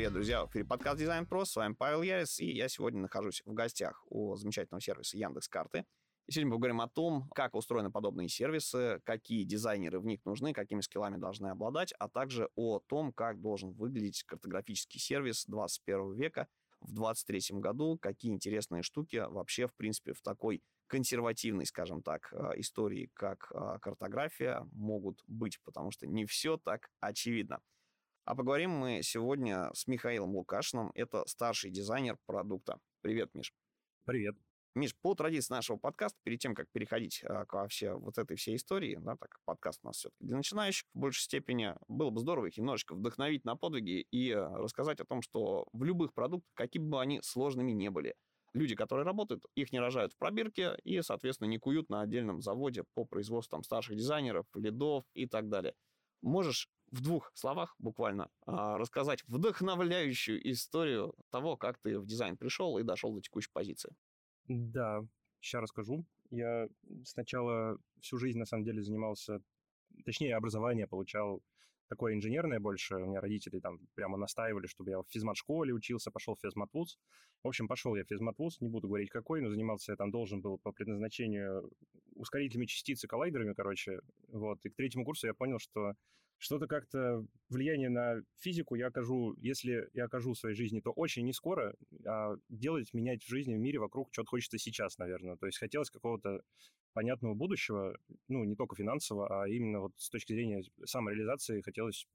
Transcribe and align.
Привет, 0.00 0.14
друзья! 0.14 0.46
В 0.46 0.48
эфире 0.48 0.64
подкаст 0.64 0.98
Дизайн 0.98 1.26
Про, 1.26 1.44
с 1.44 1.54
вами 1.54 1.74
Павел 1.74 2.00
Ярис, 2.00 2.40
и 2.40 2.50
я 2.50 2.70
сегодня 2.70 3.02
нахожусь 3.02 3.42
в 3.44 3.52
гостях 3.52 4.02
у 4.06 4.34
замечательного 4.34 4.80
сервиса 4.80 5.18
Яндекс 5.18 5.46
Карты. 5.46 5.84
И 6.26 6.32
сегодня 6.32 6.48
мы 6.48 6.56
поговорим 6.56 6.80
о 6.80 6.88
том, 6.88 7.28
как 7.34 7.54
устроены 7.54 7.90
подобные 7.90 8.30
сервисы, 8.30 9.02
какие 9.04 9.44
дизайнеры 9.44 10.00
в 10.00 10.06
них 10.06 10.24
нужны, 10.24 10.54
какими 10.54 10.80
скиллами 10.80 11.18
должны 11.18 11.48
обладать, 11.48 11.92
а 11.98 12.08
также 12.08 12.48
о 12.54 12.78
том, 12.78 13.12
как 13.12 13.42
должен 13.42 13.72
выглядеть 13.72 14.22
картографический 14.22 14.98
сервис 14.98 15.44
21 15.44 16.14
века 16.14 16.48
в 16.80 16.94
2023 16.94 17.60
году, 17.60 17.98
какие 18.00 18.32
интересные 18.32 18.82
штуки 18.82 19.22
вообще, 19.28 19.66
в 19.66 19.74
принципе, 19.74 20.14
в 20.14 20.22
такой 20.22 20.62
консервативной, 20.86 21.66
скажем 21.66 22.02
так, 22.02 22.32
э, 22.32 22.52
истории, 22.56 23.10
как 23.12 23.52
э, 23.54 23.78
картография, 23.82 24.66
могут 24.72 25.22
быть, 25.26 25.60
потому 25.62 25.90
что 25.90 26.06
не 26.06 26.24
все 26.24 26.56
так 26.56 26.88
очевидно. 27.00 27.60
А 28.24 28.34
поговорим 28.34 28.70
мы 28.70 29.00
сегодня 29.02 29.70
с 29.74 29.86
Михаилом 29.86 30.36
Лукашиным. 30.36 30.92
Это 30.94 31.24
старший 31.26 31.70
дизайнер 31.70 32.18
продукта. 32.26 32.78
Привет, 33.00 33.30
Миш. 33.34 33.52
Привет. 34.04 34.36
Миш, 34.74 34.94
по 34.94 35.14
традиции 35.14 35.52
нашего 35.52 35.78
подкаста, 35.78 36.16
перед 36.22 36.38
тем, 36.38 36.54
как 36.54 36.70
переходить 36.70 37.24
а, 37.24 37.44
к 37.44 37.54
вообще 37.54 37.92
вот 37.92 38.18
этой 38.18 38.36
всей 38.36 38.54
истории, 38.54 38.98
да, 39.00 39.16
так 39.16 39.40
подкаст 39.44 39.80
у 39.82 39.88
нас 39.88 39.96
все-таки 39.96 40.24
для 40.24 40.36
начинающих 40.36 40.86
в 40.94 40.98
большей 40.98 41.22
степени, 41.22 41.74
было 41.88 42.10
бы 42.10 42.20
здорово 42.20 42.46
их 42.46 42.56
немножечко 42.56 42.94
вдохновить 42.94 43.44
на 43.44 43.56
подвиги 43.56 44.06
и 44.12 44.30
а, 44.30 44.48
рассказать 44.48 45.00
о 45.00 45.04
том, 45.04 45.22
что 45.22 45.66
в 45.72 45.82
любых 45.82 46.12
продуктах, 46.12 46.48
какими 46.54 46.88
бы 46.88 47.00
они 47.00 47.20
сложными 47.22 47.72
не 47.72 47.90
были, 47.90 48.14
люди, 48.52 48.76
которые 48.76 49.04
работают, 49.04 49.44
их 49.56 49.72
не 49.72 49.80
рожают 49.80 50.12
в 50.12 50.18
пробирке 50.18 50.78
и, 50.84 51.02
соответственно, 51.02 51.48
не 51.48 51.58
куют 51.58 51.88
на 51.88 52.02
отдельном 52.02 52.40
заводе 52.40 52.84
по 52.94 53.04
производству 53.04 53.56
там, 53.56 53.64
старших 53.64 53.96
дизайнеров, 53.96 54.46
лидов 54.54 55.04
и 55.14 55.26
так 55.26 55.48
далее. 55.48 55.74
Можешь 56.22 56.68
в 56.90 57.00
двух 57.02 57.30
словах 57.34 57.74
буквально 57.78 58.30
а, 58.46 58.76
рассказать 58.78 59.22
вдохновляющую 59.26 60.50
историю 60.50 61.14
того, 61.30 61.56
как 61.56 61.78
ты 61.78 61.98
в 61.98 62.06
дизайн 62.06 62.36
пришел 62.36 62.78
и 62.78 62.82
дошел 62.82 63.14
до 63.14 63.20
текущей 63.20 63.50
позиции? 63.52 63.94
Да, 64.48 65.02
сейчас 65.40 65.62
расскажу. 65.62 66.04
Я 66.30 66.68
сначала 67.04 67.78
всю 68.00 68.18
жизнь, 68.18 68.38
на 68.38 68.46
самом 68.46 68.64
деле, 68.64 68.82
занимался, 68.82 69.40
точнее, 70.04 70.36
образование 70.36 70.86
получал 70.86 71.42
такое 71.88 72.14
инженерное 72.14 72.60
больше. 72.60 72.96
У 72.96 73.06
меня 73.06 73.20
родители 73.20 73.58
там 73.58 73.80
прямо 73.94 74.16
настаивали, 74.16 74.66
чтобы 74.66 74.90
я 74.90 75.00
в 75.00 75.06
физмат-школе 75.08 75.74
учился, 75.74 76.10
пошел 76.10 76.36
в 76.36 76.40
физмат-вуз. 76.40 76.98
В 77.42 77.48
общем, 77.48 77.66
пошел 77.66 77.96
я 77.96 78.04
в 78.04 78.08
физмат-вуз, 78.08 78.60
не 78.60 78.68
буду 78.68 78.86
говорить 78.86 79.10
какой, 79.10 79.40
но 79.40 79.50
занимался 79.50 79.92
я 79.92 79.96
там 79.96 80.10
должен 80.10 80.40
был 80.40 80.58
по 80.58 80.72
предназначению 80.72 81.70
ускорителями 82.14 82.66
частицы, 82.66 83.08
коллайдерами, 83.08 83.54
короче. 83.54 84.00
Вот. 84.28 84.64
И 84.64 84.68
к 84.70 84.76
третьему 84.76 85.04
курсу 85.04 85.26
я 85.26 85.34
понял, 85.34 85.58
что 85.58 85.94
что-то 86.40 86.66
как-то 86.66 87.24
влияние 87.50 87.90
на 87.90 88.22
физику 88.38 88.74
я 88.74 88.86
окажу, 88.86 89.34
если 89.36 89.90
я 89.92 90.06
окажу 90.06 90.32
в 90.32 90.38
своей 90.38 90.56
жизни, 90.56 90.80
то 90.80 90.90
очень 90.90 91.24
не 91.26 91.34
скоро, 91.34 91.76
а 92.06 92.34
делать, 92.48 92.94
менять 92.94 93.22
в 93.22 93.28
жизни, 93.28 93.54
в 93.54 93.58
мире 93.58 93.78
вокруг 93.78 94.08
что-то 94.10 94.30
хочется 94.30 94.56
сейчас, 94.56 94.96
наверное. 94.96 95.36
То 95.36 95.46
есть 95.46 95.58
хотелось 95.58 95.90
какого-то 95.90 96.40
понятного 96.94 97.34
будущего, 97.34 97.94
ну, 98.28 98.44
не 98.44 98.56
только 98.56 98.74
финансового, 98.74 99.42
а 99.42 99.48
именно 99.48 99.80
вот 99.80 99.92
с 99.96 100.08
точки 100.08 100.32
зрения 100.32 100.64
самореализации 100.84 101.60
хотелось 101.60 102.08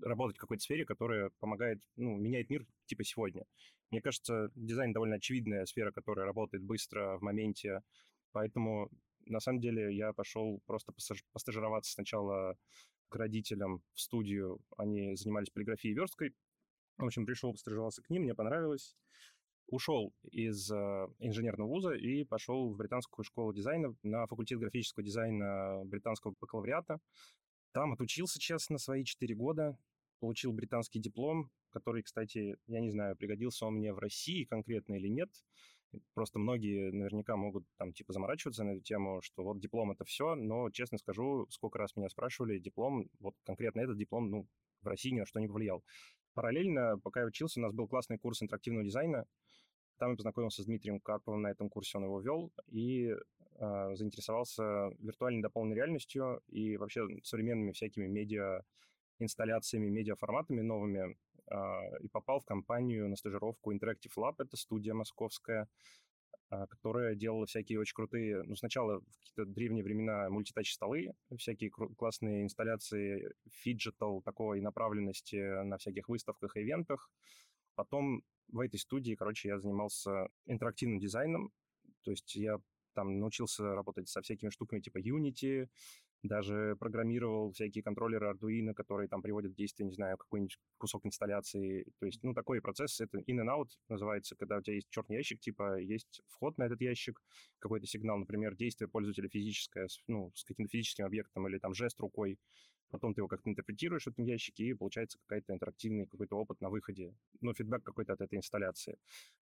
работать 0.00 0.38
в 0.38 0.40
какой-то 0.40 0.62
сфере, 0.62 0.86
которая 0.86 1.30
помогает, 1.38 1.82
ну, 1.96 2.16
меняет 2.16 2.48
мир 2.48 2.66
типа 2.86 3.04
сегодня. 3.04 3.44
Мне 3.90 4.00
кажется, 4.00 4.50
дизайн 4.54 4.94
довольно 4.94 5.16
очевидная 5.16 5.66
сфера, 5.66 5.92
которая 5.92 6.24
работает 6.24 6.64
быстро 6.64 7.18
в 7.18 7.22
моменте, 7.22 7.82
поэтому 8.32 8.90
на 9.26 9.40
самом 9.40 9.60
деле 9.60 9.94
я 9.94 10.14
пошел 10.14 10.60
просто 10.64 10.92
постажироваться 11.32 11.92
сначала 11.92 12.56
к 13.14 13.16
родителям 13.16 13.80
в 13.92 14.00
студию. 14.00 14.58
Они 14.76 15.14
занимались 15.14 15.48
полиграфией 15.48 15.94
версткой. 15.94 16.34
В 16.96 17.04
общем, 17.04 17.24
пришел, 17.26 17.54
стажировался 17.54 18.02
к 18.02 18.10
ним, 18.10 18.22
мне 18.22 18.34
понравилось. 18.34 18.96
Ушел 19.68 20.12
из 20.32 20.68
э, 20.68 21.06
инженерного 21.20 21.68
вуза 21.68 21.92
и 21.92 22.24
пошел 22.24 22.72
в 22.72 22.76
британскую 22.76 23.24
школу 23.24 23.52
дизайна 23.52 23.94
на 24.02 24.26
факультет 24.26 24.58
графического 24.58 25.04
дизайна 25.04 25.84
британского 25.84 26.34
бакалавриата. 26.40 26.98
Там 27.72 27.92
отучился, 27.92 28.40
честно, 28.40 28.78
свои 28.78 29.04
четыре 29.04 29.36
года, 29.36 29.78
получил 30.18 30.52
британский 30.52 30.98
диплом, 30.98 31.52
который, 31.70 32.02
кстати, 32.02 32.56
я 32.66 32.80
не 32.80 32.90
знаю, 32.90 33.16
пригодился 33.16 33.64
он 33.66 33.74
мне 33.76 33.92
в 33.92 33.98
России 34.00 34.42
конкретно 34.42 34.94
или 34.94 35.06
нет. 35.06 35.30
Просто 36.14 36.38
многие 36.38 36.90
наверняка 36.90 37.36
могут 37.36 37.64
там 37.76 37.92
типа 37.92 38.12
заморачиваться 38.12 38.64
на 38.64 38.70
эту 38.70 38.82
тему, 38.82 39.20
что 39.22 39.42
вот 39.42 39.60
диплом 39.60 39.92
это 39.92 40.04
все, 40.04 40.34
но 40.34 40.70
честно 40.70 40.98
скажу, 40.98 41.46
сколько 41.50 41.78
раз 41.78 41.96
меня 41.96 42.08
спрашивали, 42.08 42.58
диплом, 42.58 43.08
вот 43.20 43.34
конкретно 43.44 43.80
этот 43.80 43.96
диплом, 43.96 44.30
ну, 44.30 44.46
в 44.82 44.86
России 44.86 45.10
ни 45.10 45.20
на 45.20 45.26
что 45.26 45.40
не 45.40 45.48
повлиял. 45.48 45.82
Параллельно, 46.34 46.98
пока 47.02 47.20
я 47.20 47.26
учился, 47.26 47.60
у 47.60 47.62
нас 47.62 47.72
был 47.72 47.86
классный 47.86 48.18
курс 48.18 48.42
интерактивного 48.42 48.84
дизайна. 48.84 49.24
Там 49.98 50.10
я 50.10 50.16
познакомился 50.16 50.62
с 50.62 50.66
Дмитрием 50.66 51.00
Карповым 51.00 51.42
на 51.42 51.50
этом 51.50 51.70
курсе, 51.70 51.98
он 51.98 52.04
его 52.04 52.20
вел, 52.20 52.52
и 52.66 53.08
э, 53.10 53.94
заинтересовался 53.94 54.90
виртуальной 54.98 55.42
дополненной 55.42 55.76
реальностью 55.76 56.42
и 56.48 56.76
вообще 56.76 57.06
современными 57.22 57.72
всякими 57.72 58.08
медиа 58.08 58.62
инсталляциями, 59.20 59.88
медиаформатами 59.88 60.60
новыми 60.60 61.16
и 62.00 62.08
попал 62.08 62.40
в 62.40 62.44
компанию 62.44 63.08
на 63.08 63.16
стажировку 63.16 63.72
Interactive 63.72 64.12
Lab, 64.16 64.34
это 64.38 64.56
студия 64.56 64.94
московская, 64.94 65.68
э, 66.50 66.66
которая 66.68 67.14
делала 67.14 67.46
всякие 67.46 67.80
очень 67.80 67.94
крутые, 67.94 68.42
ну, 68.44 68.56
сначала 68.56 69.00
в 69.00 69.18
какие-то 69.18 69.44
древние 69.46 69.84
времена 69.84 70.28
multitouch 70.30 70.78
-столы, 70.78 71.12
всякие 71.36 71.70
классные 71.70 72.42
инсталляции 72.42 73.32
phygital 73.50 74.22
такой 74.22 74.60
направленности 74.60 75.62
на 75.64 75.76
всяких 75.76 76.08
выставках 76.08 76.56
и 76.56 76.60
ивентах. 76.60 77.10
Потом 77.74 78.22
в 78.48 78.60
этой 78.60 78.78
студии, 78.78 79.14
короче, 79.14 79.48
я 79.48 79.58
занимался 79.58 80.28
интерактивным 80.46 80.98
дизайном, 80.98 81.50
то 82.02 82.10
есть 82.10 82.34
я 82.36 82.58
там 82.94 83.18
научился 83.18 83.74
работать 83.74 84.08
со 84.08 84.22
всякими 84.22 84.50
штуками 84.50 84.80
типа 84.80 84.98
Unity, 84.98 85.68
даже 86.24 86.74
программировал 86.80 87.52
всякие 87.52 87.84
контроллеры 87.84 88.32
Arduino, 88.32 88.72
которые 88.74 89.08
там 89.08 89.22
приводят 89.22 89.52
в 89.52 89.54
действие, 89.54 89.86
не 89.86 89.94
знаю, 89.94 90.16
какой-нибудь 90.16 90.58
кусок 90.78 91.04
инсталляции. 91.06 91.84
То 92.00 92.06
есть, 92.06 92.22
ну, 92.22 92.32
такой 92.32 92.60
процесс, 92.60 93.00
это 93.00 93.18
in 93.18 93.38
and 93.40 93.48
out 93.48 93.68
называется, 93.88 94.34
когда 94.34 94.56
у 94.56 94.62
тебя 94.62 94.74
есть 94.74 94.88
черный 94.90 95.16
ящик, 95.16 95.40
типа 95.40 95.78
есть 95.78 96.22
вход 96.28 96.56
на 96.58 96.64
этот 96.64 96.80
ящик, 96.80 97.20
какой-то 97.58 97.86
сигнал, 97.86 98.18
например, 98.18 98.56
действие 98.56 98.88
пользователя 98.88 99.28
физическое, 99.28 99.86
ну, 100.08 100.32
с 100.34 100.44
каким-то 100.44 100.70
физическим 100.70 101.04
объектом 101.04 101.46
или 101.46 101.58
там 101.58 101.74
жест 101.74 102.00
рукой, 102.00 102.38
потом 102.94 103.12
ты 103.12 103.20
его 103.22 103.26
как-то 103.26 103.50
интерпретируешь 103.50 104.04
в 104.04 104.06
этом 104.06 104.24
ящике, 104.24 104.66
и 104.66 104.72
получается 104.72 105.18
какой-то 105.26 105.52
интерактивный 105.52 106.06
какой-то 106.06 106.36
опыт 106.36 106.60
на 106.60 106.70
выходе, 106.70 107.12
ну, 107.40 107.52
фидбэк 107.52 107.82
какой-то 107.82 108.12
от 108.12 108.20
этой 108.20 108.38
инсталляции. 108.38 108.98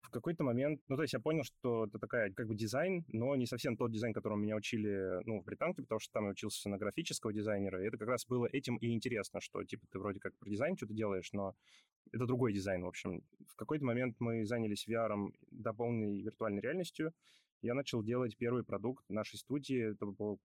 В 0.02 0.10
какой-то 0.10 0.44
момент, 0.44 0.82
ну, 0.88 0.96
то 0.96 1.02
есть 1.02 1.14
я 1.14 1.18
понял, 1.18 1.44
что 1.44 1.86
это 1.86 1.98
такая 1.98 2.30
как 2.30 2.46
бы 2.46 2.54
дизайн, 2.54 3.06
но 3.08 3.34
не 3.36 3.46
совсем 3.46 3.78
тот 3.78 3.90
дизайн, 3.90 4.12
которому 4.12 4.42
меня 4.42 4.54
учили, 4.54 5.22
ну, 5.24 5.40
в 5.40 5.44
британке, 5.44 5.80
потому 5.80 5.98
что 5.98 6.12
там 6.12 6.24
я 6.24 6.30
учился 6.32 6.68
на 6.68 6.76
графического 6.76 7.32
дизайнера, 7.32 7.82
и 7.82 7.86
это 7.86 7.96
как 7.96 8.08
раз 8.08 8.26
было 8.26 8.46
этим 8.52 8.76
и 8.76 8.92
интересно, 8.92 9.40
что, 9.40 9.64
типа, 9.64 9.86
ты 9.90 9.98
вроде 9.98 10.20
как 10.20 10.36
про 10.36 10.50
дизайн 10.50 10.76
что-то 10.76 10.92
делаешь, 10.92 11.30
но 11.32 11.54
это 12.12 12.26
другой 12.26 12.52
дизайн, 12.52 12.82
в 12.82 12.86
общем. 12.86 13.22
В 13.46 13.56
какой-то 13.56 13.86
момент 13.86 14.16
мы 14.18 14.44
занялись 14.44 14.86
VR, 14.86 15.32
дополненной 15.50 16.20
виртуальной 16.20 16.60
реальностью, 16.60 17.14
я 17.62 17.74
начал 17.74 18.02
делать 18.02 18.36
первый 18.36 18.62
продукт 18.62 19.04
нашей 19.08 19.36
студии. 19.36 19.92
Это 19.92 20.06
был 20.06 20.38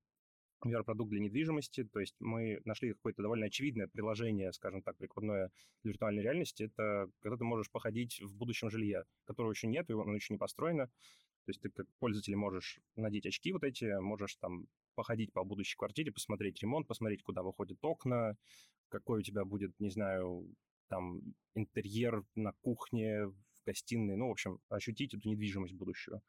VR-продукт 0.65 1.09
для 1.09 1.19
недвижимости. 1.19 1.83
То 1.83 1.99
есть 1.99 2.15
мы 2.19 2.61
нашли 2.65 2.93
какое-то 2.93 3.21
довольно 3.21 3.47
очевидное 3.47 3.87
приложение, 3.87 4.53
скажем 4.53 4.81
так, 4.81 4.97
прикладное 4.97 5.51
для 5.83 5.91
виртуальной 5.91 6.23
реальности. 6.23 6.63
Это 6.63 7.09
когда 7.19 7.37
ты 7.37 7.43
можешь 7.43 7.71
походить 7.71 8.21
в 8.21 8.35
будущем 8.35 8.69
жилье, 8.69 9.05
которого 9.25 9.51
еще 9.51 9.67
нет, 9.67 9.89
и 9.89 9.93
оно 9.93 10.15
еще 10.15 10.33
не 10.33 10.37
построено. 10.37 10.87
То 11.45 11.49
есть 11.49 11.61
ты 11.61 11.69
как 11.69 11.87
пользователь 11.99 12.35
можешь 12.35 12.79
надеть 12.95 13.25
очки 13.25 13.51
вот 13.51 13.63
эти, 13.63 13.99
можешь 13.99 14.35
там 14.37 14.67
походить 14.95 15.33
по 15.33 15.43
будущей 15.43 15.75
квартире, 15.75 16.11
посмотреть 16.11 16.61
ремонт, 16.61 16.87
посмотреть, 16.87 17.23
куда 17.23 17.43
выходят 17.43 17.83
окна, 17.83 18.37
какой 18.89 19.19
у 19.19 19.23
тебя 19.23 19.43
будет, 19.43 19.77
не 19.79 19.89
знаю, 19.89 20.47
там 20.87 21.21
интерьер 21.55 22.23
на 22.35 22.53
кухне, 22.61 23.25
в 23.25 23.35
гостиной, 23.65 24.15
ну, 24.15 24.27
в 24.27 24.31
общем, 24.31 24.59
ощутить 24.69 25.13
эту 25.13 25.27
недвижимость 25.27 25.73
будущего. 25.73 26.21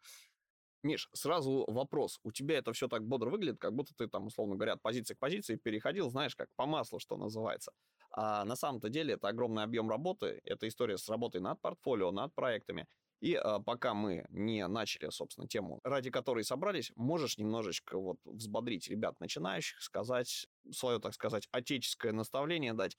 Миш, 0.85 1.09
сразу 1.15 1.65
вопрос. 1.67 2.21
У 2.25 2.31
тебя 2.31 2.59
это 2.59 2.75
все 2.75 2.89
так 2.89 3.07
бодро 3.07 3.31
выглядит, 3.31 3.59
как 3.59 3.73
будто 3.75 3.95
ты 3.97 4.07
там, 4.07 4.27
условно 4.27 4.55
говоря, 4.55 4.75
от 4.75 4.83
позиции 4.83 5.15
к 5.15 5.19
позиции 5.19 5.57
переходил, 5.57 6.11
знаешь, 6.11 6.37
как 6.37 6.49
по 6.57 6.67
маслу, 6.67 6.99
что 6.99 7.17
называется. 7.17 7.73
А 8.11 8.45
на 8.45 8.55
самом-то 8.55 8.91
деле 8.91 9.15
это 9.15 9.29
огромный 9.29 9.63
объем 9.63 9.89
работы, 9.89 10.43
это 10.45 10.69
история 10.69 10.99
с 10.99 11.09
работой 11.09 11.41
над 11.41 11.59
портфолио, 11.63 12.11
над 12.11 12.35
проектами. 12.35 12.87
И 13.21 13.35
а, 13.35 13.61
пока 13.61 13.95
мы 13.95 14.27
не 14.29 14.67
начали, 14.69 15.09
собственно, 15.09 15.49
тему, 15.49 15.81
ради 15.85 16.11
которой 16.11 16.45
собрались, 16.45 16.93
можешь 16.97 17.39
немножечко 17.39 17.99
вот 17.99 18.19
взбодрить 18.27 18.89
ребят 18.89 19.19
начинающих, 19.21 19.81
сказать 19.81 20.47
свое, 20.71 20.99
так 20.99 21.15
сказать, 21.15 21.49
отеческое 21.51 22.13
наставление 22.13 22.75
дать, 22.75 22.99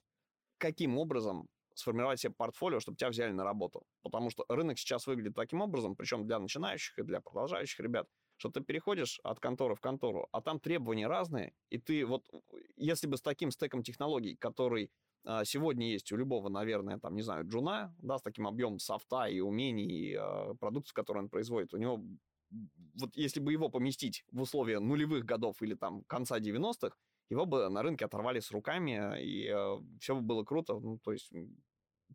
каким 0.58 0.98
образом 0.98 1.48
сформировать 1.76 2.20
себе 2.20 2.34
портфолио, 2.34 2.80
чтобы 2.80 2.98
тебя 2.98 3.10
взяли 3.10 3.32
на 3.32 3.44
работу. 3.44 3.86
Потому 4.02 4.30
что 4.30 4.46
рынок 4.50 4.80
сейчас 4.80 5.08
выглядит 5.08 5.36
таким 5.36 5.62
образом, 5.62 5.96
причем 5.96 6.26
для 6.26 6.40
начинающих 6.40 6.98
и 7.00 7.04
для 7.04 7.22
продолжающих 7.22 7.80
ребят, 7.80 8.08
что 8.38 8.50
ты 8.50 8.62
переходишь 8.62 9.20
от 9.24 9.40
конторы 9.40 9.76
в 9.76 9.82
контору, 9.82 10.28
а 10.32 10.42
там 10.42 10.60
требования 10.60 11.08
разные, 11.08 11.54
и 11.70 11.78
ты 11.78 12.06
вот, 12.06 12.28
если 12.76 13.08
бы 13.08 13.18
с 13.18 13.22
таким 13.22 13.52
стеком 13.52 13.84
технологий, 13.84 14.36
который 14.36 14.92
а, 15.26 15.44
сегодня 15.44 15.92
есть 15.92 16.12
у 16.12 16.18
любого, 16.18 16.50
наверное, 16.50 17.00
там, 17.00 17.16
не 17.16 17.22
знаю, 17.22 17.48
джуна, 17.48 17.96
да, 18.00 18.18
с 18.18 18.22
таким 18.22 18.48
объемом 18.48 18.80
софта 18.80 19.26
и 19.26 19.40
умений, 19.40 19.88
и 19.88 20.16
а, 20.16 20.54
продукции, 20.56 20.94
которые 20.94 21.24
он 21.24 21.30
производит, 21.30 21.74
у 21.74 21.78
него, 21.78 22.04
вот 22.96 23.16
если 23.16 23.40
бы 23.40 23.52
его 23.52 23.70
поместить 23.70 24.24
в 24.32 24.42
условия 24.42 24.80
нулевых 24.80 25.26
годов 25.26 25.62
или 25.62 25.74
там 25.74 26.04
конца 26.04 26.40
90-х, 26.40 26.96
его 27.30 27.46
бы 27.46 27.70
на 27.70 27.82
рынке 27.82 28.06
оторвали 28.06 28.40
с 28.40 28.52
руками, 28.52 29.22
и 29.22 29.48
э, 29.48 29.78
все 30.00 30.16
бы 30.16 30.22
было 30.22 30.44
круто, 30.44 30.80
ну, 30.80 31.00
то 31.00 31.12
есть 31.12 31.32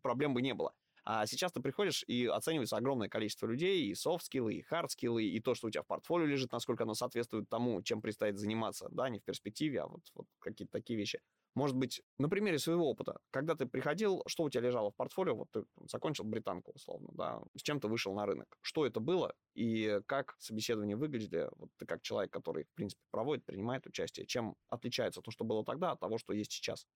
проблем 0.01 0.33
бы 0.33 0.41
не 0.41 0.53
было. 0.53 0.73
А 1.03 1.25
сейчас 1.25 1.51
ты 1.51 1.61
приходишь 1.61 2.03
и 2.07 2.27
оценивается 2.27 2.77
огромное 2.77 3.09
количество 3.09 3.47
людей, 3.47 3.85
и 3.87 3.95
софт-скиллы, 3.95 4.53
и 4.53 4.61
хард-скиллы, 4.61 5.23
и 5.23 5.39
то, 5.39 5.55
что 5.55 5.67
у 5.67 5.69
тебя 5.71 5.81
в 5.81 5.87
портфолио 5.87 6.25
лежит, 6.25 6.51
насколько 6.51 6.83
оно 6.83 6.93
соответствует 6.93 7.49
тому, 7.49 7.81
чем 7.81 8.01
предстоит 8.01 8.37
заниматься, 8.37 8.87
да, 8.91 9.09
не 9.09 9.19
в 9.19 9.23
перспективе, 9.23 9.81
а 9.81 9.87
вот, 9.87 10.01
вот 10.13 10.27
какие-то 10.39 10.71
такие 10.71 10.97
вещи. 10.97 11.19
Может 11.53 11.75
быть, 11.75 12.01
на 12.17 12.29
примере 12.29 12.59
своего 12.59 12.89
опыта, 12.89 13.19
когда 13.29 13.55
ты 13.55 13.65
приходил, 13.65 14.23
что 14.25 14.43
у 14.43 14.49
тебя 14.49 14.61
лежало 14.61 14.91
в 14.91 14.95
портфолио, 14.95 15.35
вот 15.35 15.51
ты 15.51 15.65
закончил 15.89 16.23
британку 16.23 16.71
условно, 16.71 17.09
да, 17.11 17.41
с 17.57 17.61
чем 17.61 17.81
ты 17.81 17.89
вышел 17.89 18.13
на 18.15 18.25
рынок, 18.25 18.57
что 18.61 18.85
это 18.85 19.01
было 19.01 19.35
и 19.53 19.99
как 20.05 20.35
собеседование 20.39 20.95
выглядели, 20.95 21.49
вот 21.57 21.69
ты 21.77 21.85
как 21.85 22.01
человек, 22.01 22.31
который, 22.31 22.63
в 22.63 22.73
принципе, 22.73 23.01
проводит, 23.11 23.45
принимает 23.45 23.85
участие, 23.85 24.25
чем 24.25 24.55
отличается 24.69 25.21
то, 25.21 25.31
что 25.31 25.43
было 25.43 25.65
тогда, 25.65 25.91
от 25.91 25.99
того, 25.99 26.17
что 26.17 26.31
есть 26.31 26.53
сейчас? 26.53 26.87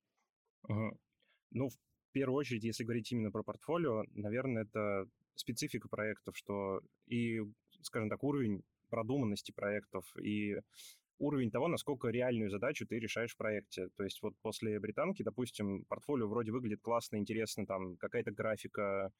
Угу. 0.63 0.97
Ну, 1.51 1.69
в 1.69 1.77
первую 2.13 2.37
очередь, 2.37 2.63
если 2.63 2.85
говорить 2.85 3.11
именно 3.11 3.31
про 3.31 3.43
портфолио, 3.43 4.03
наверное, 4.13 4.63
это 4.63 5.09
специфика 5.35 5.89
проектов, 5.89 6.37
что 6.37 6.79
и, 7.07 7.41
скажем 7.81 8.09
так, 8.09 8.23
уровень 8.23 8.63
продуманности 8.89 9.51
проектов 9.51 10.05
и 10.17 10.55
уровень 11.19 11.51
того, 11.51 11.67
насколько 11.67 12.09
реальную 12.09 12.49
задачу 12.49 12.85
ты 12.85 12.99
решаешь 12.99 13.33
в 13.33 13.37
проекте. 13.37 13.89
То 13.95 14.03
есть 14.03 14.21
вот 14.21 14.33
после 14.41 14.79
британки, 14.79 15.23
допустим, 15.23 15.85
портфолио 15.85 16.27
вроде 16.27 16.51
выглядит 16.51 16.81
классно, 16.81 17.17
интересно, 17.17 17.65
там 17.65 17.97
какая-то 17.97 18.31
графика, 18.31 19.11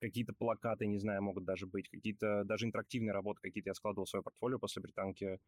какие-то 0.00 0.32
плакаты, 0.32 0.86
не 0.86 0.98
знаю, 0.98 1.22
могут 1.22 1.44
даже 1.44 1.66
быть, 1.66 1.88
какие-то 1.88 2.44
даже 2.44 2.66
интерактивные 2.66 3.12
работы 3.12 3.40
какие-то 3.42 3.70
я 3.70 3.74
складывал 3.74 4.06
в 4.06 4.08
свое 4.10 4.22
портфолио 4.22 4.58
после 4.58 4.82
британки, 4.82 5.38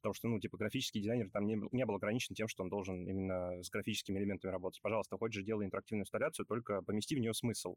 потому 0.00 0.14
что, 0.14 0.28
ну, 0.28 0.40
типа, 0.40 0.56
графический 0.56 1.00
дизайнер 1.00 1.30
там 1.30 1.46
не, 1.46 1.56
не 1.72 1.86
был 1.86 1.96
ограничен 1.96 2.34
тем, 2.34 2.48
что 2.48 2.62
он 2.62 2.68
должен 2.68 3.06
именно 3.06 3.62
с 3.62 3.70
графическими 3.70 4.18
элементами 4.18 4.50
работать. 4.50 4.80
Пожалуйста, 4.82 5.16
хочешь 5.16 5.44
делай 5.44 5.66
интерактивную 5.66 6.02
инсталляцию, 6.02 6.46
только 6.46 6.82
помести 6.82 7.16
в 7.16 7.20
нее 7.20 7.34
смысл. 7.34 7.76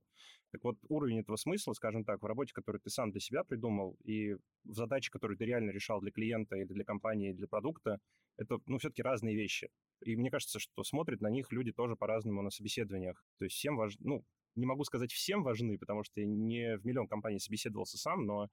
Так 0.52 0.64
вот, 0.64 0.78
уровень 0.90 1.20
этого 1.20 1.36
смысла, 1.36 1.74
скажем 1.74 2.06
так, 2.06 2.22
в 2.22 2.26
работе, 2.26 2.54
которую 2.54 2.82
ты 2.82 2.90
сам 2.90 3.12
для 3.12 3.20
себя 3.20 3.44
придумал, 3.44 3.96
и 4.04 4.36
в 4.64 4.74
задаче, 4.74 5.12
которую 5.12 5.38
ты 5.38 5.46
реально 5.46 5.72
решал 5.72 6.00
для 6.00 6.12
клиента 6.12 6.56
или 6.56 6.74
для 6.74 6.84
компании, 6.84 7.30
или 7.30 7.38
для 7.38 7.48
продукта, 7.48 8.00
это, 8.38 8.60
ну, 8.66 8.78
все-таки 8.78 9.04
разные 9.04 9.36
вещи. 9.36 9.70
И 10.02 10.16
мне 10.16 10.32
кажется, 10.32 10.60
что 10.60 10.84
смотрят 10.84 11.22
на 11.22 11.30
них 11.30 11.52
люди 11.52 11.72
тоже 11.72 11.96
по-разному 11.96 12.42
на 12.42 12.50
собеседованиях. 12.50 13.24
То 13.38 13.46
есть 13.46 13.56
всем 13.56 13.76
важно, 13.78 14.00
ну, 14.04 14.26
не 14.56 14.66
могу 14.66 14.84
сказать 14.84 15.12
всем 15.12 15.44
важны, 15.44 15.78
потому 15.78 16.04
что 16.04 16.20
я 16.20 16.28
не 16.28 16.78
в 16.78 16.86
миллион 16.86 17.08
компаний 17.08 17.40
собеседовался 17.40 17.98
сам, 17.98 18.26
но 18.26 18.50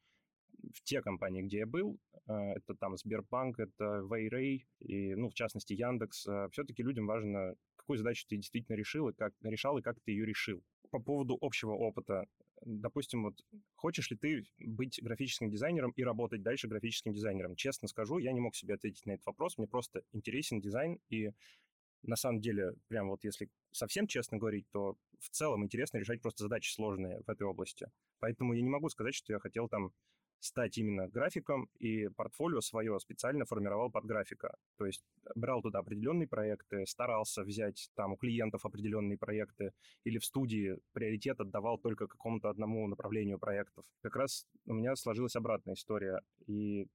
в 0.75 0.83
те 0.83 1.03
компании, 1.03 1.43
где 1.43 1.59
я 1.59 1.67
был, 1.67 1.99
э, 2.27 2.33
это 2.33 2.75
там 2.75 2.97
Сбербанк, 2.97 3.59
это 3.59 4.03
Вейрей, 4.11 4.67
и, 4.81 5.15
ну, 5.15 5.29
в 5.29 5.35
частности, 5.35 5.73
Яндекс, 5.73 6.27
э, 6.27 6.49
все-таки 6.53 6.83
людям 6.83 7.07
важно, 7.07 7.55
какую 7.77 7.99
задачу 7.99 8.25
ты 8.29 8.37
действительно 8.37 8.77
решил, 8.77 9.09
и 9.09 9.12
как 9.12 9.33
решал, 9.43 9.79
и 9.79 9.83
как 9.83 10.01
ты 10.01 10.12
ее 10.12 10.27
решил. 10.27 10.62
По 10.91 10.99
поводу 10.99 11.39
общего 11.41 11.73
опыта, 11.73 12.27
допустим, 12.62 13.25
вот 13.25 13.35
хочешь 13.75 14.11
ли 14.11 14.17
ты 14.17 14.45
быть 14.59 15.01
графическим 15.03 15.51
дизайнером 15.51 15.93
и 15.93 16.03
работать 16.03 16.43
дальше 16.43 16.69
графическим 16.69 17.12
дизайнером? 17.12 17.57
Честно 17.57 17.89
скажу, 17.89 18.19
я 18.19 18.33
не 18.33 18.41
мог 18.41 18.55
себе 18.55 18.75
ответить 18.75 19.07
на 19.07 19.12
этот 19.12 19.27
вопрос, 19.27 19.57
мне 19.57 19.67
просто 19.67 20.03
интересен 20.12 20.61
дизайн, 20.61 20.99
и 21.09 21.31
на 22.03 22.17
самом 22.17 22.41
деле, 22.41 22.75
прям 22.89 23.09
вот 23.09 23.25
если 23.25 23.49
совсем 23.73 24.07
честно 24.07 24.39
говорить, 24.39 24.67
то 24.73 24.97
в 25.19 25.29
целом 25.31 25.65
интересно 25.65 25.99
решать 25.99 26.23
просто 26.23 26.45
задачи 26.45 26.73
сложные 26.73 27.23
в 27.27 27.29
этой 27.29 27.47
области. 27.47 27.89
Поэтому 28.21 28.55
я 28.55 28.62
не 28.62 28.71
могу 28.71 28.89
сказать, 28.89 29.15
что 29.15 29.33
я 29.33 29.39
хотел 29.39 29.69
там 29.69 29.93
стать 30.41 30.79
именно 30.79 31.09
графиком, 31.09 31.69
и 31.79 32.09
портфолио 32.09 32.61
свое 32.61 32.99
специально 32.99 33.45
формировал 33.45 33.91
под 33.91 34.05
графика. 34.07 34.57
То 34.77 34.87
есть 34.87 35.05
брал 35.35 35.63
туда 35.63 35.81
определенные 35.81 36.27
проекты, 36.27 36.87
старался 36.87 37.43
взять 37.43 37.91
там 37.95 38.13
у 38.13 38.17
клиентов 38.17 38.65
определенные 38.65 39.19
проекты, 39.19 39.73
или 40.05 40.19
в 40.19 40.25
студии 40.25 40.79
приоритет 40.93 41.41
отдавал 41.41 41.79
только 41.79 42.07
какому-то 42.07 42.49
одному 42.49 42.89
направлению 42.89 43.39
проектов. 43.39 43.85
Как 44.03 44.17
раз 44.17 44.47
у 44.67 44.73
меня 44.73 44.97
сложилась 44.97 45.37
обратная 45.37 45.75
история, 45.75 46.21
и 46.47 46.87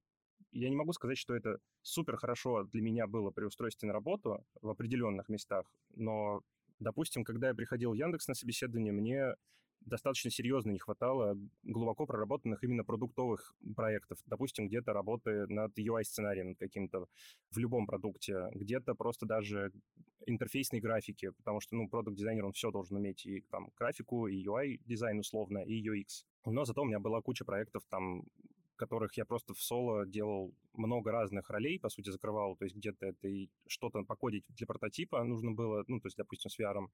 я 0.52 0.70
не 0.70 0.76
могу 0.76 0.94
сказать, 0.94 1.18
что 1.18 1.36
это 1.36 1.60
супер 1.82 2.18
хорошо 2.18 2.64
для 2.64 2.82
меня 2.82 3.08
было 3.08 3.30
при 3.30 3.46
устройстве 3.46 3.88
на 3.88 3.94
работу 3.94 4.44
в 4.62 4.70
определенных 4.70 5.30
местах, 5.30 5.66
но, 5.96 6.42
допустим, 6.80 7.24
когда 7.24 7.50
я 7.50 7.54
приходил 7.54 7.92
в 7.92 7.96
Яндекс 7.96 8.28
на 8.28 8.34
собеседование, 8.34 8.92
мне 8.92 9.36
достаточно 9.82 10.32
серьезно 10.32 10.72
не 10.72 10.80
хватало 10.80 11.38
глубоко 11.64 12.06
проработанных 12.06 12.64
именно 12.64 12.84
продуктовых 12.84 13.56
проектов. 13.76 14.20
Допустим, 14.26 14.68
где-то 14.68 14.94
работы 14.94 15.48
над 15.48 15.78
UI-сценарием 15.78 16.56
каким-то 16.56 17.06
в 17.52 17.58
любом 17.58 17.86
продукте, 17.86 18.50
где-то 18.54 18.96
просто 18.96 19.26
даже 19.26 19.72
интерфейсной 20.26 20.80
графики, 20.80 21.32
потому 21.38 21.62
что, 21.62 21.76
ну, 21.76 21.88
продукт-дизайнер, 21.88 22.46
он 22.46 22.54
все 22.54 22.72
должен 22.72 22.98
уметь, 22.98 23.26
и 23.26 23.42
там 23.52 23.70
графику, 23.78 24.28
и 24.28 24.44
UI-дизайн 24.44 25.20
условно, 25.20 25.60
и 25.60 25.88
UX. 25.88 26.26
Но 26.46 26.66
зато 26.66 26.82
у 26.82 26.86
меня 26.86 27.00
была 27.00 27.22
куча 27.22 27.46
проектов 27.46 27.84
там 27.90 28.24
которых 28.76 29.18
я 29.18 29.26
просто 29.26 29.54
в 29.54 29.62
соло 29.62 30.06
делал 30.06 30.54
много 30.74 31.12
разных 31.12 31.50
ролей, 31.50 31.80
по 31.80 31.90
сути, 31.90 32.10
закрывал, 32.10 32.56
то 32.56 32.66
есть 32.66 32.76
где-то 32.76 33.06
это 33.06 33.28
и 33.28 33.50
что-то 33.68 34.04
покодить 34.04 34.46
для 34.50 34.68
прототипа 34.68 35.24
нужно 35.24 35.52
было, 35.52 35.84
ну, 35.88 36.00
то 36.00 36.08
есть, 36.08 36.18
допустим, 36.18 36.50
с 36.50 36.60
VR. 36.60 36.88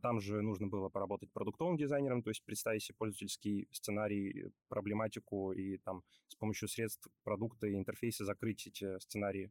Там 0.00 0.20
же 0.20 0.42
нужно 0.42 0.66
было 0.66 0.88
поработать 0.88 1.32
продуктовым 1.32 1.76
дизайнером, 1.76 2.22
то 2.22 2.30
есть 2.30 2.44
представить 2.44 2.82
себе 2.84 2.96
пользовательский 2.98 3.68
сценарий, 3.72 4.52
проблематику 4.68 5.52
и 5.52 5.78
там 5.78 6.02
с 6.28 6.36
помощью 6.36 6.68
средств 6.68 7.08
продукта 7.24 7.66
и 7.66 7.74
интерфейса 7.74 8.24
закрыть 8.24 8.66
эти 8.66 8.98
сценарии. 9.00 9.50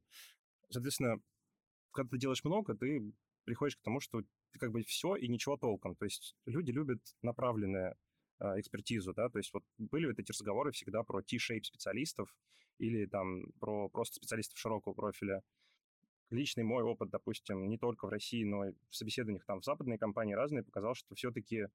Соответственно, 0.70 1.20
когда 1.92 2.10
ты 2.10 2.18
делаешь 2.18 2.44
много, 2.44 2.76
ты 2.76 3.14
приходишь 3.46 3.78
к 3.78 3.82
тому, 3.82 4.00
что 4.00 4.22
ты 4.52 4.60
как 4.60 4.72
бы 4.72 4.84
все 4.84 5.16
и 5.16 5.28
ничего 5.28 5.58
толком. 5.58 5.96
То 5.96 6.06
есть 6.06 6.36
люди 6.46 6.72
любят 6.72 7.02
направленное 7.22 7.96
экспертизу, 8.60 9.14
да, 9.14 9.30
то 9.30 9.38
есть 9.38 9.54
вот 9.54 9.64
были 9.78 10.08
вот 10.08 10.20
эти 10.20 10.32
разговоры 10.32 10.72
всегда 10.72 11.04
про 11.04 11.22
T-shape 11.22 11.64
специалистов 11.64 12.36
или 12.78 13.06
там 13.06 13.46
про 13.60 13.90
просто 13.90 14.16
специалистов 14.16 14.58
широкого 14.58 14.94
профиля. 14.94 15.42
Личный 16.30 16.64
мой 16.64 16.84
опыт, 16.84 17.10
допустим, 17.10 17.70
не 17.70 17.78
только 17.78 18.08
в 18.08 18.10
России, 18.10 18.44
но 18.44 18.66
и 18.70 18.74
в 18.90 18.96
собеседованиях 18.96 19.46
там 19.46 19.62
в 19.62 19.66
западной 19.66 19.98
компании 19.98 20.34
разные, 20.34 20.64
показал, 20.64 20.96
что 20.96 21.14
все-таки 21.16 21.68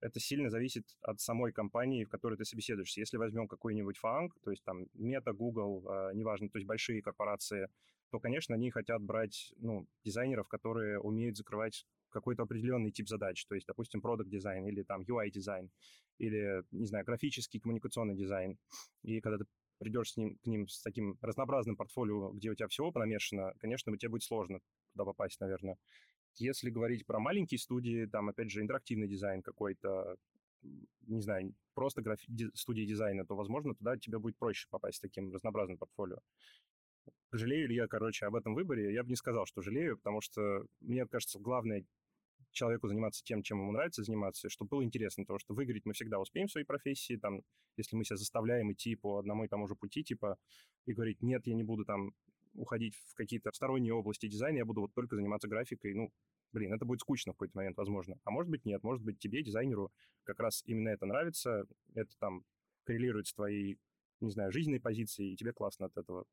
это 0.00 0.18
сильно 0.18 0.50
зависит 0.50 0.84
от 1.02 1.20
самой 1.20 1.52
компании, 1.52 2.04
в 2.04 2.08
которой 2.08 2.36
ты 2.36 2.44
собеседуешься. 2.44 3.00
Если 3.00 3.18
возьмем 3.18 3.46
какой-нибудь 3.46 3.98
фанк, 3.98 4.34
то 4.42 4.50
есть 4.50 4.64
там 4.64 4.84
Meta, 4.94 5.32
Google, 5.32 5.86
э, 5.86 6.14
неважно, 6.14 6.48
то 6.48 6.58
есть 6.58 6.66
большие 6.66 7.02
корпорации, 7.02 7.68
то, 8.10 8.18
конечно, 8.18 8.54
они 8.54 8.70
хотят 8.70 9.00
брать 9.02 9.54
ну, 9.58 9.86
дизайнеров, 10.04 10.48
которые 10.48 10.98
умеют 10.98 11.36
закрывать 11.36 11.86
какой-то 12.12 12.44
определенный 12.44 12.92
тип 12.92 13.08
задач, 13.08 13.44
то 13.46 13.54
есть, 13.54 13.66
допустим, 13.66 14.00
product 14.00 14.30
design 14.30 14.66
или 14.66 14.82
там 14.82 15.02
UI-дизайн, 15.02 15.70
или, 16.18 16.62
не 16.70 16.86
знаю, 16.86 17.04
графический 17.04 17.60
коммуникационный 17.60 18.14
дизайн. 18.14 18.58
И 19.02 19.20
когда 19.20 19.38
ты 19.38 19.46
придешь 19.78 20.12
с 20.12 20.16
ним, 20.16 20.36
к 20.36 20.46
ним 20.46 20.68
с 20.68 20.80
таким 20.82 21.18
разнообразным 21.20 21.76
портфолио, 21.76 22.30
где 22.30 22.50
у 22.50 22.54
тебя 22.54 22.68
всего 22.68 22.92
понамешано, 22.92 23.54
конечно, 23.58 23.96
тебе 23.96 24.10
будет 24.10 24.22
сложно 24.22 24.60
туда 24.92 25.04
попасть, 25.04 25.40
наверное. 25.40 25.76
Если 26.36 26.70
говорить 26.70 27.04
про 27.04 27.18
маленькие 27.18 27.58
студии, 27.58 28.06
там, 28.06 28.28
опять 28.28 28.50
же, 28.50 28.60
интерактивный 28.62 29.08
дизайн 29.08 29.42
какой-то, 29.42 30.16
не 30.62 31.20
знаю, 31.20 31.54
просто 31.74 32.00
графи- 32.00 32.50
студии 32.54 32.84
дизайна, 32.84 33.26
то, 33.26 33.34
возможно, 33.34 33.74
туда 33.74 33.96
тебе 33.96 34.18
будет 34.18 34.36
проще 34.38 34.68
попасть 34.70 34.98
с 34.98 35.00
таким 35.00 35.32
разнообразным 35.32 35.78
портфолио. 35.78 36.18
Жалею 37.32 37.68
ли 37.68 37.74
я, 37.74 37.88
короче, 37.88 38.26
об 38.26 38.36
этом 38.36 38.54
выборе? 38.54 38.92
Я 38.92 39.02
бы 39.02 39.08
не 39.08 39.16
сказал, 39.16 39.46
что 39.46 39.62
жалею, 39.62 39.96
потому 39.96 40.20
что, 40.20 40.66
мне 40.80 41.06
кажется, 41.06 41.40
главное 41.40 41.84
человеку 42.52 42.88
заниматься 42.88 43.22
тем, 43.24 43.42
чем 43.42 43.60
ему 43.60 43.72
нравится 43.72 44.02
заниматься, 44.02 44.48
чтобы 44.48 44.70
было 44.70 44.84
интересно, 44.84 45.24
потому 45.24 45.38
что 45.38 45.54
выиграть 45.54 45.84
мы 45.84 45.92
всегда 45.92 46.18
успеем 46.18 46.48
в 46.48 46.52
своей 46.52 46.66
профессии, 46.66 47.16
там, 47.16 47.42
если 47.76 47.96
мы 47.96 48.04
себя 48.04 48.16
заставляем 48.16 48.72
идти 48.72 48.94
по 48.94 49.18
одному 49.18 49.44
и 49.44 49.48
тому 49.48 49.66
же 49.66 49.74
пути, 49.74 50.04
типа, 50.04 50.38
и 50.86 50.92
говорить, 50.92 51.22
нет, 51.22 51.46
я 51.46 51.54
не 51.54 51.64
буду 51.64 51.84
там 51.84 52.12
уходить 52.54 52.94
в 52.96 53.14
какие-то 53.14 53.50
сторонние 53.52 53.94
области 53.94 54.28
дизайна, 54.28 54.58
я 54.58 54.64
буду 54.64 54.82
вот 54.82 54.94
только 54.94 55.16
заниматься 55.16 55.48
графикой, 55.48 55.94
ну, 55.94 56.12
блин, 56.52 56.72
это 56.72 56.84
будет 56.84 57.00
скучно 57.00 57.32
в 57.32 57.36
какой-то 57.36 57.56
момент, 57.56 57.76
возможно. 57.76 58.16
А 58.24 58.30
может 58.30 58.50
быть, 58.50 58.64
нет, 58.64 58.82
может 58.82 59.02
быть, 59.02 59.18
тебе, 59.18 59.42
дизайнеру, 59.42 59.90
как 60.24 60.38
раз 60.38 60.62
именно 60.66 60.90
это 60.90 61.06
нравится, 61.06 61.64
это 61.94 62.10
там 62.18 62.44
коррелирует 62.84 63.26
с 63.26 63.34
твоей, 63.34 63.78
не 64.20 64.30
знаю, 64.30 64.52
жизненной 64.52 64.80
позицией, 64.80 65.32
и 65.32 65.36
тебе 65.36 65.52
классно 65.52 65.86
от 65.86 65.96
этого. 65.96 66.26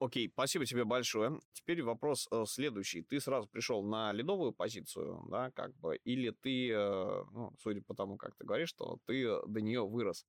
Окей, 0.00 0.30
спасибо 0.32 0.64
тебе 0.64 0.84
большое. 0.84 1.38
Теперь 1.52 1.82
вопрос 1.82 2.26
э, 2.32 2.44
следующий. 2.46 3.02
Ты 3.02 3.20
сразу 3.20 3.46
пришел 3.48 3.82
на 3.82 4.12
лидовую 4.12 4.52
позицию, 4.52 5.22
да, 5.30 5.50
как 5.50 5.76
бы, 5.76 5.96
или 5.96 6.30
ты, 6.30 6.70
э, 6.70 7.24
ну, 7.32 7.52
судя 7.58 7.82
по 7.82 7.94
тому, 7.94 8.16
как 8.16 8.34
ты 8.34 8.46
говоришь, 8.46 8.70
что 8.70 8.98
ты 9.04 9.28
до 9.46 9.60
нее 9.60 9.86
вырос? 9.86 10.24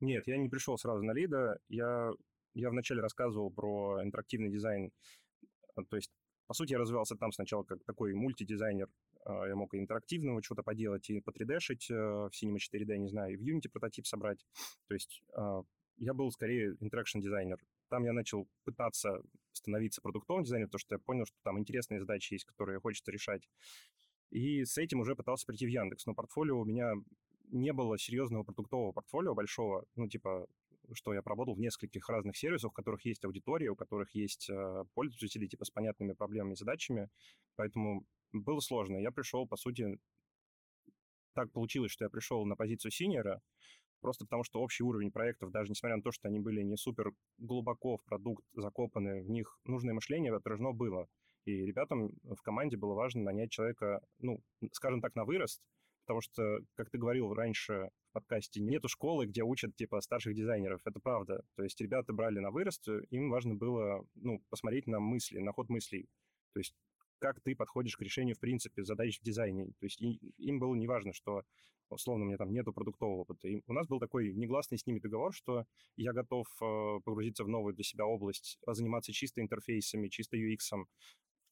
Нет, 0.00 0.26
я 0.26 0.38
не 0.38 0.48
пришел 0.48 0.78
сразу 0.78 1.02
на 1.02 1.12
лида. 1.12 1.58
Я, 1.68 2.10
я 2.54 2.70
вначале 2.70 3.02
рассказывал 3.02 3.50
про 3.50 4.02
интерактивный 4.02 4.50
дизайн, 4.50 4.90
э, 5.76 5.82
то 5.90 5.96
есть 5.96 6.10
По 6.46 6.54
сути, 6.54 6.72
я 6.72 6.78
развивался 6.78 7.14
там 7.16 7.32
сначала 7.32 7.64
как 7.64 7.84
такой 7.84 8.14
мультидизайнер. 8.14 8.88
А, 9.26 9.46
я 9.46 9.56
мог 9.56 9.74
и 9.74 9.78
интерактивного 9.78 10.42
что-то 10.42 10.62
поделать, 10.62 11.10
и 11.10 11.20
по 11.20 11.30
3D-шить 11.30 11.90
э, 11.90 11.94
в 11.94 12.30
Cinema 12.30 12.56
4D, 12.56 12.96
не 12.96 13.08
знаю, 13.08 13.34
и 13.34 13.36
в 13.36 13.42
Unity 13.42 13.70
прототип 13.70 14.06
собрать. 14.06 14.46
То 14.88 14.94
есть 14.94 15.22
я 15.98 16.14
был 16.14 16.30
скорее 16.30 16.76
интеракшн 16.80 17.20
дизайнер. 17.20 17.58
Там 17.92 18.04
я 18.04 18.14
начал 18.14 18.48
пытаться 18.64 19.20
становиться 19.52 20.00
продуктовым 20.00 20.44
дизайнером, 20.44 20.70
потому 20.70 20.80
что 20.80 20.94
я 20.94 20.98
понял, 20.98 21.26
что 21.26 21.36
там 21.42 21.58
интересные 21.58 22.00
задачи 22.00 22.32
есть, 22.32 22.46
которые 22.46 22.80
хочется 22.80 23.12
решать. 23.12 23.46
И 24.30 24.64
с 24.64 24.78
этим 24.78 25.00
уже 25.00 25.14
пытался 25.14 25.44
прийти 25.44 25.66
в 25.66 25.68
Яндекс. 25.68 26.06
Но 26.06 26.14
портфолио 26.14 26.58
у 26.58 26.64
меня 26.64 26.94
не 27.50 27.70
было 27.74 27.98
серьезного 27.98 28.44
продуктового 28.44 28.92
портфолио 28.92 29.34
большого, 29.34 29.84
ну, 29.94 30.08
типа, 30.08 30.46
что 30.94 31.12
я 31.12 31.20
поработал 31.20 31.54
в 31.54 31.60
нескольких 31.60 32.08
разных 32.08 32.38
сервисах, 32.38 32.70
у 32.70 32.74
которых 32.74 33.04
есть 33.04 33.26
аудитория, 33.26 33.68
у 33.68 33.76
которых 33.76 34.14
есть 34.14 34.48
э, 34.48 34.84
пользователи, 34.94 35.46
типа, 35.46 35.66
с 35.66 35.70
понятными 35.70 36.14
проблемами 36.14 36.54
и 36.54 36.56
задачами, 36.56 37.10
поэтому 37.56 38.06
было 38.32 38.60
сложно. 38.60 38.96
Я 38.96 39.10
пришел, 39.10 39.46
по 39.46 39.58
сути, 39.58 39.98
так 41.34 41.52
получилось, 41.52 41.92
что 41.92 42.06
я 42.06 42.08
пришел 42.08 42.46
на 42.46 42.56
позицию 42.56 42.90
синьора, 42.90 43.42
просто 44.02 44.26
потому 44.26 44.44
что 44.44 44.60
общий 44.60 44.82
уровень 44.82 45.10
проектов, 45.10 45.50
даже 45.50 45.70
несмотря 45.70 45.96
на 45.96 46.02
то, 46.02 46.10
что 46.12 46.28
они 46.28 46.40
были 46.40 46.62
не 46.62 46.76
супер 46.76 47.12
глубоко 47.38 47.96
в 47.96 48.04
продукт 48.04 48.44
закопаны, 48.52 49.22
в 49.22 49.30
них 49.30 49.58
нужное 49.64 49.94
мышление 49.94 50.34
отражено 50.34 50.72
было. 50.72 51.06
И 51.44 51.64
ребятам 51.64 52.10
в 52.22 52.42
команде 52.42 52.76
было 52.76 52.94
важно 52.94 53.22
нанять 53.22 53.50
человека, 53.50 54.00
ну, 54.18 54.40
скажем 54.72 55.00
так, 55.00 55.14
на 55.14 55.24
вырост, 55.24 55.62
потому 56.04 56.20
что, 56.20 56.58
как 56.74 56.90
ты 56.90 56.98
говорил 56.98 57.32
раньше 57.32 57.90
в 58.10 58.12
подкасте, 58.12 58.60
нету 58.60 58.88
школы, 58.88 59.26
где 59.26 59.42
учат, 59.42 59.74
типа, 59.74 60.00
старших 60.00 60.34
дизайнеров. 60.34 60.80
Это 60.84 61.00
правда. 61.00 61.42
То 61.56 61.62
есть 61.62 61.80
ребята 61.80 62.12
брали 62.12 62.38
на 62.38 62.50
вырост, 62.50 62.86
им 63.10 63.30
важно 63.30 63.54
было, 63.54 64.04
ну, 64.14 64.42
посмотреть 64.50 64.86
на 64.86 65.00
мысли, 65.00 65.38
на 65.38 65.52
ход 65.52 65.68
мыслей. 65.68 66.08
То 66.52 66.60
есть 66.60 66.74
как 67.22 67.40
ты 67.40 67.54
подходишь 67.54 67.96
к 67.96 68.02
решению, 68.02 68.34
в 68.34 68.40
принципе, 68.40 68.82
задач 68.82 69.20
в 69.20 69.22
дизайне. 69.22 69.66
То 69.78 69.86
есть 69.86 70.00
им 70.00 70.58
было 70.58 70.74
не 70.74 70.88
важно, 70.88 71.12
что, 71.12 71.44
условно, 71.88 72.24
у 72.24 72.26
меня 72.26 72.36
там 72.36 72.52
нету 72.52 72.72
продуктового 72.72 73.20
опыта. 73.20 73.46
И 73.46 73.62
у 73.64 73.72
нас 73.72 73.86
был 73.86 74.00
такой 74.00 74.34
негласный 74.34 74.76
с 74.76 74.86
ними 74.86 74.98
договор, 74.98 75.32
что 75.32 75.64
я 75.96 76.12
готов 76.12 76.48
э, 76.60 77.00
погрузиться 77.04 77.44
в 77.44 77.48
новую 77.48 77.74
для 77.74 77.84
себя 77.84 78.06
область, 78.06 78.58
заниматься 78.66 79.12
чисто 79.12 79.40
интерфейсами, 79.40 80.08
чисто 80.08 80.36
UX 80.36 80.84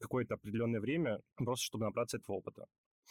какое-то 0.00 0.34
определенное 0.34 0.80
время, 0.80 1.20
просто 1.36 1.64
чтобы 1.66 1.84
набраться 1.84 2.16
этого 2.16 2.36
опыта. 2.36 2.66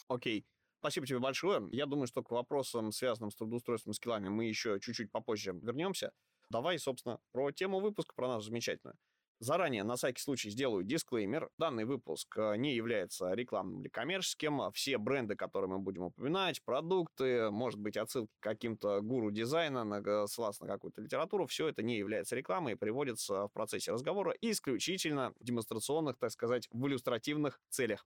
Окей. 0.09 0.41
Okay. 0.41 0.45
Спасибо 0.79 1.05
тебе 1.05 1.19
большое. 1.19 1.67
Я 1.71 1.85
думаю, 1.85 2.07
что 2.07 2.23
к 2.23 2.31
вопросам, 2.31 2.91
связанным 2.91 3.31
с 3.31 3.35
трудоустройством 3.35 3.91
и 3.91 3.93
скиллами, 3.93 4.29
мы 4.29 4.45
еще 4.45 4.79
чуть-чуть 4.81 5.11
попозже 5.11 5.51
вернемся. 5.61 6.11
Давай, 6.49 6.79
собственно, 6.79 7.19
про 7.31 7.51
тему 7.51 7.79
выпуска, 7.79 8.13
про 8.15 8.27
нас 8.27 8.45
замечательно. 8.45 8.95
Заранее, 9.39 9.83
на 9.83 9.95
всякий 9.95 10.21
случай, 10.21 10.49
сделаю 10.49 10.83
дисклеймер. 10.83 11.49
Данный 11.57 11.85
выпуск 11.85 12.37
э, 12.37 12.57
не 12.57 12.75
является 12.75 13.33
рекламным 13.33 13.81
или 13.81 13.87
коммерческим. 13.87 14.69
Все 14.73 14.97
бренды, 14.97 15.35
которые 15.37 15.69
мы 15.69 15.79
будем 15.79 16.03
упоминать, 16.03 16.61
продукты, 16.63 17.49
может 17.49 17.79
быть, 17.79 17.95
отсылки 17.95 18.33
к 18.39 18.43
каким-то 18.43 18.99
гуру 18.99 19.31
дизайна, 19.31 20.27
ссылаться 20.27 20.65
на 20.65 20.73
какую-то 20.73 21.01
литературу, 21.01 21.45
все 21.47 21.69
это 21.69 21.81
не 21.83 21.97
является 21.97 22.35
рекламой 22.35 22.73
и 22.73 22.75
приводится 22.75 23.47
в 23.47 23.53
процессе 23.53 23.93
разговора 23.93 24.33
исключительно 24.41 25.33
в 25.39 25.43
демонстрационных, 25.45 26.17
так 26.17 26.31
сказать, 26.31 26.67
в 26.71 26.87
иллюстративных 26.87 27.61
целях. 27.69 28.05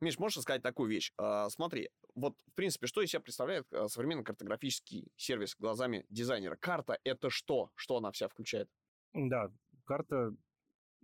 Миш, 0.00 0.18
можешь 0.18 0.42
сказать 0.42 0.62
такую 0.62 0.90
вещь? 0.90 1.12
А, 1.16 1.48
смотри, 1.50 1.90
вот, 2.14 2.36
в 2.46 2.54
принципе, 2.54 2.86
что 2.86 3.00
из 3.02 3.10
себя 3.10 3.20
представляет 3.20 3.70
а, 3.72 3.88
современный 3.88 4.24
картографический 4.24 5.12
сервис 5.16 5.56
глазами 5.58 6.04
дизайнера? 6.10 6.56
Карта— 6.56 6.98
это 7.04 7.30
что? 7.30 7.70
Что 7.74 7.98
она 7.98 8.12
вся 8.12 8.28
включает? 8.28 8.68
Да, 9.12 9.50
карта 9.84 10.34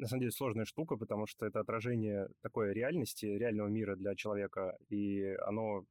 на 0.01 0.09
самом 0.09 0.21
деле 0.21 0.33
сложная 0.33 0.65
штука, 0.65 0.97
потому 0.97 1.27
что 1.27 1.47
это 1.47 1.61
отражение 1.61 2.29
такой 2.43 2.73
реальности, 2.73 3.27
реального 3.27 3.69
мира 3.69 3.97
для 3.97 4.15
человека, 4.15 4.77
и 4.89 5.37
оно 5.43 5.85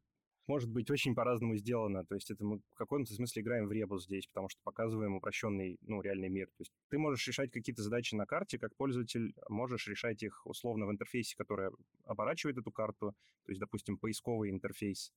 может 0.47 0.67
быть 0.67 0.89
очень 0.89 1.13
по-разному 1.13 1.55
сделано. 1.57 2.03
То 2.05 2.15
есть 2.15 2.31
это 2.31 2.43
мы 2.43 2.57
в 2.57 2.75
каком-то 2.75 3.13
смысле 3.13 3.43
играем 3.43 3.67
в 3.67 3.71
ребус 3.71 4.05
здесь, 4.05 4.25
потому 4.25 4.49
что 4.49 4.59
показываем 4.63 5.15
упрощенный, 5.15 5.77
ну, 5.81 6.01
реальный 6.01 6.29
мир. 6.29 6.47
То 6.47 6.61
есть 6.61 6.71
ты 6.89 6.97
можешь 6.97 7.27
решать 7.27 7.51
какие-то 7.51 7.83
задачи 7.83 8.15
на 8.15 8.25
карте, 8.25 8.57
как 8.57 8.75
пользователь 8.75 9.31
можешь 9.47 9.87
решать 9.87 10.23
их 10.23 10.41
условно 10.47 10.87
в 10.87 10.91
интерфейсе, 10.91 11.35
который 11.37 11.69
оборачивает 12.03 12.57
эту 12.57 12.71
карту, 12.71 13.13
то 13.45 13.51
есть, 13.51 13.59
допустим, 13.59 13.99
поисковый 13.99 14.49
интерфейс. 14.49 15.11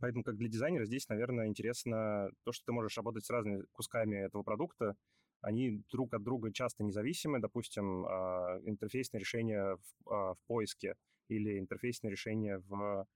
Поэтому 0.00 0.24
как 0.24 0.36
для 0.36 0.48
дизайнера 0.48 0.86
здесь, 0.86 1.06
наверное, 1.10 1.48
интересно 1.48 2.30
то, 2.44 2.52
что 2.52 2.64
ты 2.64 2.72
можешь 2.72 2.96
работать 2.96 3.26
с 3.26 3.30
разными 3.30 3.64
кусками 3.72 4.16
этого 4.16 4.42
продукта, 4.42 4.96
они 5.42 5.82
друг 5.90 6.14
от 6.14 6.22
друга 6.22 6.52
часто 6.52 6.84
независимы. 6.84 7.40
Допустим, 7.40 8.06
а, 8.06 8.58
интерфейсное 8.64 9.20
решение 9.20 9.76
в, 9.76 10.10
а, 10.10 10.34
в 10.34 10.38
поиске 10.46 10.94
или 11.28 11.58
интерфейсное 11.58 12.10
решение 12.10 12.58
в 12.58 13.06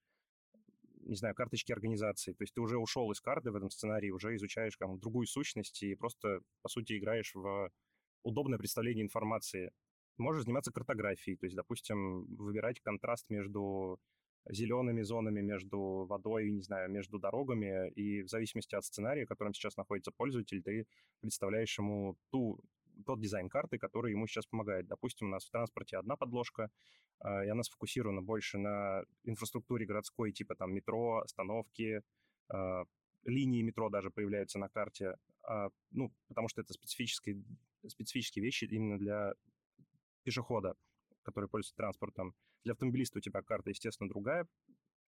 не 1.07 1.15
знаю, 1.15 1.35
карточки 1.37 1.73
организации. 1.73 2.33
То 2.33 2.43
есть 2.43 2.55
ты 2.55 2.61
уже 2.61 2.79
ушел 2.79 3.11
из 3.13 3.21
карты 3.21 3.53
в 3.53 3.57
этом 3.57 3.71
сценарии, 3.71 4.11
уже 4.11 4.35
изучаешь 4.35 4.77
там, 4.77 4.99
другую 4.99 5.27
сущность 5.27 5.83
и 5.85 5.95
просто, 5.95 6.41
по 6.63 6.69
сути, 6.69 6.99
играешь 6.99 7.33
в 7.35 7.71
удобное 8.25 8.59
представление 8.59 9.05
информации. 9.05 9.71
Можешь 10.19 10.45
заниматься 10.45 10.73
картографией, 10.73 11.37
то 11.37 11.47
есть, 11.47 11.55
допустим, 11.55 12.25
выбирать 12.35 12.81
контраст 12.81 13.31
между 13.31 14.01
зелеными 14.49 15.03
зонами 15.03 15.41
между 15.41 16.07
водой, 16.09 16.51
не 16.51 16.63
знаю, 16.63 16.91
между 16.91 17.19
дорогами, 17.19 17.91
и 17.91 18.23
в 18.23 18.29
зависимости 18.29 18.75
от 18.75 18.85
сценария, 18.85 19.25
в 19.25 19.29
котором 19.29 19.55
сейчас 19.55 19.77
находится 19.77 20.13
пользователь, 20.13 20.63
ты 20.63 20.87
представляешь 21.21 21.79
ему 21.79 22.17
ту 22.31 22.61
тот 23.05 23.21
дизайн 23.21 23.49
карты, 23.49 23.79
который 23.79 24.13
ему 24.13 24.27
сейчас 24.27 24.47
помогает. 24.47 24.87
Допустим, 24.87 25.27
у 25.27 25.31
нас 25.31 25.45
в 25.45 25.51
транспорте 25.51 25.99
одна 25.99 26.17
подложка, 26.17 26.71
а, 27.19 27.45
и 27.45 27.49
она 27.49 27.63
сфокусирована 27.63 28.23
больше 28.23 28.59
на 28.59 29.03
инфраструктуре 29.25 29.87
городской, 29.87 30.33
типа 30.33 30.55
там 30.55 30.73
метро, 30.73 31.19
остановки, 31.19 32.03
а, 32.49 32.85
линии 33.25 33.63
метро 33.63 33.91
даже 33.91 34.11
появляются 34.11 34.59
на 34.59 34.69
карте, 34.69 35.17
а, 35.43 35.69
ну, 35.91 36.13
потому 36.29 36.49
что 36.49 36.61
это 36.61 36.73
специфические, 36.73 37.43
специфические 37.87 38.45
вещи 38.45 38.65
именно 38.65 38.99
для 38.99 39.35
пешехода, 40.23 40.75
который 41.27 41.49
пользуется 41.49 41.77
транспортом. 41.77 42.35
Для 42.65 42.73
автомобилиста 42.73 43.19
у 43.19 43.21
тебя 43.21 43.43
карта, 43.43 43.71
естественно, 43.71 44.09
другая, 44.09 44.47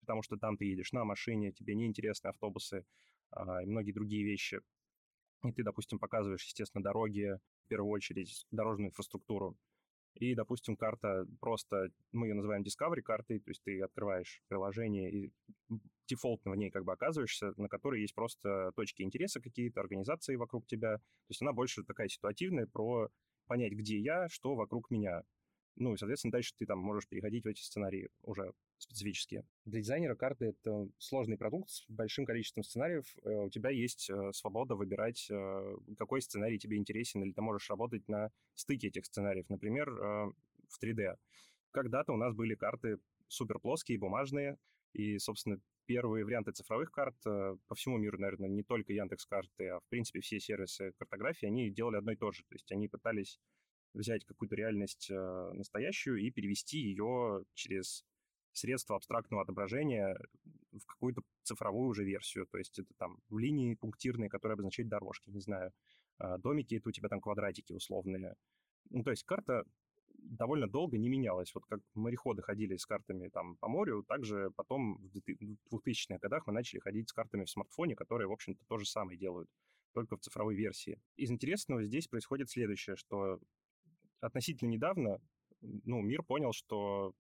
потому 0.02 0.22
что 0.22 0.38
там 0.38 0.58
ты 0.58 0.66
едешь 0.66 0.92
на 0.92 1.06
машине, 1.06 1.52
тебе 1.52 1.74
неинтересны 1.74 2.28
автобусы 2.28 2.86
а, 3.32 3.64
и 3.64 3.66
многие 3.66 3.94
другие 3.94 4.24
вещи. 4.24 4.60
И 5.44 5.52
ты, 5.52 5.64
допустим, 5.64 5.98
показываешь, 5.98 6.44
естественно, 6.44 6.84
дороги, 6.84 7.40
в 7.66 7.68
первую 7.70 7.92
очередь, 7.92 8.46
дорожную 8.52 8.90
инфраструктуру. 8.90 9.58
И, 10.16 10.36
допустим, 10.36 10.76
карта 10.76 11.26
просто, 11.40 11.90
мы 12.12 12.28
ее 12.28 12.34
называем 12.34 12.64
Discovery 12.64 13.02
картой, 13.02 13.40
то 13.40 13.50
есть 13.50 13.64
ты 13.64 13.82
открываешь 13.82 14.42
приложение 14.50 15.10
и 15.10 15.32
дефолтно 16.08 16.52
в 16.52 16.58
ней 16.58 16.70
как 16.70 16.84
бы 16.84 16.92
оказываешься, 16.92 17.54
на 17.56 17.70
которой 17.70 18.02
есть 18.02 18.14
просто 18.14 18.72
точки 18.76 19.04
интереса 19.04 19.40
какие-то, 19.40 19.80
организации 19.80 20.36
вокруг 20.36 20.68
тебя. 20.68 20.98
То 20.98 21.30
есть 21.30 21.42
она 21.42 21.54
больше 21.54 21.84
такая 21.84 22.10
ситуативная 22.10 22.68
про 22.68 23.10
понять, 23.48 23.74
где 23.74 23.98
я, 24.00 24.28
что 24.30 24.56
вокруг 24.56 24.90
меня. 24.92 25.24
Ну 25.76 25.94
и, 25.94 25.98
соответственно, 25.98 26.32
дальше 26.32 26.54
ты 26.58 26.66
там 26.66 26.80
можешь 26.80 27.08
переходить 27.08 27.44
в 27.44 27.48
эти 27.48 27.62
сценарии 27.62 28.10
уже 28.24 28.54
специфические. 28.78 29.46
Для 29.66 29.80
дизайнера 29.80 30.16
карты— 30.16 30.46
это 30.64 30.88
сложный 30.98 31.38
продукт 31.38 31.70
с 31.70 31.86
большим 31.88 32.26
количеством 32.26 32.64
сценариев. 32.64 33.06
Э, 33.24 33.46
у 33.46 33.50
тебя 33.50 33.70
есть 33.70 34.10
э, 34.10 34.32
свобода 34.34 34.76
выбирать, 34.76 35.28
э, 35.30 35.76
какой 35.98 36.22
сценарий 36.22 36.60
тебе 36.60 36.78
интересен, 36.78 37.24
или 37.24 37.32
ты 37.32 37.42
можешь 37.42 37.70
работать 37.70 38.08
на 38.08 38.32
стыке 38.56 38.88
этих 38.88 39.06
сценариев. 39.06 39.50
Например, 39.50 39.90
в 39.92 40.80
3D. 40.82 41.16
Когда-то 41.72 42.14
у 42.14 42.18
нас 42.18 42.34
были 42.34 42.56
карты 42.56 42.98
супер 43.28 43.60
плоские, 43.60 44.00
бумажные, 44.00 44.58
и, 44.94 45.18
собственно, 45.20 45.60
первые 45.86 46.26
варианты 46.26 46.52
цифровых 46.52 46.92
карт 46.92 47.16
по 47.24 47.76
всему 47.76 47.98
миру, 47.98 48.18
наверное, 48.20 48.50
не 48.50 48.64
только 48.64 48.94
Яндекс 48.94 49.26
карты, 49.26 49.70
а 49.70 49.80
в 49.80 49.88
принципе 49.90 50.22
все 50.22 50.40
сервисы 50.40 50.94
картографии, 50.98 51.46
они 51.46 51.70
делали 51.70 51.98
одно 51.98 52.12
и 52.12 52.16
то 52.16 52.32
же. 52.32 52.44
То 52.44 52.56
есть 52.56 52.72
они 52.72 52.88
пытались 52.88 53.40
взять 53.94 54.26
какую-то 54.26 54.56
реальность 54.56 55.10
э, 55.10 55.52
настоящую 55.54 56.18
и 56.18 56.32
перевести 56.32 56.78
ее 56.78 57.44
через 57.54 58.06
средства 58.54 58.96
абстрактного 58.96 59.44
отображения 59.44 60.18
в 60.72 60.86
какую-то 60.86 61.22
цифровую 61.44 61.90
уже 61.90 62.04
версию. 62.04 62.48
То 62.48 62.58
есть 62.58 62.80
это 62.80 62.94
там 62.98 63.18
в 63.30 63.38
линии 63.38 63.76
пунктирные, 63.76 64.30
которые 64.30 64.54
обозначают 64.54 64.90
дорожки, 64.90 65.30
не 65.30 65.42
знаю. 65.42 65.72
Э, 66.20 66.38
домики— 66.38 66.76
это 66.78 66.90
у 66.90 66.92
тебя 66.92 67.10
там 67.10 67.22
квадратики 67.22 67.74
условные. 67.74 68.36
Ну, 68.90 69.04
то 69.04 69.12
есть 69.12 69.24
карта 69.24 69.64
довольно 70.18 70.68
долго 70.68 70.98
не 70.98 71.10
менялась. 71.10 71.54
Вот 71.54 71.66
как 71.66 71.80
мореходы 71.94 72.42
ходили 72.42 72.76
с 72.76 72.86
картами 72.86 73.30
там 73.30 73.58
по 73.58 73.68
морю, 73.68 74.04
также 74.04 74.52
потом 74.56 74.98
в 74.98 75.18
2000-х 75.74 76.20
годах 76.20 76.48
мы 76.48 76.54
начали 76.54 76.80
ходить 76.80 77.10
с 77.10 77.14
картами 77.14 77.46
в 77.46 77.50
смартфоне, 77.50 77.96
которые, 77.96 78.28
в 78.28 78.32
общем-то, 78.32 78.64
то 78.68 78.78
же 78.78 78.86
самое 78.86 79.18
делают, 79.18 79.50
только 79.94 80.18
в 80.18 80.22
цифровой 80.22 80.56
версии. 80.56 81.02
Из 81.16 81.32
интересного 81.32 81.84
здесь 81.84 82.08
происходит 82.08 82.50
следующее, 82.50 82.96
что 82.96 83.40
относительно 84.22 84.70
недавно 84.70 85.20
ну, 85.62 86.02
мир 86.02 86.24
понял, 86.24 86.54
что 86.54 87.14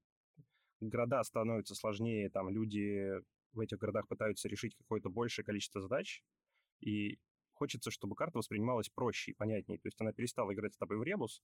города 0.79 1.23
становятся 1.23 1.75
сложнее, 1.75 2.29
там 2.29 2.49
люди 2.49 3.11
в 3.53 3.59
этих 3.59 3.77
городах 3.77 4.07
пытаются 4.07 4.47
решить 4.47 4.75
какое-то 4.75 5.09
большее 5.09 5.45
количество 5.45 5.81
задач, 5.81 6.23
и 6.79 7.19
хочется, 7.53 7.91
чтобы 7.91 8.15
карта 8.15 8.39
воспринималась 8.39 8.89
проще 8.89 9.31
и 9.31 9.35
понятнее. 9.35 9.77
То 9.79 9.87
есть 9.87 9.99
она 10.01 10.13
перестала 10.13 10.53
играть 10.53 10.73
с 10.73 10.77
тобой 10.77 10.97
в 10.97 11.03
ребус, 11.03 11.43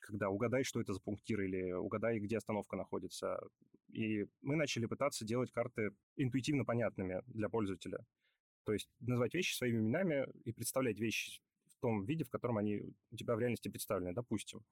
когда 0.00 0.28
угадай, 0.28 0.64
что 0.64 0.80
это 0.80 0.92
за 0.92 1.00
пунктир, 1.00 1.40
или 1.40 1.72
угадай, 1.72 2.18
где 2.18 2.36
остановка 2.36 2.76
находится. 2.76 3.40
И 3.88 4.26
мы 4.42 4.56
начали 4.56 4.86
пытаться 4.86 5.24
делать 5.24 5.50
карты 5.50 5.90
интуитивно 6.16 6.64
понятными 6.64 7.22
для 7.26 7.48
пользователя. 7.48 8.04
То 8.64 8.72
есть 8.72 8.90
называть 9.00 9.34
вещи 9.34 9.54
своими 9.54 9.78
именами 9.78 10.26
и 10.44 10.52
представлять 10.52 10.98
вещи 10.98 11.40
том 11.80 12.04
виде, 12.04 12.24
в 12.24 12.30
котором 12.30 12.58
они 12.58 12.82
у 13.10 13.16
тебя 13.16 13.34
в 13.36 13.40
реальности 13.40 13.68
представлены. 13.68 14.12
Допустим, 14.12 14.62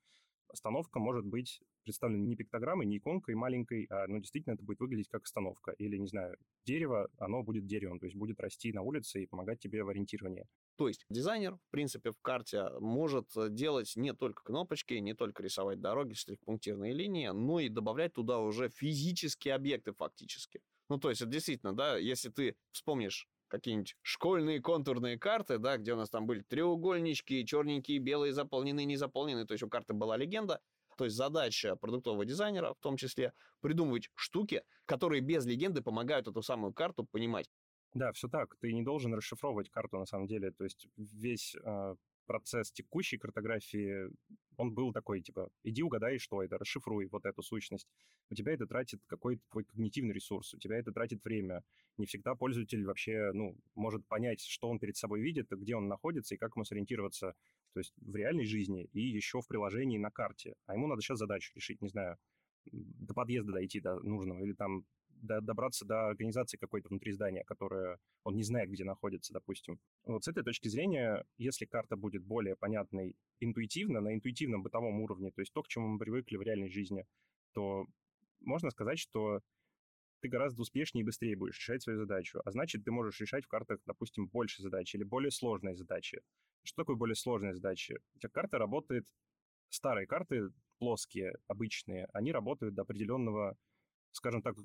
остановка 0.49 0.99
может 0.99 1.25
быть 1.25 1.61
представлена 1.83 2.25
не 2.25 2.37
пиктограммой, 2.37 2.87
не 2.87 2.99
иконкой 2.99 3.35
маленькой, 3.35 3.87
а 3.91 4.07
ну, 4.07 4.19
действительно 4.19 4.55
это 4.55 4.63
будет 4.63 4.81
выглядеть 4.81 5.09
как 5.09 5.25
остановка. 5.25 5.73
Или, 5.73 5.97
не 5.97 6.07
знаю, 6.07 6.37
дерево, 6.65 7.09
оно 7.19 7.43
будет 7.43 7.67
деревом, 7.67 7.99
то 7.99 8.07
есть 8.07 8.17
будет 8.17 8.41
расти 8.41 8.73
на 8.73 8.83
улице 8.83 9.23
и 9.23 9.27
помогать 9.27 9.59
тебе 9.59 9.83
в 9.85 9.89
ориентировании. 9.89 10.45
То 10.77 10.89
есть 10.89 11.05
дизайнер, 11.11 11.57
в 11.57 11.71
принципе, 11.71 12.13
в 12.13 12.21
карте 12.21 12.69
может 12.79 13.31
делать 13.51 13.95
не 13.97 14.15
только 14.15 14.45
кнопочки, 14.45 14.95
не 14.95 15.15
только 15.15 15.43
рисовать 15.43 15.81
дороги, 15.81 16.15
штрих-пунктирные 16.15 16.93
линии, 16.93 17.29
но 17.29 17.61
и 17.61 17.69
добавлять 17.69 18.15
туда 18.15 18.39
уже 18.39 18.69
физические 18.69 19.55
объекты 19.55 19.93
фактически. 19.93 20.61
Ну, 20.89 20.99
то 20.99 21.11
есть, 21.11 21.21
это 21.21 21.31
действительно, 21.31 21.75
да, 21.75 21.97
если 21.99 22.31
ты 22.31 22.57
вспомнишь 22.71 23.29
какие-нибудь 23.49 23.97
школьные 24.03 24.61
контурные 24.61 25.19
карты, 25.19 25.59
да, 25.59 25.77
где 25.77 25.95
у 25.95 25.97
нас 25.97 26.11
там 26.11 26.27
были 26.27 26.43
треугольнички, 26.43 27.45
черненькие, 27.45 27.99
белые, 27.99 28.33
заполнены, 28.33 28.85
не 28.85 28.97
заполнены, 28.97 29.47
то 29.47 29.53
есть 29.53 29.65
у 29.65 29.69
карты 29.69 29.95
была 29.95 30.17
легенда, 30.17 30.61
то 30.97 31.05
есть 31.05 31.17
задача 31.17 31.77
продуктового 31.77 32.25
дизайнера 32.25 32.75
в 32.75 32.81
том 32.81 32.97
числе 32.97 33.33
придумывать 33.61 34.11
штуки, 34.15 34.65
которые 34.85 35.21
без 35.21 35.47
легенды 35.47 35.83
помогают 35.83 36.29
эту 36.29 36.43
самую 36.43 36.73
карту 36.73 37.05
понимать. 37.05 37.51
Да, 37.95 38.13
все 38.13 38.29
так. 38.29 38.57
Ты 38.61 38.73
не 38.73 38.83
должен 38.83 39.15
расшифровывать 39.15 39.71
карту 39.71 39.99
на 39.99 40.07
самом 40.07 40.27
деле. 40.27 40.51
То 40.51 40.65
есть 40.65 40.89
весь 40.97 41.57
э, 41.57 41.95
процесс 42.29 42.71
текущей 42.71 43.17
картографии 43.17 44.11
он 44.59 44.75
был 44.75 44.93
такой, 44.93 45.23
типа, 45.23 45.49
иди 45.63 45.83
угадай, 45.83 46.19
что 46.19 46.43
это, 46.43 46.59
расшифруй 46.59 47.07
вот 47.07 47.25
эту 47.25 47.43
сущность. 47.43 47.89
У 48.29 48.35
тебя 48.35 48.53
это 48.53 48.67
тратит 48.67 49.01
какой-то 49.07 49.43
твой 49.51 49.65
когнитивный 49.65 50.13
ресурс, 50.13 50.53
у 50.53 50.59
тебя 50.59 50.77
это 50.77 50.93
тратит 50.93 51.25
время. 51.25 51.63
Не 51.97 52.07
всегда 52.07 52.35
пользователь 52.35 52.85
вообще, 52.85 53.31
ну, 53.33 53.57
может 53.75 54.07
понять, 54.07 54.41
что 54.41 54.69
он 54.69 54.79
перед 54.79 54.97
собой 54.97 55.21
видит, 55.21 55.47
где 55.51 55.77
он 55.77 55.89
находится 55.89 56.35
и 56.35 56.39
как 56.39 56.57
ему 56.57 56.65
сориентироваться, 56.65 57.35
то 57.73 57.81
есть 57.81 57.95
в 57.97 58.15
реальной 58.15 58.45
жизни 58.45 58.89
и 58.93 59.01
еще 59.01 59.41
в 59.41 59.47
приложении 59.47 59.99
на 59.99 60.11
карте. 60.11 60.55
А 60.67 60.75
ему 60.75 60.89
надо 60.89 61.03
сейчас 61.03 61.19
задачу 61.19 61.53
решить, 61.55 61.81
не 61.81 61.89
знаю, 61.89 62.19
до 62.73 63.15
подъезда 63.15 63.53
дойти 63.53 63.81
до 63.81 64.01
нужного, 64.01 64.43
или 64.43 64.53
там 64.53 64.85
до, 65.23 65.41
добраться 65.41 65.85
до 65.85 66.09
организации 66.09 66.57
какой-то 66.57 66.89
внутри 66.89 67.13
здания, 67.13 67.45
которая 67.45 67.99
он 68.25 68.37
не 68.37 68.43
знает, 68.43 68.71
где 68.71 68.85
находится, 68.85 69.33
допустим. 69.33 69.79
Вот 70.05 70.25
с 70.25 70.29
этой 70.29 70.43
точки 70.43 70.69
зрения, 70.69 71.25
если 71.37 71.65
карта 71.65 71.97
будет 71.97 72.25
более 72.25 72.57
понятной 72.57 73.17
интуитивно, 73.41 74.01
на 74.01 74.15
интуитивном 74.15 74.63
бытовом 74.63 75.01
уровне, 75.01 75.31
то 75.31 75.41
есть 75.41 75.53
то, 75.53 75.63
к 75.63 75.69
чему 75.69 75.89
мы 75.89 75.99
привыкли 75.99 76.37
в 76.37 76.43
реальной 76.43 76.71
жизни, 76.71 77.05
то 77.53 77.87
можно 78.41 78.71
сказать, 78.71 78.99
что 78.99 79.41
ты 80.21 80.29
гораздо 80.29 80.63
успешнее 80.63 81.03
и 81.03 81.05
быстрее 81.05 81.37
будешь 81.37 81.59
решать 81.59 81.83
свою 81.83 81.99
задачу. 81.99 82.41
А 82.45 82.51
значит, 82.51 82.85
ты 82.85 82.91
можешь 82.91 83.21
решать 83.21 83.45
в 83.45 83.49
картах, 83.49 83.81
допустим, 83.87 84.27
больше 84.27 84.63
задач 84.63 84.95
или 84.95 85.05
более 85.05 85.31
сложные 85.31 85.77
задачи. 85.77 86.21
Что 86.65 86.83
такое 86.83 86.97
более 86.97 87.15
сложные 87.15 87.55
задачи? 87.55 87.99
У 88.15 88.19
тебя 88.19 88.31
карта 88.31 88.59
работает, 88.59 89.07
старые 89.69 90.07
карты, 90.07 90.51
плоские, 90.79 91.37
обычные, 91.47 92.09
они 92.13 92.33
работают 92.33 92.75
до 92.75 92.83
определенного 92.83 93.57
скажем 94.13 94.43
так, 94.43 94.57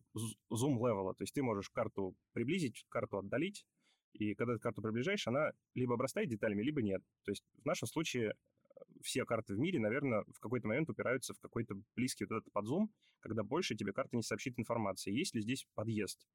зум-левела. 0.50 1.14
То 1.16 1.24
есть 1.24 1.34
ты 1.34 1.44
можешь 1.44 1.70
карту 1.70 2.16
приблизить, 2.34 2.86
карту 2.90 3.18
отдалить, 3.20 3.66
и 4.14 4.36
когда 4.36 4.54
ты 4.54 4.60
карту 4.60 4.82
приближаешь, 4.82 5.28
она 5.28 5.52
либо 5.74 5.96
обрастает 5.96 6.30
деталями, 6.30 6.62
либо 6.62 6.82
нет. 6.82 7.02
То 7.24 7.32
есть 7.32 7.44
в 7.62 7.66
нашем 7.66 7.88
случае 7.88 8.32
э, 8.32 8.80
все 9.02 9.26
карты 9.26 9.56
в 9.56 9.60
мире, 9.60 9.80
наверное, 9.80 10.24
в 10.28 10.40
какой-то 10.40 10.68
момент 10.68 10.90
упираются 10.90 11.34
в 11.34 11.40
какой-то 11.40 11.76
близкий 11.96 12.26
вот 12.26 12.38
этот 12.38 12.54
подзум, 12.54 12.92
когда 13.22 13.44
больше 13.44 13.76
тебе 13.76 13.92
карта 13.92 14.16
не 14.16 14.22
сообщит 14.22 14.60
информации. 14.60 15.12
Есть 15.12 15.34
ли 15.34 15.42
здесь 15.42 15.66
подъезд 15.74 16.28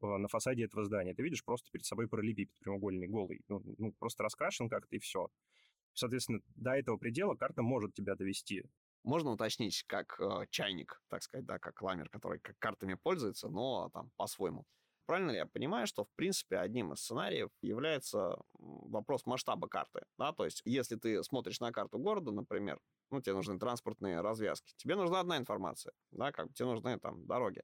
э, 0.00 0.06
на 0.06 0.28
фасаде 0.28 0.64
этого 0.64 0.84
здания? 0.84 1.14
Ты 1.14 1.22
видишь 1.22 1.44
просто 1.44 1.70
перед 1.72 1.86
собой 1.86 2.08
параллелепипед 2.08 2.56
прямоугольный, 2.60 3.08
голый. 3.08 3.42
Ну, 3.48 3.62
ну, 3.78 3.92
просто 3.98 4.22
раскрашен 4.22 4.68
как-то 4.68 4.94
и 4.94 5.00
все. 5.00 5.28
Соответственно, 5.94 6.40
до 6.54 6.72
этого 6.72 6.96
предела 6.98 7.34
карта 7.34 7.62
может 7.62 7.94
тебя 7.94 8.14
довести. 8.14 8.62
Можно 9.04 9.30
уточнить, 9.32 9.84
как 9.86 10.20
э, 10.20 10.46
чайник, 10.50 11.00
так 11.08 11.22
сказать, 11.22 11.46
да, 11.46 11.58
как 11.58 11.80
ламер, 11.82 12.08
который 12.10 12.40
как 12.40 12.58
картами 12.58 12.94
пользуется, 12.94 13.48
но 13.48 13.90
там 13.92 14.10
по-своему. 14.16 14.66
Правильно 15.08 15.30
ли 15.30 15.38
я 15.38 15.46
понимаю, 15.46 15.86
что, 15.86 16.04
в 16.04 16.10
принципе, 16.16 16.58
одним 16.58 16.92
из 16.92 17.00
сценариев 17.00 17.48
является 17.62 18.36
вопрос 18.58 19.24
масштаба 19.24 19.66
карты? 19.66 20.02
Да? 20.18 20.34
То 20.34 20.44
есть, 20.44 20.60
если 20.66 20.96
ты 20.96 21.22
смотришь 21.24 21.60
на 21.60 21.72
карту 21.72 21.98
города, 21.98 22.30
например, 22.30 22.78
ну, 23.10 23.22
тебе 23.22 23.34
нужны 23.34 23.58
транспортные 23.58 24.20
развязки, 24.20 24.74
тебе 24.76 24.96
нужна 24.96 25.20
одна 25.20 25.38
информация, 25.38 25.94
да, 26.10 26.30
как 26.30 26.52
тебе 26.52 26.66
нужны 26.66 26.98
там 26.98 27.26
дороги. 27.26 27.62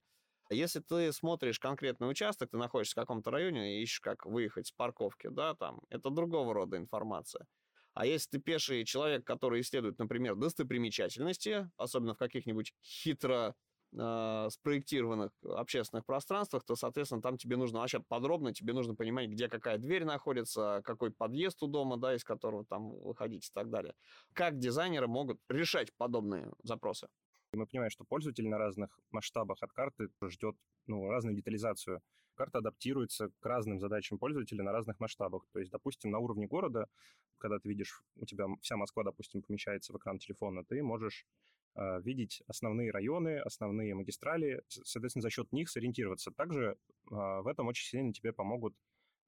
Если 0.49 0.81
ты 0.81 1.12
смотришь 1.12 1.59
конкретный 1.59 2.09
участок, 2.09 2.51
ты 2.51 2.57
находишься 2.57 2.92
в 2.92 3.03
каком-то 3.03 3.31
районе 3.31 3.79
и 3.79 3.83
ищешь, 3.83 4.01
как 4.01 4.25
выехать 4.25 4.68
с 4.68 4.73
парковки, 4.73 5.29
да, 5.29 5.55
там, 5.55 5.83
это 5.90 6.09
другого 6.09 6.55
рода 6.55 6.79
информация. 6.79 7.47
А 7.94 8.07
если 8.07 8.30
ты 8.30 8.38
пеший 8.40 8.85
человек, 8.85 9.24
который 9.24 9.61
исследует, 9.61 9.98
например, 9.98 10.35
достопримечательности, 10.35 11.70
особенно 11.76 12.14
в 12.14 12.18
каких-нибудь 12.18 12.74
хитро 12.83 13.54
э, 13.92 14.48
спроектированных 14.50 15.33
общественных 15.42 16.04
пространствах, 16.04 16.64
то, 16.64 16.74
соответственно, 16.74 17.22
там 17.22 17.38
тебе 17.38 17.57
нужно 17.57 17.78
вообще 17.78 18.00
подробно, 18.00 18.52
тебе 18.52 18.72
нужно 18.72 18.96
понимать, 18.96 19.30
где 19.30 19.48
какая 19.48 19.78
дверь 19.78 20.04
находится, 20.04 20.83
какой 20.85 21.12
подъезд 21.12 21.62
у 21.62 21.68
дома, 21.68 21.96
да, 21.96 22.14
из 22.14 22.24
которого 22.24 22.64
там 22.64 22.90
выходить 22.90 23.46
и 23.46 23.50
так 23.52 23.70
далее. 23.70 23.94
Как 24.33 24.59
дизайнеры 24.59 25.07
могут 25.07 25.38
решать 25.48 25.94
подобные 25.96 26.52
запросы? 26.64 27.07
Мы 27.52 27.66
понимаем, 27.66 27.90
что 27.90 28.04
пользователь 28.04 28.48
на 28.48 28.59
разных 28.59 28.98
масштабах 29.12 29.59
от 29.62 29.72
карты 29.72 30.09
ждет 30.24 30.57
ну, 30.87 31.09
разную 31.09 31.37
детализацию. 31.37 32.00
Карта 32.35 32.59
адаптируется 32.59 33.31
к 33.40 33.47
разным 33.47 33.79
задачам 33.79 34.18
пользователя 34.18 34.62
на 34.62 34.73
разных 34.73 35.01
масштабах. 35.01 35.47
То 35.53 35.59
есть, 35.59 35.70
допустим, 35.70 36.11
на 36.11 36.18
уровне 36.18 36.47
города, 36.47 36.88
когда 37.38 37.59
ты 37.59 37.68
видишь, 37.68 38.03
у 38.16 38.27
тебя 38.27 38.47
вся 38.61 38.77
Москва, 38.77 39.05
допустим, 39.05 39.42
помещается 39.42 39.92
в 39.92 39.97
экран 39.97 40.18
телефона, 40.18 40.64
ты 40.64 40.83
можешь 40.83 41.27
э, 41.77 42.01
видеть 42.03 42.42
основные 42.47 42.90
районы, 42.90 43.38
основные 43.38 43.94
магистрали, 43.94 44.62
соответственно, 44.68 45.23
за 45.23 45.31
счет 45.31 45.53
них 45.53 45.68
сориентироваться. 45.68 46.31
Также 46.31 46.64
э, 46.70 46.75
в 47.11 47.47
этом 47.47 47.68
очень 47.68 47.87
сильно 47.87 48.12
тебе 48.12 48.33
помогут 48.33 48.75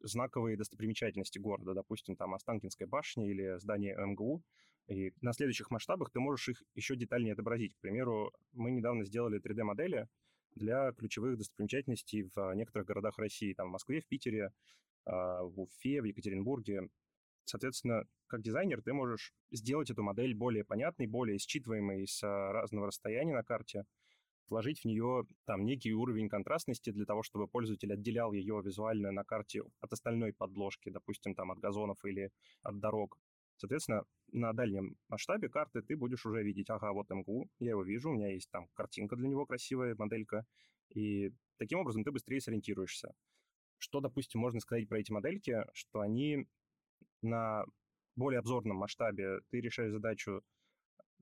знаковые 0.00 0.56
достопримечательности 0.56 1.38
города, 1.38 1.74
допустим, 1.74 2.16
там 2.16 2.34
Останкинская 2.34 2.86
башня 2.86 3.28
или 3.28 3.58
здание 3.58 3.96
МГУ, 3.96 4.42
и 4.88 5.12
на 5.20 5.32
следующих 5.32 5.70
масштабах 5.70 6.10
ты 6.10 6.20
можешь 6.20 6.48
их 6.48 6.62
еще 6.74 6.96
детальнее 6.96 7.32
отобразить. 7.32 7.74
К 7.74 7.80
примеру, 7.80 8.32
мы 8.52 8.70
недавно 8.70 9.04
сделали 9.04 9.40
3D-модели 9.40 10.08
для 10.56 10.92
ключевых 10.92 11.38
достопримечательностей 11.38 12.28
в 12.34 12.54
некоторых 12.54 12.88
городах 12.88 13.18
России, 13.18 13.54
там 13.54 13.68
в 13.68 13.72
Москве, 13.72 14.00
в 14.00 14.06
Питере, 14.06 14.52
а, 15.04 15.42
в 15.44 15.60
Уфе, 15.60 16.00
в 16.00 16.04
Екатеринбурге. 16.04 16.88
Соответственно, 17.44 18.04
как 18.26 18.42
дизайнер 18.42 18.82
ты 18.82 18.92
можешь 18.92 19.32
сделать 19.52 19.90
эту 19.90 20.02
модель 20.02 20.34
более 20.34 20.64
понятной, 20.64 21.06
более 21.06 21.38
считываемой 21.38 22.06
с 22.08 22.22
разного 22.22 22.88
расстояния 22.88 23.34
на 23.34 23.44
карте, 23.44 23.84
вложить 24.48 24.80
в 24.80 24.84
нее 24.84 25.26
там 25.44 25.64
некий 25.64 25.92
уровень 25.92 26.28
контрастности 26.28 26.90
для 26.90 27.04
того, 27.04 27.22
чтобы 27.22 27.46
пользователь 27.46 27.92
отделял 27.92 28.32
ее 28.32 28.60
визуально 28.64 29.12
на 29.12 29.24
карте 29.24 29.62
от 29.80 29.92
остальной 29.92 30.32
подложки, 30.32 30.90
допустим, 30.90 31.34
там 31.34 31.52
от 31.52 31.58
газонов 31.58 32.04
или 32.04 32.30
от 32.62 32.80
дорог. 32.80 33.18
Соответственно, 33.56 34.04
на 34.32 34.52
дальнем 34.52 34.96
масштабе 35.08 35.48
карты 35.48 35.82
ты 35.82 35.96
будешь 35.96 36.26
уже 36.26 36.42
видеть, 36.42 36.70
ага, 36.70 36.92
вот 36.92 37.08
МГУ, 37.10 37.48
я 37.58 37.70
его 37.70 37.82
вижу, 37.82 38.10
у 38.10 38.14
меня 38.14 38.32
есть 38.32 38.50
там 38.50 38.68
картинка 38.74 39.16
для 39.16 39.28
него 39.28 39.46
красивая, 39.46 39.94
моделька, 39.96 40.44
и 40.90 41.32
таким 41.58 41.78
образом 41.80 42.04
ты 42.04 42.10
быстрее 42.10 42.40
сориентируешься. 42.40 43.12
Что, 43.78 44.00
допустим, 44.00 44.40
можно 44.40 44.60
сказать 44.60 44.88
про 44.88 44.98
эти 44.98 45.12
модельки, 45.12 45.64
что 45.72 46.00
они 46.00 46.46
на 47.22 47.64
более 48.14 48.40
обзорном 48.40 48.78
масштабе 48.78 49.40
ты 49.50 49.60
решаешь 49.60 49.92
задачу 49.92 50.42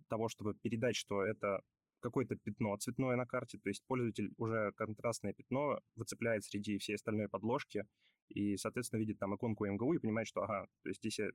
того, 0.08 0.28
чтобы 0.28 0.54
передать, 0.54 0.96
что 0.96 1.22
это 1.22 1.60
какое-то 2.00 2.36
пятно 2.36 2.76
цветное 2.76 3.16
на 3.16 3.26
карте, 3.26 3.58
то 3.58 3.68
есть 3.70 3.82
пользователь 3.86 4.30
уже 4.36 4.72
контрастное 4.76 5.32
пятно 5.32 5.80
выцепляет 5.96 6.44
среди 6.44 6.78
всей 6.78 6.96
остальной 6.96 7.28
подложки 7.28 7.86
и, 8.28 8.56
соответственно, 8.56 9.00
видит 9.00 9.18
там 9.18 9.34
иконку 9.34 9.66
МГУ 9.66 9.94
и 9.94 9.98
понимает, 9.98 10.28
что, 10.28 10.42
ага, 10.42 10.66
то 10.82 10.88
есть 10.90 11.00
здесь 11.00 11.18
я 11.18 11.30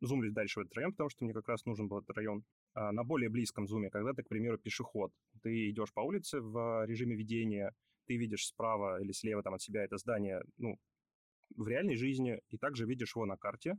зумлюсь 0.00 0.32
дальше 0.32 0.60
в 0.60 0.62
этот 0.62 0.74
район, 0.74 0.92
потому 0.92 1.10
что 1.10 1.24
мне 1.24 1.34
как 1.34 1.48
раз 1.48 1.64
нужен 1.66 1.88
был 1.88 1.98
этот 1.98 2.16
район. 2.16 2.44
А 2.74 2.92
на 2.92 3.04
более 3.04 3.28
близком 3.28 3.66
зуме, 3.66 3.90
когда 3.90 4.12
ты, 4.12 4.22
к 4.22 4.28
примеру, 4.28 4.58
пешеход, 4.58 5.12
ты 5.42 5.70
идешь 5.70 5.92
по 5.92 6.00
улице 6.00 6.40
в 6.40 6.84
режиме 6.86 7.16
видения, 7.16 7.74
ты 8.06 8.16
видишь 8.16 8.46
справа 8.46 9.00
или 9.00 9.12
слева 9.12 9.42
там 9.42 9.54
от 9.54 9.62
себя 9.62 9.84
это 9.84 9.96
здание, 9.98 10.42
ну, 10.56 10.78
в 11.56 11.66
реальной 11.66 11.96
жизни, 11.96 12.40
и 12.48 12.58
также 12.58 12.86
видишь 12.86 13.14
его 13.16 13.26
на 13.26 13.36
карте, 13.36 13.78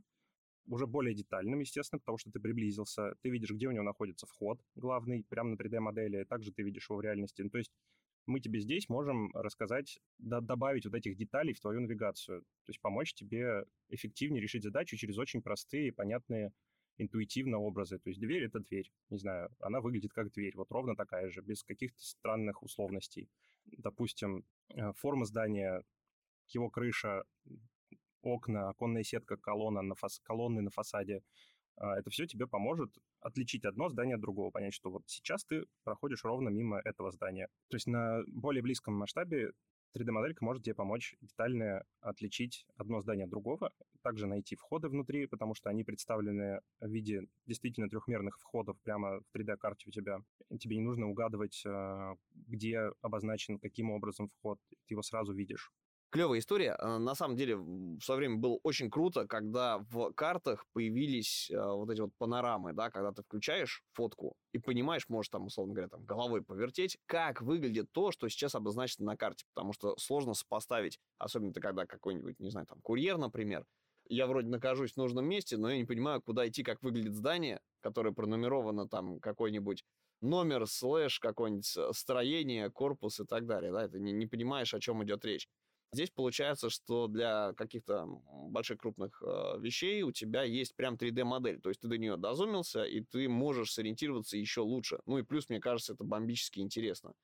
уже 0.66 0.86
более 0.86 1.14
детальным, 1.14 1.60
естественно, 1.60 1.98
потому 1.98 2.18
что 2.18 2.30
ты 2.30 2.38
приблизился, 2.38 3.14
ты 3.22 3.30
видишь, 3.30 3.50
где 3.50 3.66
у 3.66 3.72
него 3.72 3.84
находится 3.84 4.26
вход 4.26 4.60
главный, 4.74 5.24
прямо 5.28 5.50
на 5.50 5.54
3D-модели, 5.54 6.24
также 6.24 6.52
ты 6.52 6.62
видишь 6.62 6.88
его 6.88 6.98
в 6.98 7.02
реальности. 7.02 7.42
Ну, 7.42 7.50
то 7.50 7.58
есть 7.58 7.72
мы 8.26 8.40
тебе 8.40 8.60
здесь 8.60 8.88
можем 8.88 9.30
рассказать, 9.34 9.98
да, 10.18 10.40
добавить 10.40 10.86
вот 10.86 10.94
этих 10.94 11.16
деталей 11.16 11.52
в 11.54 11.60
твою 11.60 11.80
навигацию, 11.80 12.42
то 12.42 12.70
есть 12.70 12.80
помочь 12.80 13.14
тебе 13.14 13.64
эффективнее 13.88 14.42
решить 14.42 14.62
задачу 14.62 14.96
через 14.96 15.18
очень 15.18 15.42
простые, 15.42 15.92
понятные 15.92 16.52
интуитивно 16.98 17.58
образы. 17.58 17.98
То 17.98 18.10
есть 18.10 18.20
дверь— 18.20 18.44
это 18.44 18.60
дверь, 18.60 18.92
не 19.08 19.18
знаю, 19.18 19.50
она 19.60 19.80
выглядит 19.80 20.12
как 20.12 20.30
дверь, 20.32 20.56
вот 20.56 20.70
ровно 20.70 20.94
такая 20.94 21.30
же, 21.30 21.40
без 21.40 21.62
каких-то 21.62 22.00
странных 22.00 22.62
условностей. 22.62 23.28
Допустим, 23.64 24.44
э, 24.74 24.92
форма 24.92 25.24
здания, 25.24 25.82
его 26.48 26.70
крыша, 26.70 27.24
окна, 28.22 28.68
оконная 28.68 29.02
сетка, 29.02 29.36
колонна 29.36 29.82
на 29.82 29.94
фас... 29.94 30.20
колонны 30.20 30.62
на 30.62 30.70
фасаде, 30.70 31.22
это 31.80 32.10
все 32.10 32.26
тебе 32.26 32.46
поможет 32.46 32.90
отличить 33.20 33.64
одно 33.64 33.88
здание 33.88 34.16
от 34.16 34.20
другого, 34.20 34.50
понять, 34.50 34.74
что 34.74 34.90
вот 34.90 35.02
сейчас 35.06 35.44
ты 35.44 35.64
проходишь 35.84 36.24
ровно 36.24 36.48
мимо 36.48 36.80
этого 36.84 37.10
здания. 37.10 37.48
То 37.68 37.76
есть 37.76 37.86
на 37.86 38.22
более 38.28 38.62
близком 38.62 38.94
масштабе 38.94 39.52
3D-моделька 39.96 40.44
может 40.44 40.62
тебе 40.62 40.74
помочь 40.74 41.16
детально 41.20 41.84
отличить 42.00 42.64
одно 42.76 43.00
здание 43.00 43.24
от 43.24 43.30
другого, 43.30 43.72
также 44.02 44.26
найти 44.26 44.56
входы 44.56 44.88
внутри, 44.88 45.26
потому 45.26 45.54
что 45.54 45.68
они 45.68 45.84
представлены 45.84 46.60
в 46.80 46.88
виде 46.88 47.26
действительно 47.46 47.88
трехмерных 47.88 48.38
входов 48.38 48.78
прямо 48.82 49.20
в 49.20 49.36
3D-карте 49.36 49.88
у 49.88 49.90
тебя. 49.90 50.18
Тебе 50.58 50.76
не 50.76 50.82
нужно 50.82 51.08
угадывать, 51.08 51.62
а, 51.66 52.14
где 52.34 52.92
обозначен, 53.00 53.58
каким 53.58 53.90
образом 53.90 54.28
вход, 54.28 54.58
ты 54.68 54.94
его 54.94 55.02
сразу 55.02 55.32
видишь 55.32 55.72
клевая 56.10 56.40
история. 56.40 56.72
А, 56.78 56.98
на 56.98 57.14
самом 57.14 57.36
деле, 57.36 57.56
в 57.56 58.00
свое 58.00 58.18
время 58.18 58.36
было 58.36 58.58
очень 58.62 58.90
круто, 58.90 59.26
когда 59.26 59.78
в 59.78 60.12
картах 60.12 60.66
появились 60.72 61.50
а, 61.50 61.72
вот 61.74 61.90
эти 61.90 62.00
вот 62.00 62.12
панорамы, 62.18 62.72
да, 62.72 62.90
когда 62.90 63.12
ты 63.12 63.22
включаешь 63.22 63.82
фотку 63.92 64.36
и 64.52 64.58
понимаешь, 64.58 65.08
можешь 65.08 65.30
там, 65.30 65.46
условно 65.46 65.74
говоря, 65.74 65.88
там 65.88 66.04
головой 66.04 66.42
повертеть, 66.42 66.98
как 67.06 67.40
выглядит 67.40 67.90
то, 67.92 68.10
что 68.10 68.28
сейчас 68.28 68.54
обозначено 68.54 69.06
на 69.06 69.16
карте, 69.16 69.44
потому 69.54 69.72
что 69.72 69.96
сложно 69.98 70.34
сопоставить, 70.34 70.98
особенно 71.18 71.52
ты 71.52 71.60
когда 71.60 71.86
какой-нибудь, 71.86 72.38
не 72.40 72.50
знаю, 72.50 72.66
там, 72.66 72.80
курьер, 72.82 73.16
например, 73.16 73.64
я 74.08 74.26
вроде 74.26 74.48
нахожусь 74.48 74.94
в 74.94 74.96
нужном 74.96 75.26
месте, 75.26 75.56
но 75.56 75.70
я 75.70 75.76
не 75.76 75.84
понимаю, 75.84 76.20
куда 76.20 76.46
идти, 76.48 76.64
как 76.64 76.82
выглядит 76.82 77.14
здание, 77.14 77.60
которое 77.80 78.12
пронумеровано 78.12 78.88
там 78.88 79.20
какой-нибудь 79.20 79.84
номер, 80.20 80.66
слэш, 80.66 81.20
какое-нибудь 81.20 81.96
строение, 81.96 82.70
корпус 82.70 83.20
и 83.20 83.24
так 83.24 83.46
далее, 83.46 83.72
да, 83.72 83.88
ты 83.88 84.00
не, 84.00 84.12
не 84.12 84.26
понимаешь, 84.26 84.74
о 84.74 84.80
чем 84.80 85.02
идет 85.04 85.24
речь. 85.24 85.48
Здесь 85.92 86.10
получается, 86.10 86.70
что 86.70 87.08
для 87.08 87.52
каких-то 87.54 88.06
больших 88.48 88.78
крупных 88.78 89.20
э, 89.22 89.58
вещей 89.58 90.02
у 90.02 90.12
тебя 90.12 90.44
есть 90.44 90.76
прям 90.76 90.96
3D-модель, 90.96 91.60
то 91.60 91.68
есть 91.68 91.80
ты 91.80 91.88
до 91.88 91.98
нее 91.98 92.16
дозумился, 92.16 92.84
и 92.84 93.00
ты 93.00 93.28
можешь 93.28 93.72
сориентироваться 93.72 94.36
еще 94.36 94.60
лучше. 94.60 95.00
Ну 95.06 95.18
и 95.18 95.22
плюс, 95.22 95.48
мне 95.48 95.58
кажется, 95.58 95.94
это 95.94 96.04
бомбически 96.04 96.60
интересно. 96.60 97.14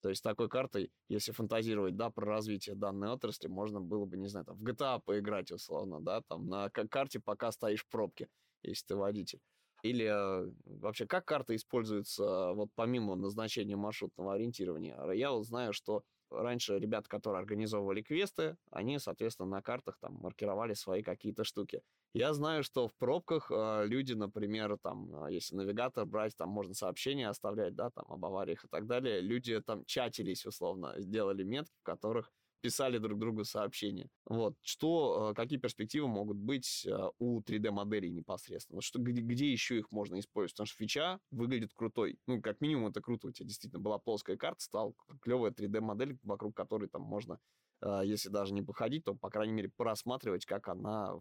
То 0.00 0.10
есть 0.10 0.22
такой 0.22 0.48
картой, 0.48 0.92
если 1.08 1.32
фантазировать, 1.32 1.96
да, 1.96 2.10
про 2.10 2.26
развитие 2.26 2.76
данной 2.76 3.08
отрасли, 3.08 3.48
можно 3.48 3.80
было 3.80 4.04
бы, 4.04 4.16
не 4.16 4.28
знаю, 4.28 4.46
там, 4.46 4.56
в 4.56 4.62
GTA 4.62 5.00
поиграть 5.04 5.50
условно, 5.50 6.00
да, 6.00 6.20
там, 6.28 6.46
на 6.46 6.68
карте, 6.70 7.20
пока 7.20 7.50
стоишь 7.50 7.84
в 7.84 7.88
пробке, 7.88 8.28
если 8.62 8.86
ты 8.88 8.96
водитель. 8.96 9.40
Или 9.82 10.04
э, 10.04 10.52
вообще, 10.66 11.06
как 11.06 11.24
карта 11.24 11.56
используется 11.56 12.52
вот 12.52 12.68
помимо 12.74 13.16
назначения 13.16 13.76
маршрутного 13.76 14.34
ориентирования? 14.34 14.98
Я 15.12 15.32
вот 15.32 15.46
знаю, 15.46 15.72
что 15.72 16.04
раньше 16.42 16.78
ребята, 16.78 17.08
которые 17.08 17.40
организовывали 17.40 18.02
квесты, 18.02 18.56
они, 18.70 18.98
соответственно, 18.98 19.48
на 19.48 19.62
картах 19.62 19.98
там 20.00 20.14
маркировали 20.14 20.74
свои 20.74 21.02
какие-то 21.02 21.44
штуки. 21.44 21.82
Я 22.12 22.32
знаю, 22.32 22.62
что 22.62 22.88
в 22.88 22.94
пробках 22.94 23.50
э, 23.50 23.86
люди, 23.86 24.12
например, 24.12 24.78
там, 24.82 25.24
э, 25.26 25.32
если 25.32 25.56
навигатор 25.56 26.06
брать, 26.06 26.36
там 26.36 26.48
можно 26.48 26.74
сообщения 26.74 27.28
оставлять, 27.28 27.74
да, 27.74 27.90
там, 27.90 28.04
об 28.08 28.24
авариях 28.24 28.64
и 28.64 28.68
так 28.68 28.86
далее, 28.86 29.20
люди 29.20 29.60
там 29.60 29.84
чатились, 29.84 30.46
условно, 30.46 30.94
сделали 30.98 31.42
метки, 31.42 31.74
в 31.80 31.82
которых 31.82 32.32
писали 32.64 32.96
друг 32.96 33.18
другу 33.18 33.44
сообщения. 33.44 34.08
Вот. 34.24 34.56
Что, 34.62 35.32
э, 35.32 35.34
какие 35.34 35.58
перспективы 35.58 36.08
могут 36.08 36.38
быть 36.38 36.86
э, 36.86 37.10
у 37.18 37.42
3D-моделей 37.42 38.10
непосредственно? 38.10 38.80
Что, 38.80 38.98
где, 38.98 39.20
где 39.20 39.52
еще 39.52 39.78
их 39.78 39.92
можно 39.92 40.18
использовать? 40.18 40.54
Потому 40.54 40.66
что 40.68 40.76
фича 40.78 41.18
выглядит 41.30 41.74
крутой. 41.74 42.16
Ну, 42.26 42.40
как 42.40 42.62
минимум, 42.62 42.86
это 42.86 43.02
круто. 43.02 43.26
У 43.26 43.32
тебя 43.32 43.46
действительно 43.46 43.82
была 43.82 43.98
плоская 43.98 44.38
карта, 44.38 44.62
стала 44.62 44.94
клевая 45.20 45.52
3D-модель, 45.52 46.16
вокруг 46.22 46.56
которой 46.56 46.88
там 46.88 47.02
можно, 47.02 47.38
э, 47.82 48.00
если 48.06 48.30
даже 48.30 48.54
не 48.54 48.62
походить, 48.62 49.04
то, 49.04 49.14
по 49.14 49.28
крайней 49.28 49.52
мере, 49.52 49.70
просматривать, 49.76 50.46
как 50.46 50.68
она 50.68 51.20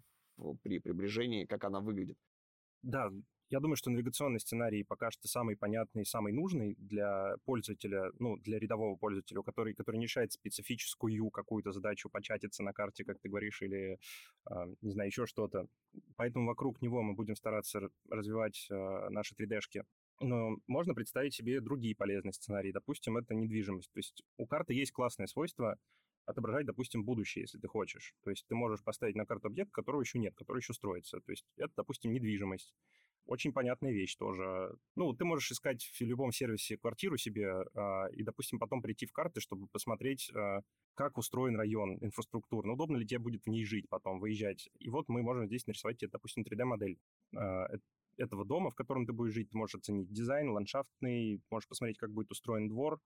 при 0.62 0.80
приближении, 0.80 1.44
как 1.44 1.66
она 1.66 1.82
выглядит. 1.82 2.16
Да, 2.84 3.12
я 3.54 3.60
думаю, 3.60 3.76
что 3.76 3.92
навигационный 3.92 4.40
сценарий 4.40 4.84
пока 4.84 5.12
что 5.12 5.28
самый 5.28 5.56
понятный, 5.56 6.08
самый 6.08 6.34
нужный 6.34 6.74
для 6.80 7.36
пользователя, 7.46 8.12
ну, 8.18 8.36
для 8.38 8.58
рядового 8.58 8.96
пользователя, 8.96 9.44
который, 9.44 9.76
который 9.76 9.98
не 9.98 10.06
решает 10.06 10.34
специфическую 10.34 11.30
какую-то 11.30 11.72
задачу 11.72 12.10
початиться 12.10 12.64
на 12.64 12.74
карте, 12.74 13.06
как 13.06 13.20
ты 13.20 13.30
говоришь, 13.30 13.62
или, 13.62 14.00
э, 14.50 14.76
не 14.82 14.90
знаю, 14.90 15.10
еще 15.10 15.28
что-то. 15.28 15.68
Поэтому 16.16 16.48
вокруг 16.48 16.82
него 16.82 17.04
мы 17.04 17.14
будем 17.14 17.36
стараться 17.36 17.92
развивать 18.10 18.66
э, 18.72 19.10
наши 19.10 19.36
3D-шки. 19.36 19.84
Но 20.20 20.58
можно 20.66 20.96
представить 20.96 21.36
себе 21.36 21.62
другие 21.62 21.96
полезные 21.96 22.34
сценарии. 22.34 22.72
Допустим, 22.72 23.18
это 23.18 23.36
недвижимость. 23.36 23.92
То 23.92 24.00
есть 24.00 24.24
у 24.38 24.48
карты 24.48 24.74
есть 24.74 24.92
классное 24.92 25.28
свойство 25.28 25.78
отображать, 26.26 26.66
допустим, 26.66 27.04
будущее, 27.04 27.44
если 27.44 27.60
ты 27.60 27.68
хочешь. 27.68 28.16
То 28.24 28.32
есть 28.32 28.48
ты 28.48 28.56
можешь 28.56 28.84
поставить 28.84 29.16
на 29.16 29.28
карту 29.28 29.50
объект, 29.50 29.72
которого 29.72 30.02
еще 30.02 30.18
нет, 30.18 30.34
который 30.34 30.60
еще 30.60 30.74
строится. 30.74 31.20
То 31.20 31.32
есть 31.32 31.46
это, 31.58 31.74
допустим, 31.76 32.14
недвижимость. 32.14 32.74
Очень 33.26 33.54
понятная 33.54 33.92
вещь 33.92 34.16
тоже. 34.18 34.76
Ну, 34.96 35.14
ты 35.14 35.24
можешь 35.24 35.52
искать 35.52 35.84
в 35.84 36.02
любом 36.02 36.34
сервисе 36.34 36.78
квартиру 36.78 37.18
себе 37.18 37.54
э, 37.74 38.12
и, 38.14 38.24
допустим, 38.24 38.60
потом 38.60 38.82
прийти 38.82 39.06
в 39.06 39.14
карты, 39.14 39.40
чтобы 39.40 39.68
посмотреть, 39.68 40.30
э, 40.36 40.60
как 40.94 41.18
устроен 41.18 41.56
район, 41.56 41.98
инфраструктурно, 42.02 42.74
удобно 42.74 42.98
ли 42.98 43.08
тебе 43.08 43.20
будет 43.20 43.46
в 43.46 43.50
ней 43.50 43.64
жить 43.64 43.88
потом, 43.90 44.20
выезжать. 44.20 44.70
И 44.80 44.90
вот 44.90 45.08
мы 45.08 45.22
можем 45.22 45.48
здесь 45.48 45.66
нарисовать 45.68 46.00
тебе, 46.00 46.10
допустим, 46.12 46.44
3D-модель 46.44 46.98
э, 47.34 47.78
этого 48.18 48.46
дома, 48.46 48.72
в 48.72 48.76
котором 48.76 49.06
ты 49.06 49.14
будешь 49.14 49.34
жить. 49.34 49.50
Ты 49.50 49.58
можешь 49.58 49.76
оценить 49.76 50.12
дизайн, 50.12 50.50
ландшафтный, 50.50 51.42
можешь 51.50 51.68
посмотреть, 51.68 51.98
как 51.98 52.12
будет 52.12 52.30
устроен 52.32 52.68
двор, 52.68 53.00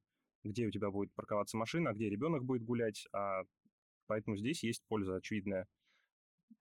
где 0.43 0.65
у 0.65 0.71
тебя 0.71 0.89
будет 0.89 1.13
парковаться 1.13 1.57
машина, 1.57 1.91
а 1.91 1.93
где 1.93 2.09
ребенок 2.09 2.43
будет 2.43 2.63
гулять. 2.63 3.07
А, 3.13 3.43
поэтому 4.07 4.35
здесь 4.35 4.63
есть 4.63 4.83
польза 4.87 5.15
очевидная. 5.15 5.67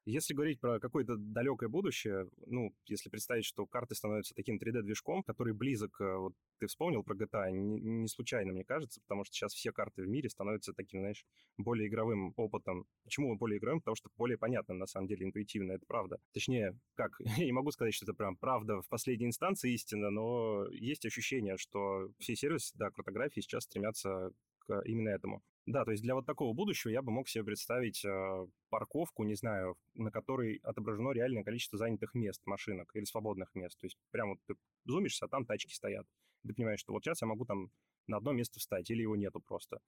Если 0.07 0.35
говорить 0.35 0.61
про 0.61 0.79
какое-то 0.79 1.17
далекое 1.17 1.69
будущее, 1.69 2.31
ну, 2.47 2.73
если 2.87 3.11
представить, 3.11 3.45
что 3.45 3.67
карты 3.67 3.97
становятся 3.97 4.37
таким 4.37 4.57
3D-движком, 4.57 5.25
который 5.25 5.53
близок, 5.53 6.01
э, 6.01 6.17
вот 6.17 6.33
ты 6.61 6.69
вспомнил 6.69 7.03
про 7.03 7.17
GTA, 7.17 7.51
не, 7.51 7.81
не 7.81 8.07
случайно, 8.07 8.53
мне 8.53 8.65
кажется, 8.65 9.01
потому 9.01 9.25
что 9.25 9.35
сейчас 9.35 9.53
все 9.53 9.73
карты 9.73 10.03
в 10.03 10.07
мире 10.07 10.31
становятся 10.31 10.73
таким, 10.73 11.01
знаешь, 11.01 11.27
более 11.57 11.89
игровым 11.89 12.33
опытом. 12.37 12.87
Почему 13.03 13.37
более 13.37 13.59
игровым? 13.59 13.81
Потому 13.81 13.97
что 13.97 14.09
более 14.17 14.39
понятным, 14.39 14.79
на 14.79 14.87
самом 14.87 15.09
деле, 15.09 15.27
интуитивно, 15.27 15.73
это 15.73 15.85
правда. 15.87 16.19
Точнее, 16.33 16.79
как, 16.95 17.17
я 17.39 17.45
не 17.45 17.53
могу 17.53 17.73
сказать, 17.73 17.93
что 17.93 18.05
это 18.05 18.15
прям 18.15 18.37
правда 18.37 18.81
в 18.83 18.89
последней 18.89 19.27
инстанции 19.27 19.75
истина, 19.75 20.11
но 20.11 20.69
есть 20.71 21.05
ощущение, 21.05 21.57
что 21.57 22.13
все 22.21 22.37
сервисы, 22.37 22.73
да, 22.77 22.91
картографии 22.91 23.41
сейчас 23.41 23.65
стремятся 23.65 24.31
именно 24.85 25.09
этому. 25.09 25.43
Да, 25.67 25.85
то 25.85 25.91
есть 25.91 26.03
для 26.05 26.15
вот 26.15 26.25
такого 26.27 26.55
будущего 26.55 26.93
я 26.93 27.03
бы 27.03 27.11
мог 27.11 27.29
себе 27.29 27.43
представить 27.43 28.05
э, 28.05 28.47
парковку, 28.71 29.25
не 29.25 29.35
знаю, 29.35 29.77
на 29.95 30.13
которой 30.13 30.61
отображено 30.63 31.11
реальное 31.11 31.43
количество 31.43 31.77
занятых 31.77 32.15
мест, 32.15 32.41
машинок 32.47 32.95
или 32.95 33.05
свободных 33.05 33.53
мест. 33.57 33.77
То 33.81 33.87
есть 33.87 33.99
прямо 34.13 34.31
вот 34.31 34.39
ты 34.47 34.55
зумишься, 34.85 35.25
а 35.25 35.29
там 35.29 35.45
тачки 35.45 35.75
стоят. 35.75 36.07
Ты 36.47 36.55
понимаешь, 36.55 36.79
что 36.79 36.93
вот 36.93 37.03
сейчас 37.03 37.21
я 37.21 37.27
могу 37.27 37.45
там 37.45 37.71
на 38.07 38.19
одно 38.19 38.33
место 38.33 38.61
встать, 38.61 38.89
или 38.91 39.03
его 39.03 39.17
нету 39.17 39.41
просто. 39.41 39.81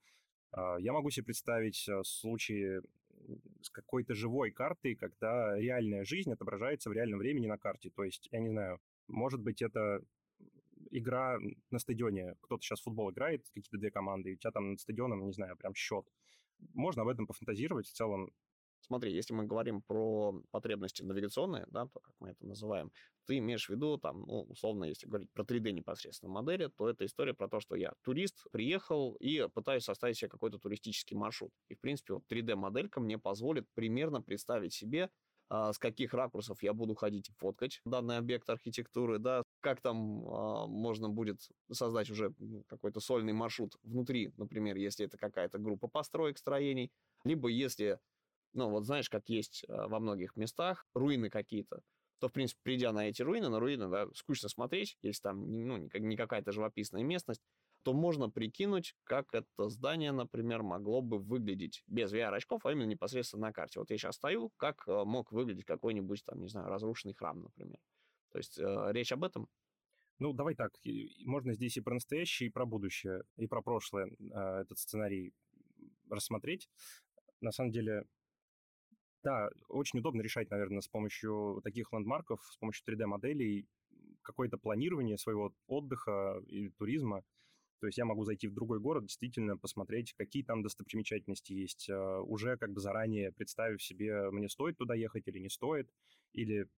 Э, 0.53 0.79
я 0.81 0.93
могу 0.93 1.11
себе 1.11 1.27
представить 1.27 1.89
э, 1.89 2.03
случаи 2.03 2.81
с 3.63 3.71
какой-то 3.71 4.15
живой 4.15 4.51
картой, 4.51 4.97
когда 4.97 5.57
реальная 5.57 6.05
жизнь 6.05 6.33
отображается 6.33 6.91
в 6.91 6.93
реальном 6.93 7.21
времени 7.21 7.47
на 7.47 7.59
карте. 7.59 7.91
То 7.95 8.03
есть, 8.03 8.29
я 8.33 8.41
не 8.41 8.49
знаю, 8.49 8.81
может 9.07 9.41
быть, 9.41 9.63
это 9.63 10.03
игра 10.91 11.39
на 11.71 11.79
стадионе. 11.79 12.35
Кто-то 12.41 12.63
сейчас 12.63 12.81
в 12.81 12.85
футбол 12.85 13.11
играет, 13.11 13.47
какие-то 13.49 13.79
две 13.79 13.91
команды, 13.91 14.31
и 14.31 14.35
у 14.35 14.37
тебя 14.37 14.51
там 14.51 14.71
над 14.71 14.81
стадионом, 14.81 15.27
не 15.27 15.33
знаю, 15.33 15.57
прям 15.57 15.75
счет. 15.75 16.07
Можно 16.75 17.03
об 17.03 17.09
этом 17.09 17.27
пофантазировать 17.27 17.87
в 17.87 17.93
целом. 17.93 18.31
Смотри, 18.81 19.13
если 19.13 19.35
мы 19.35 19.45
говорим 19.45 19.83
про 19.83 20.41
потребности 20.51 21.03
навигационные, 21.03 21.67
да, 21.69 21.87
то, 21.87 22.01
как 22.01 22.15
мы 22.21 22.31
это 22.31 22.47
называем, 22.47 22.93
ты 23.27 23.39
имеешь 23.39 23.67
в 23.67 23.71
виду, 23.71 23.99
там, 23.99 24.23
ну, 24.23 24.43
условно, 24.43 24.85
если 24.85 25.07
говорить 25.07 25.31
про 25.33 25.45
3D 25.45 25.73
непосредственно 25.73 26.33
модели, 26.33 26.69
то 26.69 26.89
это 26.89 27.05
история 27.05 27.35
про 27.35 27.49
то, 27.49 27.61
что 27.61 27.75
я 27.75 27.93
турист, 28.03 28.47
приехал 28.51 29.15
и 29.15 29.49
пытаюсь 29.53 29.85
составить 29.85 30.17
себе 30.17 30.29
какой-то 30.29 30.59
туристический 30.59 31.17
маршрут. 31.17 31.53
И, 31.69 31.75
в 31.75 31.81
принципе, 31.81 32.15
вот 32.15 32.25
3D-моделька 32.31 33.01
мне 33.01 33.19
позволит 33.19 33.67
примерно 33.75 34.23
представить 34.23 34.73
себе, 34.73 35.11
а, 35.51 35.73
с 35.73 35.79
каких 35.79 36.15
ракурсов 36.15 36.63
я 36.63 36.73
буду 36.73 36.95
ходить 36.95 37.31
и 37.31 37.33
фоткать 37.33 37.81
данный 37.85 38.19
объект 38.19 38.49
архитектуры, 38.51 39.19
да, 39.19 39.43
как 39.61 39.81
там 39.81 40.27
а, 40.29 40.67
можно 40.67 41.09
будет 41.09 41.49
создать 41.71 42.11
уже 42.11 42.33
какой-то 42.69 43.01
сольный 43.01 43.33
маршрут 43.33 43.77
внутри, 43.83 44.33
например, 44.37 44.77
если 44.77 45.07
это 45.07 45.17
какая-то 45.17 45.59
группа 45.59 45.89
построек, 45.89 46.39
строений, 46.39 46.91
либо 47.25 47.49
если, 47.49 47.99
ну 48.53 48.71
вот 48.71 48.85
знаешь, 48.85 49.11
как 49.11 49.29
есть 49.29 49.65
а, 49.69 49.89
во 49.89 50.01
многих 50.01 50.37
местах 50.37 50.87
руины 50.95 51.31
какие-то, 51.31 51.83
то, 52.19 52.29
в 52.29 52.33
принципе, 52.33 52.61
придя 52.63 52.93
на 52.93 53.09
эти 53.09 53.23
руины, 53.23 53.49
на 53.49 53.61
руины, 53.61 53.89
да, 53.89 54.09
скучно 54.15 54.49
смотреть, 54.49 54.99
если 55.03 55.23
там, 55.23 55.67
ну, 55.67 55.89
не 55.93 56.17
какая-то 56.17 56.53
живописная 56.53 57.03
местность, 57.03 57.41
то 57.85 57.93
можно 57.93 58.29
прикинуть, 58.29 58.95
как 59.05 59.33
это 59.33 59.69
здание, 59.69 60.13
например, 60.13 60.63
могло 60.63 61.01
бы 61.01 61.19
выглядеть 61.19 61.85
без 61.87 62.13
VR-очков, 62.13 62.67
а 62.67 62.73
именно 62.73 62.89
непосредственно 62.89 63.47
на 63.47 63.53
карте. 63.53 63.79
Вот 63.79 63.91
я 63.91 63.97
сейчас 63.97 64.17
стою, 64.17 64.51
как 64.57 64.87
э, 64.89 65.05
мог 65.05 65.31
выглядеть 65.33 65.65
какой-нибудь, 65.65 66.25
там, 66.25 66.41
не 66.41 66.49
знаю, 66.49 66.69
разрушенный 66.69 67.15
храм, 67.15 67.41
например. 67.41 67.79
То 68.39 68.41
есть 68.41 68.59
э, 68.61 68.93
речь 68.93 69.11
об 69.11 69.25
этом? 69.25 69.49
Ну, 70.21 70.33
давай 70.33 70.55
так, 70.55 70.71
можно 71.25 71.55
здесь 71.55 71.77
и 71.77 71.81
про 71.81 71.95
настоящее, 71.95 72.49
и 72.49 72.53
про 72.53 72.67
будущее, 72.67 73.25
и 73.37 73.49
про 73.49 73.63
прошлое 73.63 74.07
э, 74.07 74.61
этот 74.61 74.79
сценарий 74.79 75.33
рассмотреть. 76.09 76.69
На 77.41 77.51
самом 77.51 77.73
деле, 77.73 78.05
да, 79.25 79.51
очень 79.67 79.99
удобно 79.99 80.23
решать, 80.23 80.51
наверное, 80.51 80.83
с 80.83 80.87
помощью 80.87 81.61
таких 81.65 81.93
ландмарков, 81.93 82.41
с 82.49 82.57
помощью 82.59 82.85
3D-моделей 82.87 83.67
какое-то 84.23 84.57
планирование 84.57 85.19
своего 85.19 85.53
отдыха 85.67 86.41
или 86.47 86.69
туризма. 86.69 87.25
То 87.81 87.87
есть 87.89 87.99
я 87.99 88.05
могу 88.05 88.25
зайти 88.25 88.47
в 88.47 88.55
другой 88.55 88.79
город, 88.79 89.07
действительно 89.07 89.57
посмотреть, 89.57 90.15
какие 90.17 90.45
там 90.45 90.63
достопримечательности 90.63 91.55
есть, 91.55 91.91
а, 91.91 92.21
уже 92.21 92.57
как 92.57 92.71
бы 92.71 92.81
заранее 92.81 93.33
представив 93.33 93.83
себе, 93.83 94.31
мне 94.31 94.49
стоит 94.49 94.77
туда 94.77 94.95
ехать 94.95 95.27
или 95.27 95.41
не 95.41 95.51
стоит, 95.51 95.91
или 96.35 96.69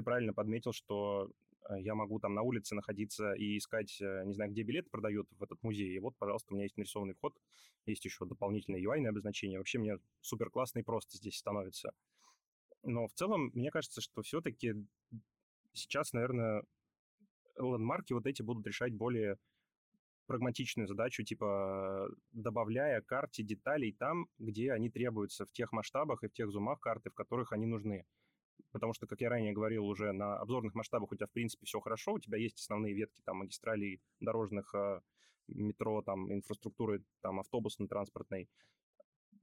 ты 0.00 0.04
правильно 0.04 0.32
подметил, 0.32 0.72
что 0.72 1.30
а, 1.68 1.78
я 1.78 1.94
могу 1.94 2.18
там 2.18 2.34
на 2.34 2.40
улице 2.40 2.74
находиться 2.74 3.34
и 3.34 3.58
искать, 3.58 4.00
э, 4.00 4.22
не 4.24 4.32
знаю, 4.32 4.50
где 4.50 4.62
билет 4.62 4.90
продают 4.90 5.28
в 5.38 5.42
этот 5.42 5.62
музей. 5.62 5.94
И 5.94 5.98
вот, 5.98 6.16
пожалуйста, 6.16 6.52
у 6.52 6.54
меня 6.54 6.64
есть 6.64 6.78
нарисованный 6.78 7.14
вход, 7.14 7.36
есть 7.84 8.04
еще 8.04 8.24
дополнительное 8.24 8.80
UI 8.80 9.06
обозначение. 9.06 9.58
Вообще 9.58 9.78
мне 9.78 9.98
супер 10.22 10.48
классно 10.48 10.78
и 10.78 10.82
просто 10.82 11.18
здесь 11.18 11.36
становится. 11.36 11.92
Но 12.82 13.08
в 13.08 13.12
целом, 13.12 13.50
мне 13.52 13.70
кажется, 13.70 14.00
что 14.00 14.22
все-таки 14.22 14.74
сейчас, 15.74 16.14
наверное, 16.14 16.64
лендмарки 17.58 18.14
вот 18.14 18.26
эти 18.26 18.40
будут 18.40 18.66
решать 18.66 18.94
более 18.94 19.36
прагматичную 20.26 20.86
задачу, 20.86 21.24
типа 21.24 22.08
добавляя 22.32 23.02
карте 23.02 23.42
деталей 23.42 23.92
там, 23.92 24.28
где 24.38 24.72
они 24.72 24.88
требуются, 24.88 25.44
в 25.44 25.52
тех 25.52 25.72
масштабах 25.72 26.22
и 26.22 26.28
в 26.28 26.32
тех 26.32 26.50
зумах 26.50 26.80
карты, 26.80 27.10
в 27.10 27.14
которых 27.14 27.52
они 27.52 27.66
нужны. 27.66 28.06
Потому 28.72 28.92
что, 28.92 29.06
как 29.06 29.20
я 29.20 29.28
ранее 29.28 29.52
говорил, 29.52 29.86
уже 29.86 30.12
на 30.12 30.38
обзорных 30.38 30.74
масштабах 30.74 31.12
у 31.12 31.16
тебя, 31.16 31.26
в 31.26 31.32
принципе, 31.32 31.66
все 31.66 31.80
хорошо, 31.80 32.14
у 32.14 32.18
тебя 32.18 32.38
есть 32.38 32.58
основные 32.58 32.94
ветки 32.94 33.20
там 33.24 33.38
магистралей 33.38 34.00
дорожных, 34.20 34.74
а, 34.74 35.02
метро, 35.48 36.02
там, 36.02 36.32
инфраструктуры, 36.32 37.02
там, 37.22 37.40
автобусно-транспортной. 37.40 38.48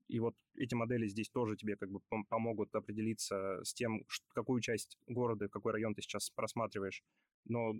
И 0.07 0.19
вот 0.19 0.35
эти 0.55 0.73
модели 0.73 1.07
здесь 1.07 1.29
тоже 1.29 1.57
тебе 1.57 1.75
как 1.75 1.91
бы 1.91 1.99
помогут 2.29 2.73
определиться 2.73 3.61
с 3.63 3.73
тем, 3.73 4.05
какую 4.29 4.61
часть 4.61 4.97
города, 5.05 5.49
какой 5.49 5.73
район 5.73 5.95
ты 5.95 6.01
сейчас 6.01 6.29
просматриваешь. 6.29 7.03
Но 7.43 7.73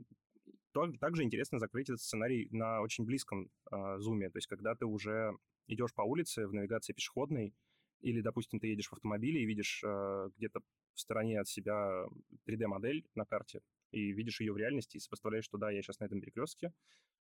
также 0.99 1.23
интересно 1.23 1.59
закрыть 1.59 1.89
этот 1.89 2.01
сценарий 2.01 2.49
на 2.51 2.81
очень 2.81 3.05
близком 3.05 3.49
э, 3.71 3.97
зуме, 3.99 4.29
то 4.29 4.37
есть 4.37 4.47
когда 4.47 4.75
ты 4.75 4.85
уже 4.85 5.31
идешь 5.67 5.93
по 5.93 6.01
улице 6.01 6.47
в 6.47 6.53
навигации 6.53 6.93
пешеходной, 6.93 7.53
или, 8.01 8.21
допустим, 8.21 8.59
ты 8.59 8.67
едешь 8.67 8.87
в 8.87 8.93
автомобиле 8.93 9.41
и 9.41 9.45
видишь 9.45 9.81
э, 9.83 10.29
где-то 10.37 10.61
в 10.97 11.01
стороне 11.01 11.39
от 11.39 11.47
себя 11.47 12.05
3D-модель 12.47 13.05
на 13.15 13.25
карте, 13.25 13.61
и 13.91 14.11
видишь 14.11 14.41
ее 14.41 14.53
в 14.53 14.57
реальности, 14.57 14.97
и 14.97 14.99
сопоставляешь, 14.99 15.45
что 15.45 15.57
да, 15.57 15.71
я 15.71 15.81
сейчас 15.81 15.99
на 15.99 16.05
этом 16.05 16.19
перекрестке. 16.19 16.73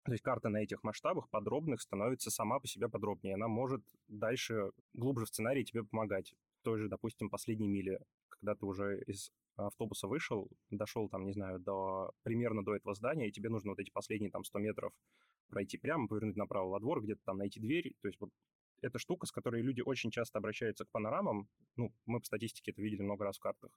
То 0.04 0.12
есть 0.12 0.22
карта 0.22 0.48
на 0.48 0.58
этих 0.58 0.82
масштабах 0.82 1.28
подробных 1.30 1.80
становится 1.80 2.30
сама 2.30 2.58
по 2.58 2.66
себе 2.66 2.88
подробнее. 2.88 3.34
Она 3.34 3.48
может 3.48 3.82
дальше, 4.08 4.72
глубже 4.94 5.26
в 5.26 5.28
сценарии 5.28 5.62
тебе 5.62 5.84
помогать. 5.84 6.34
Той 6.62 6.78
же, 6.78 6.88
допустим, 6.88 7.30
последней 7.30 7.68
миле, 7.68 8.00
когда 8.28 8.54
ты 8.54 8.66
уже 8.66 9.02
из 9.06 9.30
автобуса 9.56 10.08
вышел, 10.08 10.50
дошел 10.70 11.08
там, 11.08 11.24
не 11.24 11.32
знаю, 11.32 11.60
до 11.60 12.12
примерно 12.24 12.64
до 12.64 12.74
этого 12.74 12.94
здания, 12.94 13.28
и 13.28 13.32
тебе 13.32 13.48
нужно 13.48 13.70
вот 13.70 13.78
эти 13.78 13.90
последние 13.90 14.30
там 14.30 14.44
100 14.44 14.58
метров 14.58 14.92
пройти 15.48 15.78
прямо, 15.78 16.08
повернуть 16.08 16.36
направо 16.36 16.70
во 16.70 16.80
двор, 16.80 17.02
где-то 17.02 17.20
там 17.24 17.38
найти 17.38 17.60
дверь. 17.60 17.94
То 18.00 18.08
есть 18.08 18.20
вот 18.20 18.30
эта 18.82 18.98
штука, 18.98 19.26
с 19.26 19.32
которой 19.32 19.62
люди 19.62 19.80
очень 19.80 20.10
часто 20.10 20.38
обращаются 20.38 20.84
к 20.84 20.90
панорамам. 20.90 21.48
Ну, 21.76 21.92
мы 22.06 22.20
по 22.20 22.26
статистике 22.26 22.72
это 22.72 22.82
видели 22.82 23.02
много 23.02 23.24
раз 23.24 23.38
в 23.38 23.40
картах. 23.40 23.70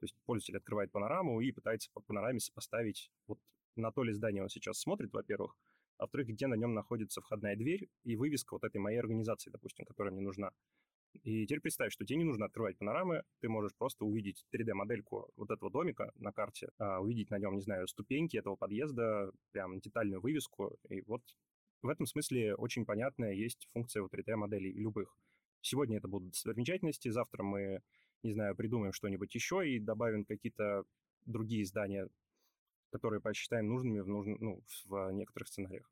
То 0.00 0.04
есть 0.04 0.14
пользователь 0.26 0.56
открывает 0.56 0.92
панораму 0.92 1.40
и 1.40 1.50
пытается 1.50 1.90
по 1.92 2.00
панораме 2.00 2.40
сопоставить 2.40 3.10
вот 3.26 3.38
на 3.76 3.92
то 3.92 4.02
ли 4.02 4.12
здание 4.12 4.42
он 4.42 4.48
сейчас 4.48 4.78
смотрит, 4.78 5.12
во-первых, 5.12 5.56
а 5.98 6.04
во-вторых, 6.04 6.28
где 6.28 6.46
на 6.46 6.54
нем 6.54 6.74
находится 6.74 7.20
входная 7.20 7.56
дверь 7.56 7.88
и 8.04 8.16
вывеска 8.16 8.54
вот 8.54 8.64
этой 8.64 8.78
моей 8.78 8.98
организации, 8.98 9.50
допустим, 9.50 9.84
которая 9.84 10.12
мне 10.12 10.22
нужна. 10.22 10.52
И 11.24 11.46
теперь 11.46 11.60
представь, 11.60 11.92
что 11.92 12.04
тебе 12.04 12.18
не 12.18 12.24
нужно 12.24 12.46
открывать 12.46 12.78
панорамы, 12.78 13.24
ты 13.40 13.48
можешь 13.48 13.74
просто 13.74 14.04
увидеть 14.04 14.44
3D-модельку 14.54 15.30
вот 15.36 15.50
этого 15.50 15.70
домика 15.70 16.12
на 16.16 16.32
карте, 16.32 16.68
а, 16.78 17.00
увидеть 17.00 17.30
на 17.30 17.38
нем, 17.38 17.56
не 17.56 17.62
знаю, 17.62 17.88
ступеньки 17.88 18.36
этого 18.36 18.56
подъезда, 18.56 19.32
прям 19.50 19.80
детальную 19.80 20.20
вывеску, 20.20 20.76
и 20.88 21.00
вот 21.02 21.22
в 21.82 21.88
этом 21.88 22.06
смысле 22.06 22.54
очень 22.54 22.84
понятная 22.84 23.32
есть 23.32 23.68
функция 23.72 24.02
у 24.02 24.06
3D-моделей 24.06 24.72
любых. 24.72 25.16
Сегодня 25.60 25.98
это 25.98 26.08
будут 26.08 26.30
достопримечательности, 26.30 27.08
завтра 27.08 27.42
мы, 27.42 27.82
не 28.22 28.32
знаю, 28.32 28.56
придумаем 28.56 28.92
что-нибудь 28.92 29.34
еще 29.34 29.68
и 29.68 29.78
добавим 29.78 30.24
какие-то 30.24 30.84
другие 31.26 31.64
здания, 31.64 32.08
которые 32.90 33.20
посчитаем 33.20 33.68
нужными 33.68 34.00
в, 34.00 34.08
нужн... 34.08 34.36
ну, 34.40 34.62
в 34.86 35.10
некоторых 35.12 35.48
сценариях. 35.48 35.90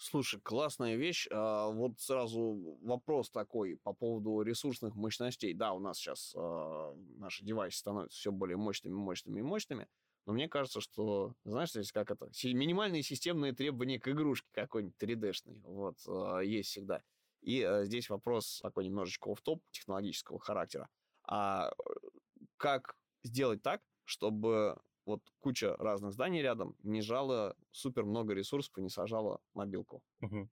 Слушай, 0.00 0.40
классная 0.40 0.94
вещь. 0.94 1.26
А, 1.32 1.68
вот 1.70 2.00
сразу 2.00 2.78
вопрос 2.82 3.30
такой 3.30 3.76
по 3.76 3.92
поводу 3.92 4.42
ресурсных 4.42 4.94
мощностей. 4.94 5.52
Да, 5.54 5.72
у 5.72 5.80
нас 5.80 5.98
сейчас 5.98 6.34
а, 6.36 6.94
наши 7.16 7.44
девайсы 7.44 7.78
становятся 7.78 8.16
все 8.16 8.30
более 8.30 8.56
мощными, 8.56 8.94
мощными 8.94 9.42
мощными. 9.42 9.88
Но 10.28 10.34
мне 10.34 10.46
кажется, 10.46 10.82
что, 10.82 11.32
знаешь, 11.46 11.70
здесь 11.70 11.90
как 11.90 12.10
это, 12.10 12.26
минимальные 12.44 13.02
системные 13.02 13.54
требования 13.54 13.98
к 13.98 14.08
игрушке 14.08 14.46
какой-нибудь 14.52 14.94
3D-шной, 15.00 15.62
вот, 15.62 15.96
а, 16.06 16.40
есть 16.40 16.68
всегда. 16.68 17.02
И 17.40 17.62
а, 17.62 17.86
здесь 17.86 18.10
вопрос 18.10 18.60
такой 18.62 18.84
немножечко 18.84 19.34
в 19.34 19.40
топ 19.40 19.62
технологического 19.70 20.38
характера. 20.38 20.90
А 21.26 21.72
как 22.58 22.94
сделать 23.22 23.62
так, 23.62 23.80
чтобы 24.04 24.78
вот 25.06 25.22
куча 25.38 25.74
разных 25.78 26.12
зданий 26.12 26.42
рядом, 26.42 26.76
не 26.82 27.00
жало 27.00 27.56
супер 27.70 28.04
много 28.04 28.34
ресурсов 28.34 28.76
и 28.76 28.82
не 28.82 28.90
сажала 28.90 29.40
мобилку. 29.54 30.02
Угу. 30.20 30.50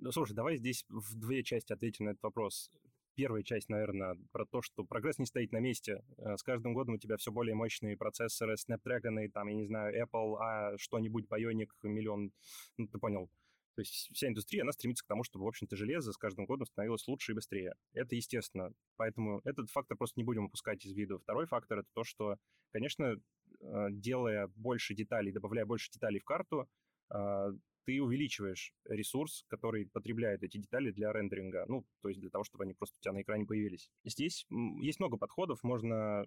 Ну, 0.00 0.12
слушай, 0.12 0.34
давай 0.34 0.58
здесь 0.58 0.84
в 0.90 1.14
две 1.14 1.42
части 1.42 1.72
ответим 1.72 2.04
на 2.04 2.10
этот 2.10 2.22
вопрос. 2.24 2.70
Первая 3.14 3.42
часть, 3.44 3.68
наверное, 3.68 4.18
про 4.32 4.44
то, 4.44 4.60
что 4.60 4.84
прогресс 4.84 5.18
не 5.18 5.26
стоит 5.26 5.52
на 5.52 5.60
месте. 5.60 6.04
Э, 6.18 6.36
с 6.36 6.42
каждым 6.42 6.74
годом 6.74 6.94
у 6.94 6.98
тебя 6.98 7.16
все 7.16 7.30
более 7.30 7.54
мощные 7.54 7.96
процессоры, 7.96 8.54
Snapdragon, 8.54 9.28
там, 9.28 9.48
я 9.48 9.54
не 9.54 9.64
знаю, 9.64 9.94
Apple, 9.94 10.36
а 10.40 10.76
что-нибудь, 10.78 11.26
Bionic, 11.26 11.68
миллион, 11.82 12.32
ну, 12.76 12.88
ты 12.88 12.98
понял. 12.98 13.30
То 13.74 13.80
есть 13.80 14.10
вся 14.12 14.28
индустрия, 14.28 14.62
она 14.62 14.72
стремится 14.72 15.04
к 15.04 15.08
тому, 15.08 15.24
чтобы, 15.24 15.44
в 15.44 15.48
общем-то, 15.48 15.76
железо 15.76 16.12
с 16.12 16.16
каждым 16.16 16.46
годом 16.46 16.66
становилось 16.66 17.06
лучше 17.08 17.32
и 17.32 17.34
быстрее. 17.34 17.74
Это 17.92 18.14
естественно. 18.14 18.72
Поэтому 18.96 19.40
этот 19.44 19.70
фактор 19.70 19.96
просто 19.96 20.18
не 20.18 20.24
будем 20.24 20.44
упускать 20.44 20.84
из 20.84 20.92
виду. 20.92 21.18
Второй 21.18 21.46
фактор— 21.46 21.78
это 21.80 21.88
то, 21.92 22.04
что, 22.04 22.36
конечно, 22.72 23.16
э, 23.60 23.86
делая 23.90 24.48
больше 24.54 24.94
деталей, 24.94 25.32
добавляя 25.32 25.66
больше 25.66 25.90
деталей 25.90 26.20
в 26.20 26.24
карту, 26.24 26.68
э, 27.10 27.52
ты 27.84 28.00
увеличиваешь 28.02 28.72
ресурс, 28.84 29.44
который 29.48 29.86
потребляет 29.86 30.42
эти 30.42 30.58
детали 30.58 30.90
для 30.90 31.12
рендеринга, 31.12 31.64
ну, 31.68 31.84
то 32.02 32.08
есть 32.08 32.20
для 32.20 32.30
того, 32.30 32.44
чтобы 32.44 32.64
они 32.64 32.74
просто 32.74 32.96
у 32.98 33.02
тебя 33.02 33.12
на 33.12 33.22
экране 33.22 33.46
появились. 33.46 33.90
Здесь 34.04 34.46
есть 34.50 35.00
много 35.00 35.16
подходов, 35.16 35.62
можно 35.62 36.26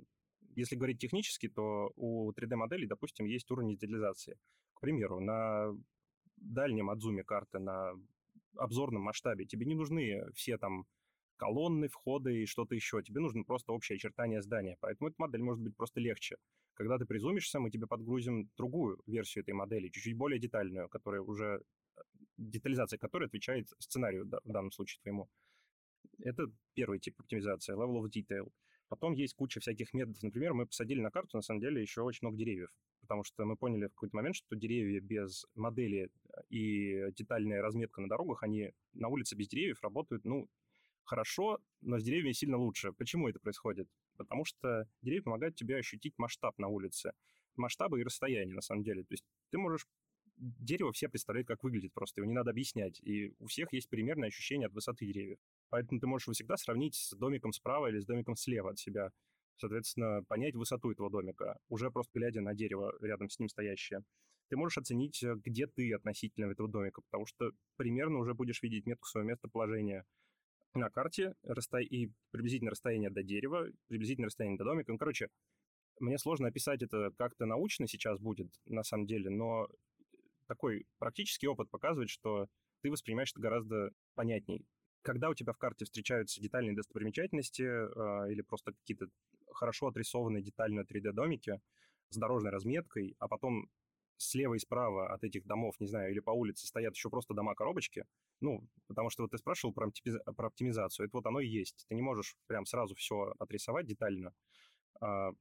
если 0.55 0.75
говорить 0.75 0.99
технически, 0.99 1.47
то 1.49 1.91
у 1.95 2.31
3D-моделей, 2.31 2.87
допустим, 2.87 3.25
есть 3.25 3.49
уровень 3.51 3.71
детализации. 3.71 4.39
К 4.73 4.81
примеру, 4.81 5.19
на 5.19 5.71
дальнем 6.37 6.89
от 6.89 6.99
зуме 6.99 7.23
карты, 7.23 7.59
на 7.59 7.93
обзорном 8.55 9.03
масштабе, 9.03 9.45
тебе 9.45 9.65
не 9.65 9.75
нужны 9.75 10.23
все 10.33 10.57
там 10.57 10.85
колонны, 11.37 11.87
входы 11.87 12.41
и 12.41 12.45
что-то 12.45 12.75
еще. 12.75 13.01
Тебе 13.03 13.21
нужно 13.21 13.43
просто 13.43 13.71
общее 13.71 13.97
очертание 13.97 14.41
здания. 14.41 14.77
Поэтому 14.79 15.09
эта 15.09 15.15
модель 15.19 15.43
может 15.43 15.63
быть 15.63 15.75
просто 15.75 15.99
легче. 15.99 16.37
Когда 16.77 16.99
ты 16.99 17.05
призумишься, 17.05 17.59
мы 17.59 17.71
тебе 17.71 17.87
подгрузим 17.87 18.51
другую 18.55 19.01
версию 19.07 19.43
этой 19.43 19.55
модели, 19.55 19.89
чуть-чуть 19.89 20.15
более 20.15 20.39
детальную, 20.39 20.87
которая 20.89 21.21
уже 21.21 21.63
э, 21.95 22.01
детализация 22.37 22.99
которой 22.99 23.25
отвечает 23.25 23.67
сценарию 23.79 24.25
в 24.25 24.51
данном 24.51 24.71
случае 24.71 24.99
твоему. 25.01 25.27
Это 26.19 26.43
первый 26.75 26.99
тип 26.99 27.19
оптимизации, 27.19 27.73
level 27.73 28.03
of 28.03 28.11
detail. 28.11 28.51
Потом 28.89 29.13
есть 29.13 29.33
куча 29.33 29.59
всяких 29.59 29.91
методов. 29.93 30.21
Например, 30.21 30.53
мы 30.53 30.67
посадили 30.67 31.01
на 31.01 31.09
карту, 31.09 31.37
на 31.37 31.41
самом 31.41 31.61
деле, 31.61 31.81
еще 31.81 32.01
очень 32.01 32.19
много 32.21 32.37
деревьев, 32.37 32.69
потому 33.01 33.23
что 33.23 33.43
мы 33.45 33.57
поняли 33.57 33.87
в 33.87 33.95
какой-то 33.95 34.15
момент, 34.15 34.35
что 34.35 34.55
деревья 34.55 35.01
без 35.01 35.47
модели 35.55 36.11
э, 36.29 36.41
и 36.51 37.11
детальная 37.13 37.63
разметка 37.63 38.01
на 38.01 38.07
дорогах, 38.07 38.43
они 38.43 38.71
на 38.93 39.07
улице 39.07 39.35
без 39.35 39.47
деревьев 39.47 39.81
работают, 39.81 40.25
ну, 40.25 40.47
хорошо, 41.05 41.57
но 41.81 41.97
с 41.97 42.03
деревьями 42.03 42.33
сильно 42.33 42.57
лучше. 42.57 42.93
Почему 42.93 43.27
это 43.29 43.39
происходит? 43.39 43.87
Потому 44.17 44.45
что 44.45 44.86
деревья 45.01 45.23
помогают 45.23 45.56
тебе 45.56 45.77
ощутить 45.77 46.13
масштаб 46.17 46.58
на 46.58 46.67
улице. 46.67 47.12
Масштабы 47.56 47.99
и 47.99 48.03
расстояние, 48.03 48.56
на 48.56 48.62
самом 48.62 48.84
деле. 48.84 49.03
То 49.03 49.13
есть 49.13 49.23
ты 49.51 49.58
можешь 49.58 49.86
дерево 50.38 50.91
все 50.91 51.10
представляют, 51.10 51.47
как 51.47 51.63
выглядит 51.63 51.93
просто, 51.93 52.21
его 52.21 52.27
не 52.27 52.36
надо 52.36 52.51
объяснять. 52.51 52.99
И 53.01 53.34
у 53.39 53.47
всех 53.47 53.73
есть 53.73 53.89
примерное 53.89 54.30
ощущение 54.30 54.67
от 54.67 54.73
высоты 54.73 55.06
деревьев. 55.06 55.39
Поэтому 55.69 55.99
ты 55.99 56.08
можешь 56.08 56.27
его 56.27 56.34
всегда 56.34 56.58
сравнить 56.58 56.95
с 56.95 57.15
домиком 57.15 57.51
справа 57.51 57.88
или 57.88 57.99
с 57.99 58.06
домиком 58.06 58.36
слева 58.36 58.71
от 58.71 58.80
себя. 58.80 59.12
Соответственно, 59.58 60.23
понять 60.27 60.56
высоту 60.56 60.91
этого 60.91 61.10
домика, 61.10 61.58
уже 61.67 61.89
просто 61.89 62.12
глядя 62.13 62.41
на 62.41 62.53
дерево 62.53 62.93
рядом 63.01 63.30
с 63.30 63.39
ним 63.39 63.49
стоящее. 63.49 64.03
Ты 64.49 64.56
можешь 64.56 64.77
оценить, 64.77 65.21
э, 65.23 65.36
где 65.43 65.65
ты 65.65 65.93
относительно 65.93 66.45
этого 66.45 66.69
домика, 66.69 67.01
потому 67.01 67.25
что 67.25 67.51
примерно 67.75 68.19
уже 68.19 68.34
будешь 68.34 68.62
видеть 68.62 68.86
метку 68.86 69.08
своего 69.08 69.32
местоположения 69.32 70.06
на 70.73 70.89
карте 70.89 71.34
и 71.82 72.12
приблизительное 72.32 72.71
расстояние 72.71 73.10
до 73.10 73.23
дерева, 73.23 73.67
приблизительное 73.88 74.27
расстояние 74.27 74.58
до 74.58 74.65
домика. 74.65 74.91
Ну, 74.91 74.97
короче, 74.97 75.30
Мне 75.99 76.19
сложно 76.19 76.47
описать 76.47 76.84
это 76.84 77.12
как-то 77.17 77.45
научно 77.45 77.88
сейчас 77.88 78.19
будет, 78.19 78.51
на 78.65 78.84
самом 78.84 79.08
деле, 79.08 79.30
но 79.32 79.67
такой 80.47 80.86
практический 80.99 81.47
опыт 81.47 81.69
показывает, 81.71 82.10
что 82.10 82.47
ты 82.82 82.91
воспринимаешь 82.91 83.32
это 83.32 83.41
гораздо 83.41 83.91
понятней. 84.15 84.65
Когда 85.01 85.30
у 85.30 85.34
тебя 85.34 85.53
в 85.53 85.58
карте 85.58 85.86
встречаются 85.86 86.41
детальные 86.41 86.75
достопримечательности 86.75 87.63
э, 87.63 88.32
или 88.32 88.41
просто 88.41 88.73
какие-то 88.73 89.08
хорошо 89.53 89.88
отрисованные 89.88 90.43
детально 90.43 90.82
3D-домики 90.82 91.60
с 92.10 92.17
дорожной 92.17 92.51
разметкой, 92.51 93.15
а 93.19 93.27
потом 93.27 93.69
слева 94.17 94.56
и 94.56 94.60
справа 94.60 95.13
от 95.13 95.23
этих 95.23 95.45
домов, 95.45 95.75
не 95.80 95.88
знаю, 95.88 96.12
или 96.12 96.19
по 96.19 96.32
улице 96.32 96.67
стоят 96.67 96.95
еще 96.95 97.10
просто 97.10 97.34
дома-коробочки, 97.34 98.06
ну, 98.41 98.67
потому 98.88 99.10
что 99.10 99.23
вот 99.23 99.32
ты 99.32 99.38
спрашивал 99.38 99.73
про, 99.73 99.89
про 100.36 100.47
оптимизацию, 100.47 101.08
это 101.08 101.17
вот 101.17 101.25
оно 101.25 101.39
и 101.39 101.47
есть. 101.47 101.86
Ты 101.88 101.95
не 101.95 102.01
можешь 102.01 102.36
прям 102.47 102.65
сразу 102.65 102.95
все 102.95 103.34
отрисовать 103.39 103.86
детально, 103.86 104.34
а, 105.01 105.32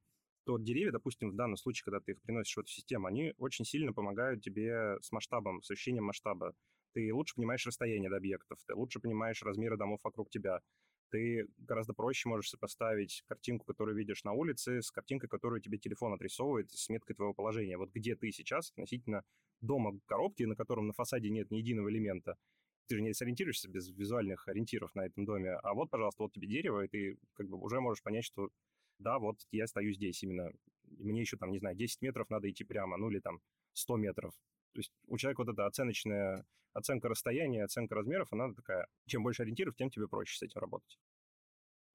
то 0.45 0.57
деревья, 0.57 0.91
допустим, 0.91 1.29
в 1.29 1.35
данном 1.35 1.57
случае, 1.57 1.83
когда 1.83 1.99
ты 1.99 2.13
их 2.13 2.21
приносишь 2.21 2.55
в 2.55 2.59
эту 2.61 2.69
систему, 2.69 3.07
они 3.07 3.33
очень 3.37 3.65
сильно 3.65 3.93
помогают 3.93 4.41
тебе 4.41 4.97
с 5.01 5.11
масштабом, 5.11 5.61
с 5.61 5.69
ощущением 5.69 6.05
масштаба. 6.05 6.53
Ты 6.93 7.13
лучше 7.13 7.35
понимаешь 7.35 7.65
расстояние 7.65 8.09
до 8.09 8.15
объектов, 8.15 8.59
ты 8.65 8.73
лучше 8.73 8.99
понимаешь 8.99 9.43
размеры 9.43 9.77
домов 9.77 9.99
вокруг 10.03 10.29
тебя, 10.29 10.61
ты 11.09 11.47
гораздо 11.57 11.93
проще 11.93 12.29
можешь 12.29 12.49
сопоставить 12.49 13.23
картинку, 13.27 13.65
которую 13.65 13.95
видишь 13.95 14.23
на 14.23 14.33
улице, 14.33 14.81
с 14.81 14.91
картинкой, 14.91 15.29
которую 15.29 15.61
тебе 15.61 15.77
телефон 15.77 16.13
отрисовывает, 16.13 16.71
с 16.71 16.89
меткой 16.89 17.15
твоего 17.15 17.33
положения. 17.33 17.77
Вот 17.77 17.91
где 17.91 18.15
ты 18.15 18.31
сейчас 18.31 18.71
относительно 18.71 19.23
дома 19.61 19.99
коробки, 20.05 20.43
на 20.43 20.55
котором 20.55 20.87
на 20.87 20.93
фасаде 20.93 21.29
нет 21.29 21.51
ни 21.51 21.57
единого 21.57 21.89
элемента. 21.89 22.37
Ты 22.87 22.95
же 22.95 23.01
не 23.01 23.13
сориентируешься 23.13 23.69
без 23.69 23.89
визуальных 23.89 24.47
ориентиров 24.47 24.95
на 24.95 25.05
этом 25.05 25.25
доме. 25.25 25.51
А 25.51 25.73
вот, 25.73 25.89
пожалуйста, 25.89 26.23
вот 26.23 26.33
тебе 26.33 26.47
дерево, 26.47 26.85
и 26.85 26.87
ты 26.87 27.17
как 27.33 27.47
бы 27.49 27.57
уже 27.57 27.81
можешь 27.81 28.01
понять, 28.01 28.23
что 28.23 28.49
да, 28.99 29.19
вот 29.19 29.37
я 29.51 29.67
стою 29.67 29.93
здесь 29.93 30.23
именно. 30.23 30.51
Мне 30.83 31.21
еще 31.21 31.37
там, 31.37 31.51
не 31.51 31.59
знаю, 31.59 31.75
10 31.75 32.01
метров 32.01 32.29
надо 32.29 32.49
идти 32.49 32.63
прямо, 32.63 32.97
ну 32.97 33.09
или 33.09 33.19
там 33.19 33.41
100 33.73 33.97
метров. 33.97 34.33
То 34.77 34.81
есть 34.81 34.91
у 35.07 35.17
человека 35.17 35.41
вот 35.41 35.53
эта 35.53 35.65
оценочная 35.65 36.45
оценка 36.71 37.09
расстояния, 37.09 37.63
оценка 37.63 37.95
размеров, 37.95 38.27
она 38.31 38.53
такая, 38.53 38.85
чем 39.07 39.23
больше 39.23 39.41
ориентиров, 39.41 39.75
тем 39.75 39.89
тебе 39.89 40.07
проще 40.07 40.37
с 40.37 40.43
этим 40.43 40.61
работать. 40.61 40.99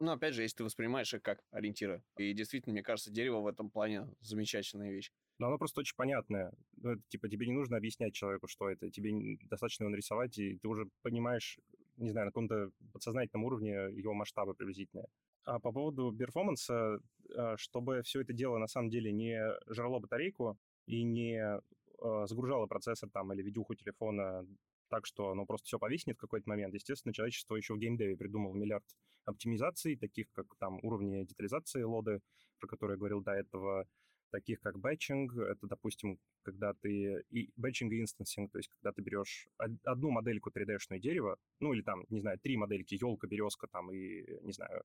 Ну, 0.01 0.11
опять 0.11 0.35
же, 0.35 0.43
если 0.43 0.57
ты 0.57 0.65
воспринимаешь 0.65 1.15
их 1.15 1.23
как 1.23 1.45
ориентиры. 1.53 2.03
И 2.17 2.33
действительно, 2.33 2.73
мне 2.73 2.83
кажется, 2.83 3.13
дерево 3.13 3.41
в 3.41 3.47
этом 3.47 3.71
плане 3.71 4.09
замечательная 4.19 4.91
вещь. 4.91 5.13
Но 5.39 5.47
оно 5.47 5.59
просто 5.59 5.79
очень 5.79 5.95
понятное. 5.95 6.53
Ну, 6.79 6.95
это, 6.95 7.03
типа, 7.09 7.29
тебе 7.29 7.47
не 7.47 7.53
нужно 7.53 7.77
объяснять 7.77 8.15
человеку, 8.15 8.49
что 8.49 8.69
это. 8.69 8.91
Тебе 8.91 9.39
достаточно 9.49 9.85
его 9.85 9.93
нарисовать, 9.93 10.37
и 10.39 10.59
ты 10.59 10.67
уже 10.67 10.89
понимаешь, 11.03 11.61
не 11.99 12.11
знаю, 12.11 12.27
на 12.27 12.31
каком-то 12.33 12.73
подсознательном 12.93 13.45
уровне 13.45 13.75
его 13.93 14.13
масштабы 14.13 14.55
приблизительные. 14.55 15.07
А 15.45 15.61
по 15.61 15.71
поводу 15.71 16.13
перформанса, 16.13 16.99
а, 17.37 17.57
чтобы 17.57 18.03
все 18.03 18.23
это 18.23 18.33
дело 18.33 18.59
на 18.59 18.67
самом 18.67 18.91
деле 18.91 19.13
не 19.13 19.41
жрало 19.69 20.01
батарейку 20.01 20.59
и 20.87 21.05
не 21.05 21.61
э, 22.03 22.27
загружало 22.27 22.67
процессор 22.67 23.09
там 23.11 23.33
или 23.33 23.43
видюху 23.43 23.75
телефона 23.75 24.47
так, 24.89 25.07
что 25.07 25.31
оно 25.31 25.47
просто 25.47 25.67
все 25.67 25.79
повиснет 25.79 26.17
в 26.17 26.21
какой-то 26.21 26.49
момент. 26.49 26.75
Естественно, 26.75 27.15
человечество 27.15 27.57
еще 27.57 27.75
в 27.75 27.79
геймдеве 27.79 28.17
придумал 28.17 28.53
миллиард 28.55 28.85
оптимизаций, 29.25 29.97
таких 29.97 30.31
как 30.33 30.47
там 30.59 30.79
уровни 30.83 31.25
детализации 31.25 31.83
LOD 31.83 32.06
ы, 32.06 32.21
про 32.59 32.69
которые 32.69 32.97
я 32.97 32.99
говорил 32.99 33.23
до 33.23 33.33
этого, 33.33 33.87
таких 34.31 34.61
как 34.61 34.79
batching, 34.79 35.37
это, 35.37 35.67
допустим, 35.67 36.19
когда 36.43 36.75
ты... 36.75 37.23
И 37.31 37.51
batching 37.57 37.93
и 37.93 38.01
instancing, 38.01 38.51
то 38.51 38.59
есть 38.59 38.69
когда 38.69 38.93
ты 38.93 39.03
берешь 39.03 39.49
одну 39.85 40.11
модельку 40.11 40.51
3D-шное 40.51 40.99
дерево, 40.99 41.39
ну 41.61 41.73
или 41.73 41.83
там, 41.83 42.05
не 42.09 42.21
знаю, 42.21 42.39
три 42.39 42.57
модельки, 42.57 42.95
елка, 42.95 43.27
березка 43.27 43.69
там 43.69 43.93
и, 43.93 44.25
не 44.43 44.53
знаю, 44.53 44.83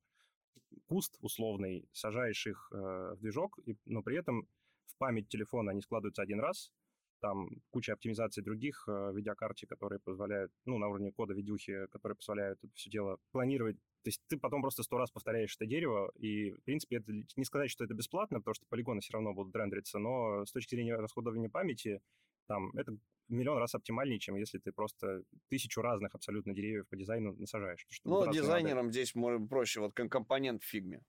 куст 0.85 1.17
условный, 1.21 1.87
сажаешь 1.91 2.45
их 2.47 2.69
э, 2.71 2.75
в 3.15 3.19
движок, 3.19 3.59
и, 3.65 3.75
но 3.85 4.03
при 4.03 4.17
этом 4.17 4.47
в 4.85 4.97
память 4.97 5.29
телефона 5.29 5.71
они 5.71 5.81
складываются 5.81 6.21
один 6.21 6.39
раз, 6.39 6.71
там 7.19 7.49
куча 7.69 7.93
оптимизаций 7.93 8.43
других 8.43 8.85
э, 8.87 9.11
видеокарте, 9.13 9.67
которые 9.67 9.99
позволяют, 9.99 10.51
ну, 10.65 10.77
на 10.77 10.87
уровне 10.87 11.11
кода 11.11 11.33
видюхи, 11.33 11.87
которые 11.87 12.15
позволяют 12.15 12.59
это 12.63 12.73
все 12.75 12.89
дело 12.89 13.17
планировать. 13.31 13.77
То 14.03 14.09
есть 14.09 14.21
ты 14.27 14.37
потом 14.37 14.61
просто 14.61 14.83
сто 14.83 14.97
раз 14.97 15.11
повторяешь 15.11 15.55
это 15.55 15.65
дерево, 15.65 16.11
и, 16.15 16.51
в 16.51 16.63
принципе, 16.63 16.97
это 16.97 17.11
не 17.35 17.45
сказать, 17.45 17.69
что 17.69 17.83
это 17.83 17.93
бесплатно, 17.93 18.39
потому 18.39 18.53
что 18.55 18.65
полигоны 18.69 19.01
все 19.01 19.13
равно 19.13 19.33
будут 19.33 19.55
рендериться, 19.55 19.99
но 19.99 20.45
с 20.45 20.51
точки 20.51 20.75
зрения 20.75 20.95
расходования 20.95 21.49
памяти, 21.49 22.01
там, 22.47 22.71
это 22.77 22.97
миллион 23.27 23.57
раз 23.57 23.75
оптимальнее, 23.75 24.19
чем 24.19 24.35
если 24.35 24.59
ты 24.59 24.71
просто 24.71 25.23
тысячу 25.49 25.81
разных 25.81 26.15
абсолютно 26.15 26.53
деревьев 26.53 26.87
по 26.87 26.95
дизайну 26.95 27.33
насажаешь. 27.33 27.85
Ну, 28.05 28.31
дизайнерам 28.31 28.85
модель. 28.87 29.05
здесь 29.05 29.13
проще, 29.49 29.81
вот 29.81 29.93
компонент 29.93 30.63
в 30.63 30.65
фигме. 30.65 31.01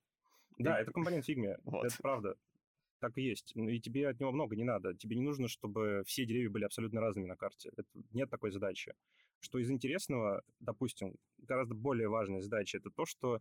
Да, 0.59 0.81
это 0.81 0.91
компонент 0.91 1.25
в 1.25 1.27
фигме, 1.27 1.59
это 1.85 1.97
правда 2.03 2.37
так 3.01 3.17
и 3.19 3.23
есть. 3.23 3.53
Ну, 3.55 3.69
и 3.69 3.81
тебе 3.81 4.09
от 4.09 4.21
него 4.21 4.33
много 4.33 4.57
не 4.57 4.65
надо. 4.65 4.95
Тебе 4.95 5.17
не 5.17 5.23
нужно, 5.23 5.49
чтобы 5.49 6.03
все 6.07 6.25
деревья 6.25 6.51
были 6.51 6.65
абсолютно 6.65 7.01
разными 7.01 7.27
на 7.27 7.37
карте. 7.37 7.71
Это, 7.77 7.85
нет 8.13 8.31
такой 8.31 8.51
задачи. 8.51 8.95
Что 9.41 9.59
из 9.59 9.71
интересного, 9.71 10.43
допустим, 10.61 11.15
гораздо 11.39 11.75
более 11.75 12.09
важная 12.09 12.41
задача, 12.41 12.79
это 12.79 12.91
то, 12.91 13.07
что 13.07 13.41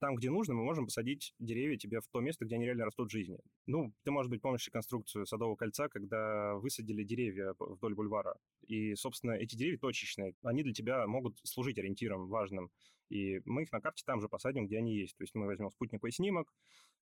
там, 0.00 0.16
где 0.16 0.30
нужно, 0.30 0.54
мы 0.54 0.64
можем 0.64 0.86
посадить 0.86 1.34
деревья 1.38 1.76
тебе 1.76 2.00
в 2.00 2.08
то 2.08 2.20
место, 2.20 2.44
где 2.44 2.56
они 2.56 2.66
реально 2.66 2.84
растут 2.86 3.08
в 3.08 3.12
жизни. 3.12 3.38
Ну, 3.66 3.94
ты, 4.02 4.10
может 4.10 4.30
быть, 4.30 4.42
помнишь 4.42 4.68
реконструкцию 4.70 5.24
Садового 5.24 5.56
кольца, 5.56 5.88
когда 5.88 6.54
высадили 6.56 7.04
деревья 7.04 7.54
вдоль 7.58 7.94
бульвара. 7.94 8.36
И, 8.66 8.94
собственно, 8.96 9.32
эти 9.32 9.56
деревья 9.56 9.78
точечные. 9.78 10.34
Они 10.42 10.62
для 10.62 10.72
тебя 10.72 11.06
могут 11.06 11.38
служить 11.44 11.78
ориентиром 11.78 12.28
важным. 12.28 12.70
И 13.08 13.40
мы 13.44 13.62
их 13.62 13.72
на 13.72 13.80
карте 13.80 14.02
там 14.04 14.20
же 14.20 14.28
посадим, 14.28 14.66
где 14.66 14.78
они 14.78 14.94
есть. 14.94 15.16
То 15.16 15.22
есть 15.22 15.34
мы 15.34 15.46
возьмем 15.46 15.70
спутниковый 15.70 16.12
снимок, 16.12 16.52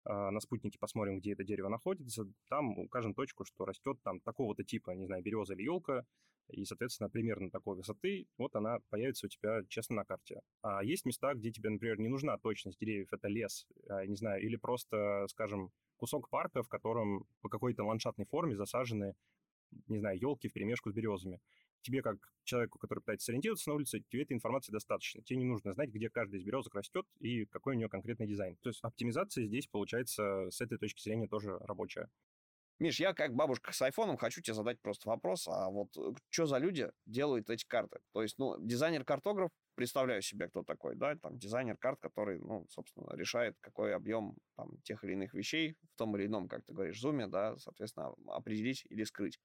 на 0.06 0.40
спутнике 0.40 0.80
посмотрим, 0.80 1.20
где 1.20 1.34
это 1.34 1.44
дерево 1.44 1.70
находится, 1.70 2.26
там 2.50 2.78
укажем 2.78 3.14
точку, 3.14 3.46
что 3.46 3.66
растет 3.66 3.98
там 4.04 4.20
такого-то 4.22 4.64
типа, 4.64 4.92
не 4.92 5.06
знаю, 5.06 5.24
береза 5.24 5.54
или 5.54 5.64
елка, 5.64 6.06
и, 6.50 6.66
соответственно, 6.66 7.10
примерно 7.10 7.50
такой 7.50 7.78
высоты, 7.78 8.28
вот 8.38 8.56
она 8.56 8.80
появится 8.90 9.28
у 9.28 9.30
тебя 9.30 9.62
честно 9.70 9.98
на 9.98 10.06
карте. 10.06 10.42
А 10.62 10.84
есть 10.84 11.06
места, 11.06 11.34
где 11.34 11.52
тебе, 11.52 11.70
например, 11.70 12.00
не 12.00 12.10
нужна 12.10 12.38
точность 12.38 12.80
деревьев, 12.80 13.14
это 13.14 13.28
лес, 13.28 13.68
а, 13.88 14.06
не 14.06 14.16
знаю, 14.16 14.42
или 14.44 14.58
просто, 14.58 15.26
скажем, 15.30 15.72
кусок 15.98 16.30
парка, 16.30 16.64
в 16.64 16.68
котором 16.68 17.26
по 17.42 17.50
какой-то 17.50 17.84
ландшафтной 17.84 18.26
форме 18.26 18.56
засажены 18.56 19.14
не 19.88 20.00
знаю, 20.00 20.20
елки 20.20 20.48
в 20.48 20.54
перемешку 20.54 20.92
с 20.92 20.94
березами 20.94 21.40
тебе, 21.82 22.02
как 22.02 22.18
человеку, 22.44 22.80
который 22.80 23.00
пытается 23.00 23.26
сориентироваться 23.26 23.70
на 23.70 23.76
улице, 23.76 24.04
тебе 24.10 24.24
этой 24.24 24.34
информации 24.34 24.72
достаточно. 24.72 25.22
Тебе 25.24 25.40
не 25.40 25.46
нужно 25.46 25.74
знать, 25.74 25.90
где 25.90 26.10
каждый 26.10 26.40
из 26.40 26.44
березок 26.44 26.74
растет 26.76 27.06
и 27.20 27.46
какой 27.46 27.76
у 27.76 27.78
нее 27.78 27.90
конкретный 27.90 28.28
дизайн. 28.28 28.58
То 28.62 28.70
есть 28.70 28.80
оптимизация 28.82 29.46
здесь 29.46 29.68
получается 29.68 30.50
с 30.50 30.62
этой 30.62 30.78
точки 30.78 31.02
зрения 31.02 31.28
тоже 31.28 31.58
рабочая. 31.60 32.10
Миш, 32.82 33.00
я 33.00 33.14
как 33.14 33.36
бабушка 33.36 33.72
с 33.74 33.82
айфоном 33.84 34.18
хочу 34.18 34.42
тебе 34.42 34.56
задать 34.56 34.82
просто 34.82 35.08
вопрос, 35.08 35.48
а 35.48 35.70
вот 35.70 35.96
э, 35.98 36.14
что 36.30 36.48
за 36.48 36.58
люди 36.58 36.90
делают 37.06 37.48
эти 37.52 37.64
карты? 37.64 38.00
То 38.12 38.24
есть, 38.24 38.40
ну, 38.40 38.56
дизайнер-картограф, 38.60 39.52
представляю 39.76 40.24
себе, 40.24 40.48
кто 40.48 40.64
такой, 40.64 40.96
да, 40.96 41.16
там, 41.16 41.38
дизайнер 41.38 41.78
карт, 41.78 42.00
который, 42.00 42.40
ну, 42.40 42.66
собственно, 42.70 43.16
решает, 43.16 43.56
какой 43.62 43.94
объем 43.94 44.36
там 44.56 44.82
тех 44.82 45.04
или 45.04 45.14
иных 45.14 45.36
вещей 45.36 45.76
в 45.94 45.96
том 45.96 46.18
или 46.18 46.26
ином, 46.26 46.48
как 46.48 46.66
ты 46.66 46.74
говоришь, 46.74 47.00
зуме, 47.00 47.28
да, 47.28 47.56
соответственно, 47.60 48.16
определить 48.26 48.84
или 48.90 49.04
скрыть 49.04 49.40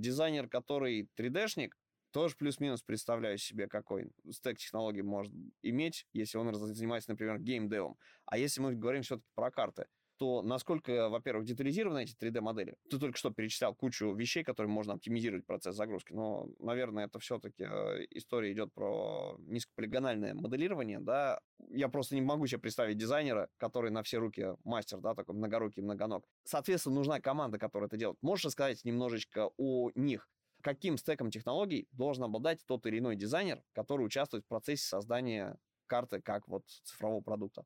дизайнер, 0.00 0.48
который 0.48 1.08
3D-шник, 1.18 1.70
тоже 2.12 2.36
плюс-минус 2.36 2.82
представляю 2.82 3.36
себе, 3.36 3.68
какой 3.68 4.10
стек 4.30 4.58
технологий 4.58 5.02
может 5.02 5.32
иметь, 5.62 6.06
если 6.12 6.38
он 6.38 6.54
занимается, 6.54 7.10
например, 7.10 7.38
геймдевом. 7.38 7.98
А 8.24 8.38
если 8.38 8.60
мы 8.60 8.74
говорим 8.74 9.02
все-таки 9.02 9.28
про 9.34 9.50
карты, 9.50 9.86
то 10.18 10.42
насколько, 10.42 11.08
во-первых, 11.08 11.44
детализированы 11.44 12.04
эти 12.04 12.16
3D-модели. 12.16 12.76
Ты 12.90 12.98
только 12.98 13.18
что 13.18 13.30
перечислял 13.30 13.74
кучу 13.74 14.12
вещей, 14.14 14.44
которые 14.44 14.70
можно 14.70 14.94
оптимизировать 14.94 15.46
процесс 15.46 15.76
загрузки, 15.76 16.12
но, 16.12 16.48
наверное, 16.58 17.06
это 17.06 17.18
все-таки 17.18 17.64
э, 17.64 18.06
история 18.10 18.52
идет 18.52 18.72
про 18.72 19.36
низкополигональное 19.40 20.34
моделирование, 20.34 21.00
да. 21.00 21.40
Я 21.68 21.88
просто 21.88 22.14
не 22.14 22.22
могу 22.22 22.46
себе 22.46 22.60
представить 22.60 22.98
дизайнера, 22.98 23.48
который 23.58 23.90
на 23.90 24.02
все 24.02 24.18
руки 24.18 24.54
мастер, 24.64 25.00
да, 25.00 25.14
такой 25.14 25.34
многорукий, 25.34 25.82
многоног. 25.82 26.24
Соответственно, 26.44 26.96
нужна 26.96 27.20
команда, 27.20 27.58
которая 27.58 27.88
это 27.88 27.96
делает. 27.96 28.18
Можешь 28.22 28.46
рассказать 28.46 28.84
немножечко 28.84 29.50
о 29.56 29.90
них? 29.94 30.28
Каким 30.62 30.96
стеком 30.96 31.30
технологий 31.30 31.86
должен 31.92 32.24
обладать 32.24 32.64
тот 32.66 32.86
или 32.86 32.98
иной 32.98 33.16
дизайнер, 33.16 33.62
который 33.72 34.04
участвует 34.04 34.44
в 34.44 34.48
процессе 34.48 34.84
создания 34.84 35.56
карты 35.86 36.20
как 36.20 36.48
вот 36.48 36.66
цифрового 36.66 37.20
продукта? 37.20 37.64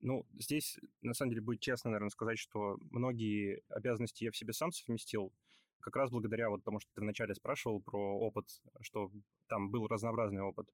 Ну, 0.00 0.26
здесь, 0.34 0.78
на 1.02 1.14
самом 1.14 1.30
деле, 1.30 1.42
будет 1.42 1.60
честно, 1.60 1.90
наверное, 1.90 2.10
сказать, 2.10 2.38
что 2.38 2.78
многие 2.90 3.62
обязанности 3.68 4.24
я 4.24 4.30
в 4.30 4.36
себе 4.36 4.52
сам 4.52 4.72
совместил, 4.72 5.32
как 5.80 5.96
раз 5.96 6.10
благодаря 6.10 6.50
вот 6.50 6.64
тому, 6.64 6.80
что 6.80 6.90
ты 6.94 7.00
вначале 7.00 7.34
спрашивал 7.34 7.80
про 7.80 7.98
опыт, 8.18 8.46
что 8.80 9.10
там 9.48 9.70
был 9.70 9.86
разнообразный 9.86 10.42
опыт. 10.42 10.68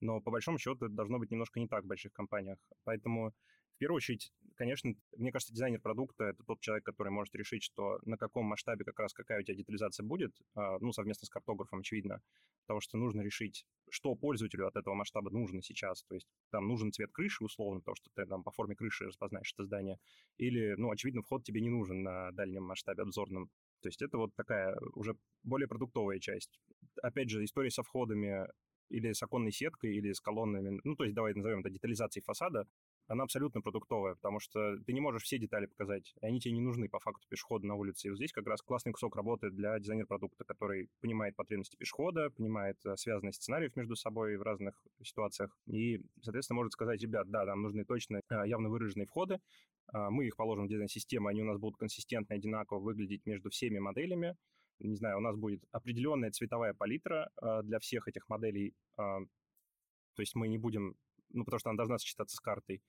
Но 0.00 0.20
по 0.20 0.30
большому 0.30 0.58
счету 0.58 0.86
это 0.86 0.94
должно 0.94 1.18
быть 1.18 1.30
немножко 1.30 1.60
не 1.60 1.68
так 1.68 1.84
в 1.84 1.86
больших 1.86 2.12
компаниях. 2.12 2.58
Поэтому 2.84 3.32
В 3.76 3.78
первую 3.78 3.98
очередь, 3.98 4.32
конечно, 4.54 4.94
мне 5.18 5.30
кажется, 5.30 5.52
дизайнер 5.52 5.80
продукта— 5.80 6.24
это 6.26 6.42
тот 6.44 6.60
человек, 6.60 6.84
который 6.84 7.10
может 7.10 7.34
решить, 7.34 7.62
что 7.62 7.98
на 8.06 8.16
каком 8.16 8.46
масштабе 8.46 8.86
как 8.86 8.98
раз 8.98 9.12
какая 9.12 9.40
у 9.40 9.42
тебя 9.42 9.54
детализация 9.54 10.02
будет, 10.02 10.34
а, 10.54 10.78
ну, 10.80 10.92
совместно 10.92 11.26
с 11.26 11.30
картографом, 11.30 11.80
очевидно, 11.80 12.22
потому 12.62 12.80
что 12.80 12.96
нужно 12.96 13.20
решить, 13.20 13.66
что 13.96 14.14
пользователю 14.14 14.66
от 14.66 14.76
этого 14.76 14.94
масштаба 14.94 15.30
нужно 15.30 15.62
сейчас. 15.62 16.04
То 16.04 16.14
есть 16.14 16.26
там 16.50 16.68
нужен 16.68 16.92
цвет 16.92 17.10
крыши, 17.12 17.42
условно, 17.42 17.80
потому 17.80 17.96
что 17.96 18.10
ты 18.14 18.26
там 18.26 18.42
по 18.42 18.50
форме 18.50 18.76
крыши 18.76 19.06
распознаешь 19.06 19.52
это 19.54 19.64
здание, 19.64 19.98
или, 20.36 20.74
ну, 20.76 20.90
очевидно, 20.90 21.22
вход 21.22 21.44
тебе 21.44 21.62
не 21.62 21.70
нужен 21.70 22.02
на 22.02 22.30
дальнем 22.32 22.64
масштабе 22.64 23.02
обзорном. 23.02 23.48
То 23.80 23.88
есть 23.88 24.02
это 24.02 24.18
вот 24.18 24.34
такая 24.36 24.76
уже 24.94 25.14
более 25.42 25.66
продуктовая 25.66 26.18
часть. 26.18 26.60
Опять 27.02 27.30
же, 27.30 27.42
история 27.42 27.70
со 27.70 27.82
входами 27.82 28.46
или 28.90 29.12
с 29.12 29.22
оконной 29.22 29.50
сеткой, 29.50 29.96
или 29.96 30.12
с 30.12 30.20
колоннами, 30.20 30.78
ну, 30.84 30.94
то 30.94 31.04
есть 31.04 31.16
давай 31.16 31.34
назовем 31.34 31.60
это 31.60 31.70
детализацией 31.70 32.22
фасада, 32.22 32.66
она 33.08 33.24
абсолютно 33.24 33.60
продуктовая, 33.60 34.14
потому 34.14 34.40
что 34.40 34.78
ты 34.78 34.92
не 34.92 35.00
можешь 35.00 35.22
все 35.22 35.38
детали 35.38 35.66
показать, 35.66 36.14
и 36.20 36.26
они 36.26 36.40
тебе 36.40 36.54
не 36.54 36.60
нужны 36.60 36.88
по 36.88 36.98
факту 36.98 37.26
пешехода 37.28 37.66
на 37.66 37.74
улице. 37.74 38.08
И 38.08 38.10
вот 38.10 38.16
здесь 38.16 38.32
как 38.32 38.46
раз 38.46 38.62
классный 38.62 38.92
кусок 38.92 39.16
работы 39.16 39.50
для 39.50 39.78
дизайнера 39.78 40.06
продукта, 40.06 40.44
который 40.44 40.90
понимает 41.00 41.36
потребности 41.36 41.76
пешехода, 41.76 42.30
понимает 42.30 42.78
э, 42.84 42.96
связанность 42.96 43.42
сценариев 43.42 43.76
между 43.76 43.94
собой 43.94 44.36
в 44.36 44.42
разных 44.42 44.74
ситуациях, 45.02 45.56
и, 45.66 46.02
соответственно, 46.22 46.56
может 46.56 46.72
сказать, 46.72 47.00
ребят, 47.00 47.30
да, 47.30 47.44
нам 47.44 47.62
нужны 47.62 47.84
точно 47.84 48.22
э, 48.28 48.42
явно 48.46 48.68
выраженные 48.68 49.06
входы, 49.06 49.40
а, 49.88 50.10
мы 50.10 50.26
их 50.26 50.36
положим 50.36 50.66
в 50.66 50.68
дизайн-систему, 50.68 51.28
они 51.28 51.42
у 51.42 51.46
нас 51.46 51.58
будут 51.58 51.78
консистентно, 51.78 52.34
одинаково 52.34 52.80
выглядеть 52.80 53.24
между 53.24 53.50
всеми 53.50 53.78
моделями, 53.78 54.36
не 54.80 54.96
знаю, 54.96 55.18
у 55.18 55.20
нас 55.20 55.36
будет 55.36 55.62
определенная 55.70 56.32
цветовая 56.32 56.74
палитра 56.74 57.30
э, 57.40 57.62
для 57.62 57.78
всех 57.78 58.08
этих 58.08 58.28
моделей, 58.28 58.74
то 58.96 60.22
есть 60.22 60.34
мы 60.34 60.48
не 60.48 60.58
будем 60.58 60.96
ну, 61.30 61.44
потому 61.44 61.58
что 61.58 61.70
она 61.70 61.76
должна 61.76 61.98
сочетаться 61.98 62.36
с 62.36 62.40
картой. 62.40 62.82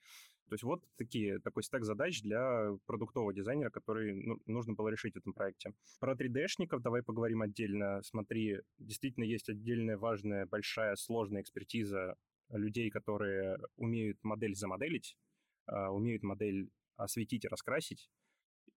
То 0.48 0.54
есть 0.54 0.64
вот 0.64 0.82
такие, 0.96 1.40
такой 1.40 1.64
стек 1.64 1.84
задач 1.84 2.22
для 2.22 2.72
продуктового 2.86 3.34
дизайнера, 3.34 3.70
который 3.70 4.14
ну, 4.14 4.40
нужно 4.46 4.74
было 4.74 4.88
решить 4.88 5.16
в 5.16 5.18
этом 5.18 5.34
проекте. 5.34 5.74
Про 6.00 6.14
3D-шников 6.14 6.82
давай 6.82 7.04
поговорим 7.04 7.42
отдельно. 7.42 8.02
Смотри, 8.04 8.62
действительно 8.78 9.26
есть 9.26 9.50
отдельная 9.50 9.98
важная, 9.98 10.46
большая, 10.46 10.96
сложная 10.96 11.42
экспертиза 11.42 12.16
людей, 12.50 12.90
которые 12.90 13.60
умеют 13.76 14.24
модель 14.24 14.56
замоделить, 14.56 15.18
а, 15.66 15.92
умеют 15.92 16.24
модель 16.24 16.70
осветить 16.96 17.44
и 17.44 17.50
раскрасить. 17.50 18.10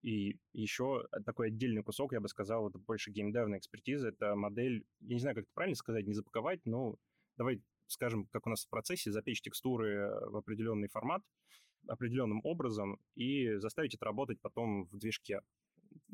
И 0.01 0.37
еще 0.53 1.07
такой 1.25 1.47
отдельный 1.47 1.83
кусок, 1.83 2.13
я 2.13 2.21
бы 2.21 2.29
сказал, 2.29 2.69
это 2.69 2.79
больше 2.79 3.11
геймдевная 3.11 3.59
экспертиза. 3.59 4.09
Это 4.09 4.35
модель, 4.35 4.85
я 5.01 5.15
не 5.15 5.19
знаю, 5.19 5.35
как 5.35 5.43
это 5.43 5.53
правильно 5.53 5.75
сказать, 5.75 6.07
не 6.07 6.13
запаковать, 6.13 6.61
но 6.65 6.95
давай 7.37 7.61
скажем, 7.89 8.25
как 8.31 8.47
у 8.47 8.49
нас 8.49 8.65
в 8.65 8.69
процессе, 8.69 9.11
запечь 9.11 9.41
текстуры 9.41 10.09
в 10.27 10.37
определенный 10.37 10.87
формат 10.89 11.21
определенным 11.87 12.41
образом 12.43 12.99
и 13.15 13.55
заставить 13.55 13.95
это 13.95 14.05
работать 14.05 14.39
потом 14.41 14.85
в 14.85 14.97
движке. 14.97 15.41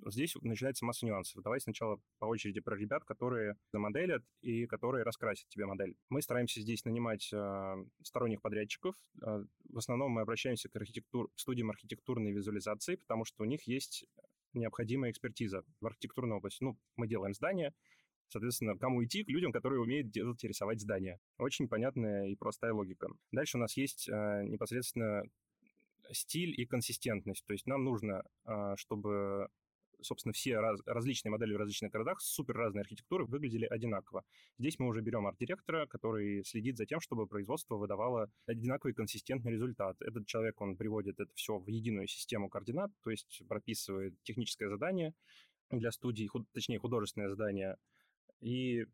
Здесь 0.06 0.36
начинается 0.42 0.86
масса 0.86 1.06
нюансов. 1.06 1.44
Давай 1.44 1.60
сначала 1.60 2.00
по 2.20 2.26
очереди 2.26 2.62
про 2.62 2.78
ребят, 2.78 3.04
которые 3.04 3.58
замоделят 3.74 4.24
и 4.42 4.68
которые 4.68 5.04
раскрасят 5.04 5.50
тебе 5.50 5.66
модель. 5.66 5.96
Мы 6.10 6.22
стараемся 6.22 6.62
здесь 6.62 6.86
нанимать 6.86 7.30
э, 7.34 7.86
сторонних 8.04 8.42
подрядчиков. 8.42 8.96
Э, 9.22 9.44
в 9.70 9.78
основном 9.78 10.12
мы 10.12 10.22
обращаемся 10.22 10.70
к 10.70 10.76
архитектур... 10.76 11.30
студиям 11.36 11.72
архитектурной 11.72 12.32
визуализации, 12.32 12.96
потому 12.96 13.26
что 13.26 13.44
у 13.44 13.46
них 13.46 13.64
есть 13.64 14.06
необходимая 14.54 15.12
экспертиза 15.12 15.64
в 15.82 15.86
архитектурной 15.88 16.38
области. 16.38 16.64
Ну, 16.64 16.78
мы 16.96 17.08
делаем 17.08 17.34
здание, 17.34 17.74
Соответственно, 18.28 18.78
кому 18.78 19.04
идти? 19.04 19.24
К 19.24 19.30
людям, 19.30 19.52
которые 19.52 19.82
умеют 19.82 20.10
делать 20.10 20.44
и 20.44 20.48
рисовать 20.48 20.82
здания. 20.82 21.20
Очень 21.38 21.68
понятная 21.68 22.28
и 22.28 22.36
простая 22.36 22.74
логика. 22.74 23.08
Дальше 23.32 23.58
у 23.58 23.60
нас 23.60 23.78
есть 23.78 24.10
э, 24.10 24.44
непосредственно 24.46 25.24
стиль 26.12 26.54
и 26.60 26.66
консистентность. 26.66 27.46
То 27.46 27.54
есть 27.54 27.68
нам 27.68 27.84
нужно, 27.84 28.24
э, 28.46 28.76
чтобы 28.78 29.50
собственно, 30.02 30.34
все 30.34 30.60
раз, 30.60 30.80
различные 30.86 31.32
модели 31.32 31.54
в 31.54 31.58
различных 31.58 31.92
городах 31.92 32.22
с 32.22 32.26
супер 32.26 32.56
разной 32.56 32.82
архитектурой 32.82 33.28
выглядели 33.28 33.66
одинаково. 33.66 34.24
Здесь 34.58 34.80
мы 34.80 34.88
уже 34.88 35.02
берем 35.02 35.28
арт-директора, 35.28 35.88
который 35.88 36.44
следит 36.44 36.78
за 36.78 36.86
тем, 36.86 37.00
чтобы 37.00 37.28
производство 37.28 37.76
выдавало 37.76 38.30
одинаковый 38.46 38.94
консистентный 38.94 39.54
результат. 39.54 39.96
Этот 40.02 40.28
человек, 40.28 40.60
он 40.62 40.78
приводит 40.78 41.20
это 41.20 41.32
все 41.36 41.58
в 41.58 41.68
единую 41.68 42.08
систему 42.08 42.50
координат, 42.50 42.92
то 43.04 43.12
есть 43.12 43.42
прописывает 43.48 44.16
техническое 44.24 44.70
задание 44.70 45.14
для 45.72 45.92
студии, 45.92 46.28
худ, 46.28 46.46
точнее, 46.54 46.80
художественное 46.80 47.30
задание, 47.30 47.78
и 48.42 48.86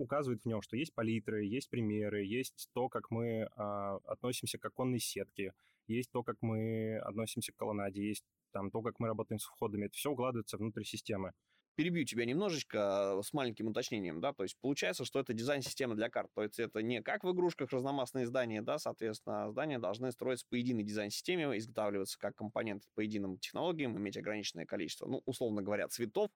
указывает 0.00 0.42
в 0.42 0.46
нем, 0.46 0.62
что 0.62 0.76
есть 0.76 0.94
палитры, 0.94 1.44
есть 1.44 1.68
примеры, 1.68 2.24
есть 2.24 2.68
то, 2.72 2.88
как 2.88 3.10
мы 3.10 3.48
а, 3.56 3.96
относимся 4.04 4.58
к 4.58 4.64
оконной 4.64 5.00
сетке, 5.00 5.52
есть 5.86 6.10
то, 6.10 6.22
как 6.22 6.36
мы 6.40 6.98
относимся 6.98 7.52
к 7.52 7.56
колоннаде, 7.56 8.06
есть 8.06 8.24
там 8.52 8.70
то, 8.70 8.82
как 8.82 8.98
мы 8.98 9.08
работаем 9.08 9.38
с 9.38 9.44
входами. 9.44 9.86
Это 9.86 9.96
все 9.96 10.10
укладывается 10.10 10.56
внутрь 10.56 10.84
системы. 10.84 11.32
Перебью 11.76 12.04
тебя 12.04 12.24
немножечко 12.24 13.18
а, 13.18 13.22
с 13.22 13.32
маленьким 13.32 13.68
уточнением, 13.68 14.20
да, 14.20 14.32
то 14.32 14.42
есть 14.42 14.56
получается, 14.60 15.04
что 15.04 15.20
это 15.20 15.32
дизайн-система 15.32 15.94
для 15.94 16.10
карт, 16.10 16.30
то 16.34 16.42
есть 16.42 16.58
это 16.58 16.82
не 16.82 17.00
как 17.00 17.24
в 17.24 17.32
игрушках 17.32 17.70
разномастные 17.70 18.26
здания, 18.26 18.60
да, 18.60 18.78
соответственно, 18.78 19.50
здания 19.50 19.78
должны 19.78 20.10
строиться 20.12 20.44
по 20.48 20.56
единой 20.56 20.82
дизайн-системе, 20.82 21.56
изготавливаться 21.56 22.18
как 22.18 22.34
компоненты 22.34 22.86
по 22.94 23.00
единым 23.00 23.38
технологиям, 23.38 23.96
иметь 23.96 24.16
ограниченное 24.16 24.66
количество, 24.66 25.06
ну, 25.06 25.22
условно 25.26 25.62
говоря, 25.62 25.88
цветов, 25.88 26.30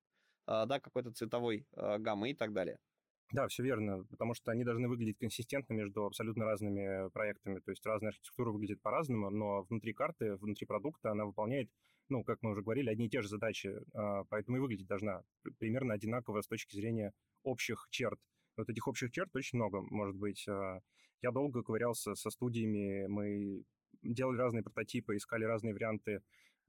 да, 0.47 0.81
какой-то 0.81 1.13
цветовой 1.13 1.67
а, 1.77 1.99
гаммы 1.99 2.31
и 2.31 2.35
так 2.35 2.53
далее. 2.53 2.79
Да, 3.33 3.49
все 3.49 3.63
верно, 3.63 4.05
потому 4.11 4.35
что 4.35 4.53
они 4.53 4.65
должны 4.65 4.89
выглядеть 4.89 5.19
консистентно 5.19 5.73
между 5.75 6.05
абсолютно 6.05 6.45
разными 6.45 7.09
проектами. 7.11 7.59
То 7.61 7.71
есть 7.71 7.85
разная 7.87 8.11
архитектура 8.11 8.53
выглядит 8.53 8.83
по-разному, 8.83 9.31
но 9.31 9.63
внутри 9.63 9.93
карты, 9.93 10.37
внутри 10.37 10.67
продукта 10.67 11.11
она 11.11 11.25
выполняет, 11.25 11.71
ну, 12.09 12.23
как 12.23 12.43
мы 12.43 12.51
уже 12.51 12.63
говорили, 12.63 12.91
одни 12.91 13.07
и 13.07 13.11
те 13.11 13.23
же 13.23 13.29
задачи, 13.29 13.75
а, 13.95 14.25
поэтому 14.25 14.59
и 14.59 14.61
выглядеть 14.61 14.87
должна 14.87 15.23
примерно 15.59 15.95
одинаково 15.95 16.43
с 16.43 16.47
точки 16.47 16.77
зрения 16.77 17.13
общих 17.43 17.89
черт. 17.91 18.21
Вот 18.57 18.69
этих 18.69 18.87
общих 18.87 19.11
черт 19.11 19.35
очень 19.35 19.59
много, 19.59 19.81
может 19.81 20.17
быть. 20.17 20.47
Я 20.47 21.31
долго 21.33 21.63
ковырялся 21.63 22.15
со 22.15 22.31
студиями, 22.31 23.07
мы 23.07 23.65
делали 24.03 24.37
разные 24.37 24.63
прототипы, 24.63 25.17
искали 25.17 25.45
разные 25.45 25.73
варианты 25.73 26.21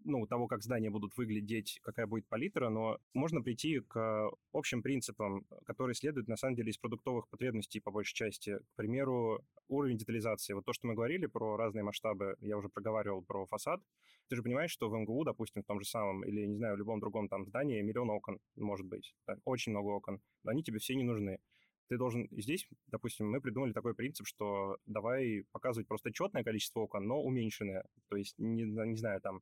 ну, 0.05 0.25
того, 0.27 0.47
как 0.47 0.63
здания 0.63 0.89
будут 0.89 1.17
выглядеть, 1.17 1.79
какая 1.83 2.07
будет 2.07 2.27
палитра, 2.27 2.69
но 2.69 2.99
можно 3.13 3.41
прийти 3.41 3.79
к 3.79 4.31
общим 4.53 4.81
принципам, 4.81 5.45
которые 5.65 5.95
следуют, 5.95 6.27
на 6.27 6.37
самом 6.37 6.55
деле, 6.55 6.69
из 6.69 6.77
продуктовых 6.77 7.27
потребностей 7.27 7.79
по 7.79 7.91
большей 7.91 8.13
части. 8.13 8.59
К 8.59 8.75
примеру, 8.75 9.43
уровень 9.67 9.97
детализации. 9.97 10.53
Вот 10.53 10.65
то, 10.65 10.73
что 10.73 10.87
мы 10.87 10.93
говорили 10.93 11.25
про 11.25 11.57
разные 11.57 11.83
масштабы, 11.83 12.35
я 12.39 12.57
уже 12.57 12.69
проговаривал 12.69 13.23
про 13.23 13.45
фасад. 13.47 13.81
Ты 14.29 14.35
же 14.35 14.43
понимаешь, 14.43 14.71
что 14.71 14.89
в 14.89 14.95
МГУ, 14.97 15.23
допустим, 15.23 15.63
в 15.63 15.65
том 15.65 15.79
же 15.81 15.87
самом, 15.87 16.23
или, 16.23 16.45
не 16.45 16.57
знаю, 16.57 16.75
в 16.75 16.79
любом 16.79 16.99
другом 16.99 17.27
там 17.27 17.45
здании 17.45 17.81
миллион 17.81 18.09
окон, 18.09 18.39
может 18.55 18.85
быть, 18.85 19.13
так, 19.25 19.39
очень 19.45 19.71
много 19.71 19.89
окон, 19.89 20.21
но 20.43 20.51
они 20.51 20.63
тебе 20.63 20.79
все 20.79 20.95
не 20.95 21.03
нужны 21.03 21.39
ты 21.87 21.97
должен 21.97 22.27
здесь, 22.31 22.67
допустим, 22.87 23.29
мы 23.29 23.41
придумали 23.41 23.73
такой 23.73 23.93
принцип, 23.93 24.25
что 24.27 24.77
давай 24.85 25.45
показывать 25.51 25.87
просто 25.87 26.11
четное 26.11 26.43
количество 26.43 26.81
окон, 26.81 27.05
но 27.07 27.21
уменьшенное. 27.21 27.85
То 28.09 28.15
есть, 28.15 28.35
не, 28.37 28.63
не 28.63 28.97
знаю, 28.97 29.21
там, 29.21 29.41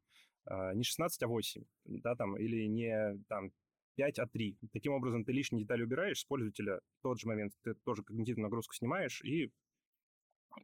не 0.74 0.84
16, 0.84 1.24
а 1.24 1.28
8, 1.28 1.64
да, 1.86 2.16
там, 2.16 2.38
или 2.38 2.66
не 2.66 3.18
там 3.30 3.52
5, 3.96 4.20
а 4.20 4.28
3. 4.28 4.58
Таким 4.72 4.94
образом, 4.94 5.24
ты 5.24 5.32
лишние 5.32 5.64
детали 5.64 5.84
убираешь 5.84 6.20
с 6.20 6.26
пользователя, 6.26 6.80
в 7.00 7.02
тот 7.04 7.20
же 7.20 7.28
момент 7.28 7.54
ты 7.64 7.76
тоже 7.86 8.04
когнитивную 8.04 8.46
нагрузку 8.46 8.74
снимаешь 8.74 9.22
и 9.22 9.52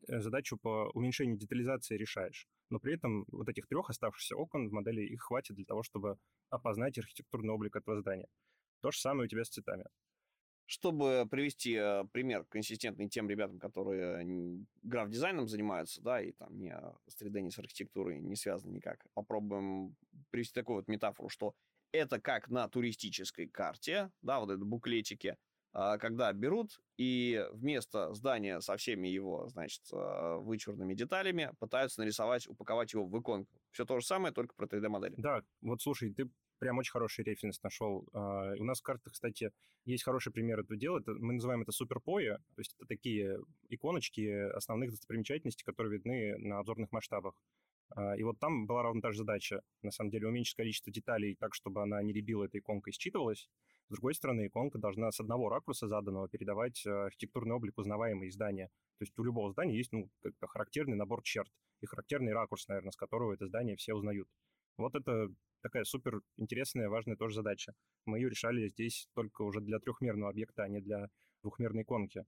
э, 0.07 0.19
задачу 0.19 0.57
по 0.57 0.89
уменьшению 0.93 1.38
детализации 1.38 1.97
решаешь. 1.97 2.47
Но 2.69 2.80
при 2.80 2.95
этом 2.95 3.25
вот 3.32 3.49
этих 3.49 3.67
трех 3.67 3.89
оставшихся 3.89 4.36
окон 4.36 4.69
в 4.69 4.71
модели 4.71 5.01
их 5.01 5.21
хватит 5.21 5.55
для 5.55 5.65
того, 5.65 5.84
чтобы 5.84 6.17
опознать 6.49 6.97
архитектурный 6.97 7.53
облик 7.53 7.75
этого 7.75 7.99
здания. 7.99 8.27
То 8.82 8.91
же 8.91 8.99
самое 8.99 9.25
у 9.25 9.30
тебя 9.30 9.43
с 9.43 9.49
цветами. 9.49 9.86
Чтобы 10.70 11.28
привести 11.32 11.74
э, 11.74 12.03
пример 12.11 12.45
консистентный 12.45 13.09
тем 13.09 13.28
ребятам, 13.28 13.57
которые 13.57 14.67
граф-дизайном 14.84 15.47
занимаются, 15.47 15.99
да, 16.03 16.22
и 16.22 16.32
там 16.32 16.59
не 16.59 16.72
с 17.07 17.20
3D, 17.20 17.41
не 17.41 17.49
с 17.49 17.57
архитектурой 17.57 18.20
не 18.20 18.36
связаны 18.36 18.74
никак, 18.74 19.03
попробуем 19.15 19.95
привести 20.30 20.53
такую 20.53 20.76
вот 20.76 20.88
метафору, 20.88 21.28
что 21.28 21.55
это 21.91 22.22
как 22.22 22.49
на 22.49 22.70
туристической 22.70 23.47
карте, 23.47 24.11
да, 24.22 24.39
вот 24.39 24.51
это 24.51 24.63
буклетики, 24.63 25.38
а, 25.74 25.97
когда 25.97 26.32
берут 26.34 26.80
и 26.97 27.43
вместо 27.51 28.13
здания 28.13 28.61
со 28.61 28.78
всеми 28.78 29.07
его, 29.07 29.47
значит, 29.49 29.82
а, 29.91 30.38
вычурными 30.38 30.93
деталями 30.93 31.51
пытаются 31.57 32.01
нарисовать, 32.01 32.47
упаковать 32.47 32.93
его 32.93 33.07
в 33.07 33.20
иконку. 33.20 33.59
Все 33.72 33.86
то 33.86 33.99
же 33.99 34.05
самое, 34.05 34.34
только 34.34 34.53
про 34.53 34.67
3D-модели. 34.67 35.15
Да, 35.17 35.41
вот 35.61 35.82
слушай, 35.82 36.13
ты 36.13 36.30
прям 36.60 36.78
очень 36.78 36.91
хороший 36.91 37.24
референс 37.24 37.62
нашел. 37.64 38.07
Uh, 38.14 38.55
у 38.57 38.64
нас 38.64 38.80
в 38.80 38.84
картах, 38.84 39.14
кстати, 39.14 39.51
есть 39.86 40.03
хороший 40.03 40.32
пример 40.32 40.60
этого 40.60 40.78
дела. 40.78 41.01
Мы 41.05 41.34
называем 41.34 41.62
это 41.62 41.72
суперпои, 41.72 42.28
то 42.28 42.60
есть 42.60 42.76
это 42.76 42.86
такие 42.86 43.39
иконочки 43.70 44.49
основных 44.55 44.91
достопримечательностей, 44.91 45.66
которые 45.66 45.97
видны 45.97 46.38
на 46.38 46.60
обзорных 46.60 46.91
масштабах. 46.91 47.41
Uh, 47.97 48.18
и 48.18 48.24
вот 48.24 48.39
там 48.39 48.68
была 48.68 48.84
ровно 48.84 49.01
та 49.01 49.12
же 49.12 49.20
задача. 49.20 49.62
На 49.82 49.91
самом 49.91 50.12
деле 50.12 50.28
уменьшить 50.28 50.55
количество 50.55 50.91
деталей 50.91 51.36
так, 51.36 51.55
чтобы 51.55 51.82
она 51.82 52.03
не 52.03 52.14
ребила 52.14 52.45
этой 52.45 52.60
иконкой, 52.60 52.93
считывалась. 52.93 53.49
С 53.88 53.91
другой 53.91 54.14
стороны, 54.14 54.45
иконка 54.45 54.78
должна 54.78 55.12
с 55.12 55.20
одного 55.20 55.49
ракурса 55.49 55.88
заданного 55.88 56.30
передавать 56.30 56.86
э, 56.86 56.91
архитектурный 56.91 57.55
облик 57.55 57.76
узнаваемые 57.80 58.32
здания. 58.32 58.68
То 58.99 59.03
есть 59.03 59.18
у 59.18 59.24
любого 59.24 59.51
здания 59.51 59.76
есть 59.76 59.91
ну, 59.91 60.12
характерный 60.41 60.95
набор 60.95 61.24
черт 61.24 61.49
и 61.82 61.88
характерный 61.88 62.34
ракурс, 62.34 62.68
наверное, 62.68 62.91
с 62.91 62.95
которого 62.95 63.34
это 63.34 63.47
здание 63.47 63.76
все 63.78 63.95
узнают. 63.95 64.28
Вот 64.78 64.93
это 64.93 65.30
такая 65.62 65.84
супер 65.84 66.22
интересная, 66.38 66.89
важная 66.89 67.16
тоже 67.16 67.36
задача. 67.36 67.74
Мы 68.05 68.20
ее 68.20 68.30
решали 68.30 68.68
здесь 68.70 69.07
только 69.14 69.43
уже 69.43 69.62
для 69.62 69.80
трехмерного 69.80 70.32
объекта, 70.32 70.64
а 70.64 70.68
не 70.68 70.82
для 70.82 71.10
двухмерной 71.41 71.84
иконки. 71.84 72.26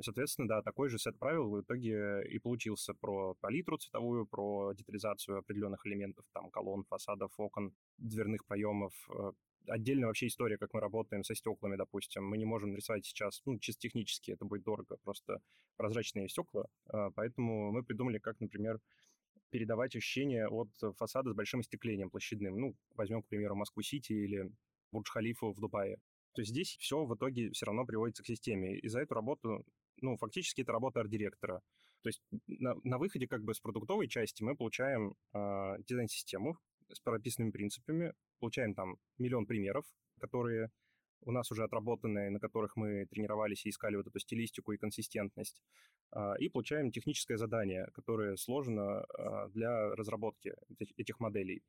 Соответственно, 0.00 0.48
да, 0.48 0.62
такой 0.62 0.88
же 0.88 0.98
сет 0.98 1.18
правил 1.18 1.50
в 1.50 1.60
итоге 1.60 2.24
и 2.28 2.38
получился 2.38 2.94
про 2.94 3.34
палитру 3.34 3.78
цветовую, 3.78 4.26
про 4.26 4.72
детализацию 4.72 5.38
определенных 5.38 5.86
элементов, 5.86 6.24
там, 6.32 6.50
колонн, 6.50 6.84
фасадов, 6.84 7.32
окон, 7.36 7.72
дверных 7.98 8.44
проемов. 8.46 8.92
Э, 9.10 9.32
отдельно 9.68 10.06
вообще 10.06 10.26
история, 10.26 10.58
как 10.58 10.72
мы 10.72 10.80
работаем 10.80 11.24
со 11.24 11.34
стеклами, 11.34 11.76
допустим. 11.76 12.24
Мы 12.24 12.36
не 12.38 12.44
можем 12.44 12.70
нарисовать 12.70 13.04
сейчас, 13.04 13.42
ну, 13.44 13.58
чисто 13.58 13.82
технически 13.82 14.32
это 14.32 14.44
будет 14.44 14.64
дорого, 14.64 14.96
просто 15.04 15.40
прозрачные 15.76 16.28
стекла. 16.28 16.66
Э, 16.92 17.10
поэтому 17.14 17.70
мы 17.70 17.84
придумали, 17.84 18.18
как, 18.18 18.40
например, 18.40 18.80
передавать 19.52 19.94
ощущение 19.94 20.48
от 20.48 20.70
фасада 20.96 21.30
с 21.30 21.34
большим 21.34 21.60
остеклением 21.60 22.10
площадным. 22.10 22.58
Ну, 22.58 22.74
возьмем, 22.94 23.22
к 23.22 23.28
примеру, 23.28 23.54
Москву-Сити 23.54 24.12
или 24.12 24.50
Бурдж-Халифу 24.92 25.52
в 25.52 25.60
Дубае. 25.60 25.98
То 26.32 26.40
есть 26.40 26.50
здесь 26.50 26.76
все 26.80 27.04
в 27.04 27.14
итоге 27.14 27.50
все 27.50 27.66
равно 27.66 27.84
приводится 27.84 28.22
к 28.22 28.26
системе. 28.26 28.78
И 28.78 28.88
за 28.88 29.00
эту 29.00 29.14
работу, 29.14 29.64
ну, 30.00 30.16
фактически 30.16 30.62
это 30.62 30.72
работа 30.72 31.00
арт-директора. 31.00 31.60
То 32.02 32.08
есть 32.08 32.22
на, 32.46 32.74
на 32.82 32.98
выходе 32.98 33.28
как 33.28 33.44
бы 33.44 33.54
с 33.54 33.60
продуктовой 33.60 34.08
части 34.08 34.42
мы 34.42 34.56
получаем 34.56 35.14
э, 35.34 35.76
дизайн-систему 35.86 36.56
с 36.90 37.00
прописанными 37.00 37.50
принципами, 37.50 38.14
получаем 38.40 38.74
там 38.74 38.96
миллион 39.18 39.44
примеров, 39.44 39.84
которые 40.18 40.70
у 41.24 41.32
нас 41.32 41.50
уже 41.50 41.64
отработанные, 41.64 42.30
на 42.30 42.38
которых 42.38 42.76
мы 42.76 43.06
тренировались 43.06 43.66
и 43.66 43.70
искали 43.70 43.96
вот 43.96 44.06
эту 44.06 44.18
стилистику 44.18 44.72
и 44.72 44.78
консистентность, 44.78 45.62
э, 46.14 46.34
и 46.38 46.48
получаем 46.48 46.90
техническое 46.90 47.36
задание, 47.36 47.88
которое 47.94 48.36
сложено 48.36 49.04
э, 49.18 49.48
для 49.50 49.94
разработки 49.94 50.54
этих 50.96 51.20
моделей. 51.20 51.62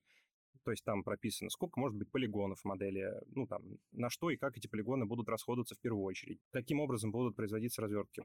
То 0.63 0.71
есть 0.71 0.83
там 0.83 1.03
прописано, 1.03 1.49
сколько 1.49 1.79
может 1.79 1.97
быть 1.97 2.09
полигонов 2.09 2.61
в 2.61 2.65
модели, 2.65 3.11
ну 3.27 3.45
там, 3.47 3.63
на 3.91 4.09
что 4.09 4.29
и 4.29 4.37
как 4.37 4.57
эти 4.57 4.67
полигоны 4.67 5.05
будут 5.05 5.27
расходоваться 5.27 5.75
в 5.75 5.79
первую 5.79 6.03
очередь, 6.03 6.39
каким 6.51 6.79
образом 6.79 7.11
будут 7.11 7.35
производиться 7.35 7.81
развертки. 7.81 8.23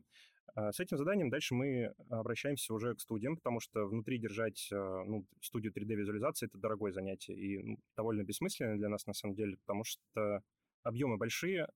А, 0.55 0.73
с 0.73 0.79
этим 0.79 0.99
заданием 0.99 1.31
дальше 1.31 1.55
мы 1.55 1.95
обращаемся 2.11 2.75
уже 2.75 2.95
к 2.95 3.01
студиям, 3.01 3.37
потому 3.37 3.59
что 3.61 3.87
внутри 3.87 4.19
держать 4.19 4.69
а, 4.73 5.05
ну, 5.05 5.27
студию 5.41 5.73
3D-визуализации— 5.73 6.47
это 6.47 6.59
дорогое 6.59 6.93
занятие 6.93 7.35
и 7.35 7.59
ну, 7.59 7.79
довольно 7.97 8.23
бессмысленное 8.23 8.77
для 8.77 8.89
нас 8.89 9.07
на 9.07 9.15
самом 9.15 9.35
деле, 9.35 9.57
потому 9.57 9.83
что 9.83 10.43
объемы 10.83 11.17
большие, 11.17 11.69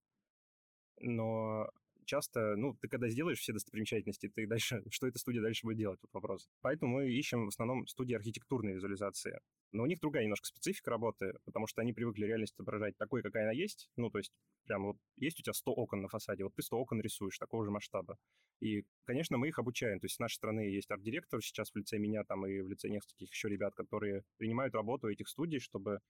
но 1.01 1.69
часто, 2.05 2.57
ну, 2.57 2.75
ты 2.75 2.89
когда 2.89 3.09
сделаешь 3.09 3.39
все 3.39 3.53
достопримечательности, 3.53 4.29
ты 4.29 4.47
дальше, 4.47 4.83
что 4.91 5.07
эта 5.07 5.19
студия 5.19 5.41
дальше 5.41 5.67
будет 5.67 5.79
делать, 5.79 6.01
тут 6.01 6.13
вопрос. 6.13 6.49
Поэтому 6.61 6.97
мы 6.97 7.11
ищем 7.11 7.47
в 7.47 7.49
основном 7.49 7.87
студии 7.87 8.15
архитектурной 8.15 8.75
визуализации. 8.75 9.41
Но 9.73 9.85
у 9.85 9.87
них 9.87 10.01
другая 10.01 10.25
немножко 10.25 10.47
специфика 10.47 10.91
работы, 10.91 11.33
потому 11.45 11.67
что 11.67 11.81
они 11.81 11.95
привыкли 11.95 12.27
реальность 12.27 12.53
отображать 12.55 12.97
такой, 12.99 13.23
какая 13.23 13.45
она 13.45 13.53
есть. 13.53 13.89
Ну, 13.97 14.11
то 14.11 14.19
есть, 14.19 14.33
прям 14.67 14.85
вот 14.85 14.97
есть 15.17 15.41
у 15.41 15.43
тебя 15.43 15.55
100 15.55 15.73
окон 15.73 16.03
на 16.03 16.09
фасаде, 16.09 16.45
вот 16.45 16.55
ты 16.55 16.63
100 16.63 16.77
окон 16.77 17.01
рисуешь 17.01 17.39
такого 17.39 17.65
же 17.65 17.71
масштаба. 17.71 18.19
И, 18.61 18.85
конечно, 19.05 19.39
мы 19.39 19.49
их 19.49 19.59
обучаем. 19.59 19.99
То 19.99 20.05
есть 20.05 20.17
с 20.17 20.19
нашей 20.19 20.35
стороны 20.35 20.61
есть 20.61 20.91
арт-директор 20.91 21.43
сейчас 21.43 21.71
в 21.71 21.77
лице 21.77 21.99
меня 21.99 22.23
там 22.25 22.47
и 22.47 22.61
в 22.61 22.69
лице 22.69 22.91
нескольких 22.91 23.31
еще 23.31 23.49
ребят, 23.49 23.75
которые 23.75 24.25
принимают 24.37 24.75
работу 24.75 25.09
этих 25.09 25.29
студий, 25.29 25.59
чтобы 25.59 26.01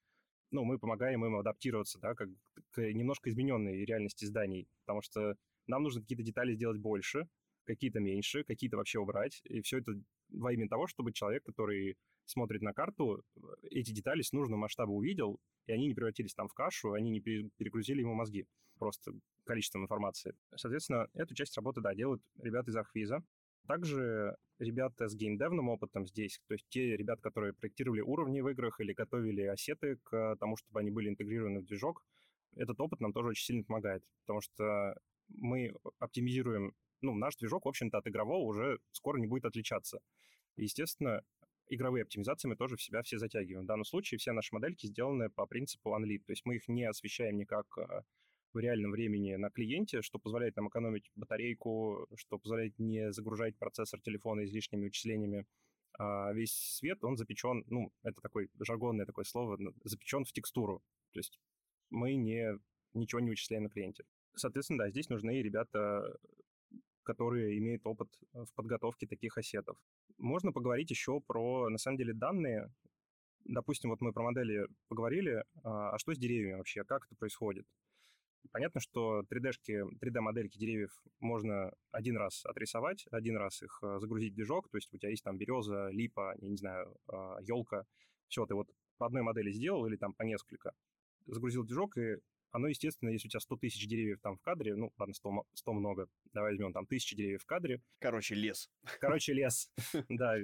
ну, 0.53 0.63
мы 0.63 0.79
помогаем 0.79 1.25
им 1.25 1.35
адаптироваться, 1.35 1.99
да, 1.99 2.13
как 2.13 2.29
к 2.71 2.81
немножко 2.81 3.29
измененной 3.29 3.83
реальности 3.85 4.25
зданий, 4.25 4.67
потому 4.81 5.01
что 5.01 5.35
нам 5.67 5.83
нужно 5.83 6.01
какие-то 6.01 6.23
детали 6.23 6.53
сделать 6.53 6.79
больше, 6.79 7.27
какие-то 7.65 7.99
меньше, 7.99 8.43
какие-то 8.43 8.77
вообще 8.77 8.99
убрать. 8.99 9.41
И 9.45 9.61
все 9.61 9.79
это 9.79 9.93
во 10.29 10.53
имя 10.53 10.67
того, 10.67 10.87
чтобы 10.87 11.11
человек, 11.11 11.43
который 11.43 11.97
смотрит 12.25 12.61
на 12.61 12.73
карту, 12.73 13.23
эти 13.63 13.91
детали 13.91 14.21
с 14.21 14.31
нужного 14.31 14.59
масштаба 14.59 14.91
увидел, 14.91 15.39
и 15.65 15.73
они 15.73 15.87
не 15.87 15.93
превратились 15.93 16.33
там 16.33 16.47
в 16.47 16.53
кашу, 16.53 16.93
они 16.93 17.11
не 17.11 17.19
перегрузили 17.19 18.01
ему 18.01 18.13
мозги 18.13 18.45
просто 18.77 19.13
количеством 19.45 19.83
информации. 19.83 20.35
Соответственно, 20.55 21.07
эту 21.13 21.35
часть 21.35 21.55
работы, 21.57 21.81
да, 21.81 21.93
делают 21.93 22.21
ребята 22.39 22.71
из 22.71 22.75
Архвиза. 22.75 23.23
Также 23.67 24.35
ребята 24.59 25.07
с 25.07 25.15
геймдевным 25.15 25.69
опытом 25.69 26.05
здесь, 26.05 26.41
то 26.47 26.53
есть 26.53 26.65
те 26.69 26.95
ребята, 26.97 27.21
которые 27.21 27.53
проектировали 27.53 28.01
уровни 28.01 28.41
в 28.41 28.49
играх 28.49 28.79
или 28.79 28.93
готовили 28.93 29.43
ассеты 29.43 29.97
к 30.03 30.35
тому, 30.39 30.57
чтобы 30.57 30.79
они 30.79 30.91
были 30.91 31.09
интегрированы 31.09 31.61
в 31.61 31.65
движок, 31.65 32.03
этот 32.55 32.79
опыт 32.79 32.99
нам 32.99 33.13
тоже 33.13 33.29
очень 33.29 33.45
сильно 33.45 33.63
помогает, 33.63 34.03
потому 34.21 34.41
что 34.41 34.95
мы 35.29 35.73
оптимизируем, 35.99 36.73
ну, 37.01 37.15
наш 37.15 37.35
движок, 37.37 37.65
в 37.65 37.69
общем-то, 37.69 37.97
от 37.97 38.07
игрового 38.07 38.43
уже 38.43 38.79
скоро 38.91 39.17
не 39.17 39.27
будет 39.27 39.45
отличаться. 39.45 39.99
естественно, 40.55 41.23
игровые 41.69 42.03
оптимизации 42.03 42.47
мы 42.47 42.55
тоже 42.55 42.75
в 42.75 42.81
себя 42.81 43.01
все 43.01 43.17
затягиваем. 43.17 43.63
В 43.63 43.67
данном 43.67 43.85
случае 43.85 44.17
все 44.17 44.33
наши 44.33 44.53
модельки 44.53 44.87
сделаны 44.87 45.29
по 45.29 45.45
принципу 45.45 45.95
Unlit, 45.95 46.19
то 46.25 46.33
есть 46.33 46.45
мы 46.45 46.55
их 46.55 46.67
не 46.67 46.83
освещаем 46.83 47.37
никак 47.37 47.77
а, 47.77 48.03
в 48.53 48.59
реальном 48.59 48.91
времени 48.91 49.35
на 49.35 49.49
клиенте, 49.49 50.01
что 50.01 50.19
позволяет 50.19 50.55
нам 50.55 50.69
экономить 50.69 51.09
батарейку, 51.15 52.07
что 52.15 52.37
позволяет 52.37 52.77
не 52.79 53.11
загружать 53.11 53.57
процессор 53.57 54.01
телефона 54.01 54.45
излишними 54.45 54.85
вычислениями. 54.85 55.45
А 55.97 56.33
весь 56.33 56.53
свет, 56.53 57.03
он 57.03 57.17
запечен, 57.17 57.63
ну, 57.67 57.91
это 58.03 58.19
такое 58.21 58.49
жаргонное 58.59 59.05
такое 59.05 59.25
слово, 59.25 59.59
запечен 59.83 60.25
в 60.25 60.31
текстуру. 60.31 60.81
То 61.11 61.19
есть 61.19 61.39
мы 61.89 62.15
не, 62.15 62.59
ничего 62.93 63.19
не 63.21 63.29
вычисляем 63.29 63.63
на 63.63 63.69
клиенте. 63.69 64.03
Соответственно, 64.35 64.85
да, 64.85 64.89
здесь 64.89 65.09
нужны 65.09 65.41
ребята, 65.41 66.17
которые 67.03 67.57
имеют 67.59 67.85
опыт 67.85 68.09
в 68.33 68.51
подготовке 68.55 69.05
таких 69.05 69.37
ассетов. 69.37 69.77
Можно 70.17 70.51
поговорить 70.51 70.89
еще 70.89 71.21
про, 71.21 71.69
на 71.69 71.77
самом 71.77 71.97
деле, 71.97 72.13
данные. 72.13 72.71
Допустим, 73.45 73.89
вот 73.89 74.01
мы 74.01 74.13
про 74.13 74.23
модели 74.23 74.67
поговорили, 74.87 75.43
а, 75.63 75.91
а 75.91 75.99
что 75.99 76.13
с 76.13 76.17
деревьями 76.17 76.57
вообще, 76.57 76.83
как 76.83 77.05
это 77.05 77.15
происходит? 77.15 77.67
Понятно, 78.51 78.81
что 78.81 79.21
3D-шки, 79.21 79.83
3D-модельки 80.01 80.57
деревьев 80.57 80.91
можно 81.19 81.73
один 81.91 82.17
раз 82.17 82.45
отрисовать, 82.45 83.05
один 83.11 83.37
раз 83.37 83.61
их 83.63 83.79
а, 83.81 83.99
загрузить 83.99 84.33
в 84.33 84.35
движок, 84.35 84.69
то 84.69 84.77
есть 84.77 84.93
у 84.93 84.97
тебя 84.97 85.09
есть 85.09 85.23
там 85.23 85.37
береза, 85.37 85.89
липа, 85.89 86.35
я 86.39 86.49
не 86.49 86.57
знаю, 86.57 86.95
елка, 87.41 87.79
а, 87.79 87.85
все, 88.27 88.45
ты 88.45 88.53
вот 88.53 88.69
по 88.97 89.05
одной 89.05 89.21
модели 89.21 89.51
сделал 89.51 89.85
или 89.85 89.95
там 89.95 90.13
по 90.13 90.23
несколько, 90.23 90.73
загрузил 91.25 91.63
движок, 91.63 91.97
и 91.97 92.17
оно, 92.53 92.67
естественно, 92.67 93.09
если 93.09 93.27
у 93.27 93.31
тебя 93.31 93.39
100 93.39 93.57
тысяч 93.57 93.87
деревьев 93.87 94.19
там 94.21 94.37
в 94.37 94.41
кадре, 94.41 94.75
ну, 94.75 94.93
ладно, 94.97 95.15
100, 95.15 95.45
100 95.55 95.73
много, 95.73 96.07
давай 96.33 96.51
возьмем 96.51 96.71
там 96.71 96.85
тысячи 96.85 97.15
деревьев 97.15 97.41
в 97.41 97.45
кадре. 97.47 97.81
Короче, 97.97 98.35
лес. 98.35 98.69
Короче, 98.99 99.33
лес, 99.33 99.71
да. 100.09 100.35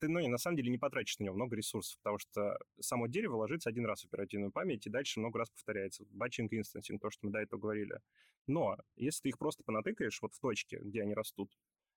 Ты, 0.00 0.08
ну, 0.08 0.26
на 0.28 0.38
самом 0.38 0.56
деле 0.56 0.70
не 0.70 0.78
потратишь 0.78 1.18
на 1.18 1.24
него 1.24 1.34
много 1.34 1.56
ресурсов, 1.56 1.98
потому 1.98 2.18
что 2.18 2.58
само 2.80 3.06
дерево 3.06 3.36
ложится 3.36 3.70
один 3.70 3.86
раз 3.86 4.02
в 4.02 4.06
оперативную 4.06 4.52
память, 4.52 4.86
и 4.86 4.90
дальше 4.90 5.20
много 5.20 5.38
раз 5.38 5.50
повторяется. 5.50 6.04
Батчинг, 6.10 6.52
инстансинг, 6.52 7.00
то, 7.00 7.10
что 7.10 7.26
мы 7.26 7.32
до 7.32 7.38
этого 7.38 7.60
говорили. 7.60 8.00
Но 8.46 8.76
если 8.96 9.22
ты 9.22 9.28
их 9.30 9.38
просто 9.38 9.62
понатыкаешь 9.64 10.20
вот 10.20 10.34
в 10.34 10.40
точке, 10.40 10.78
где 10.78 11.02
они 11.02 11.14
растут, 11.14 11.50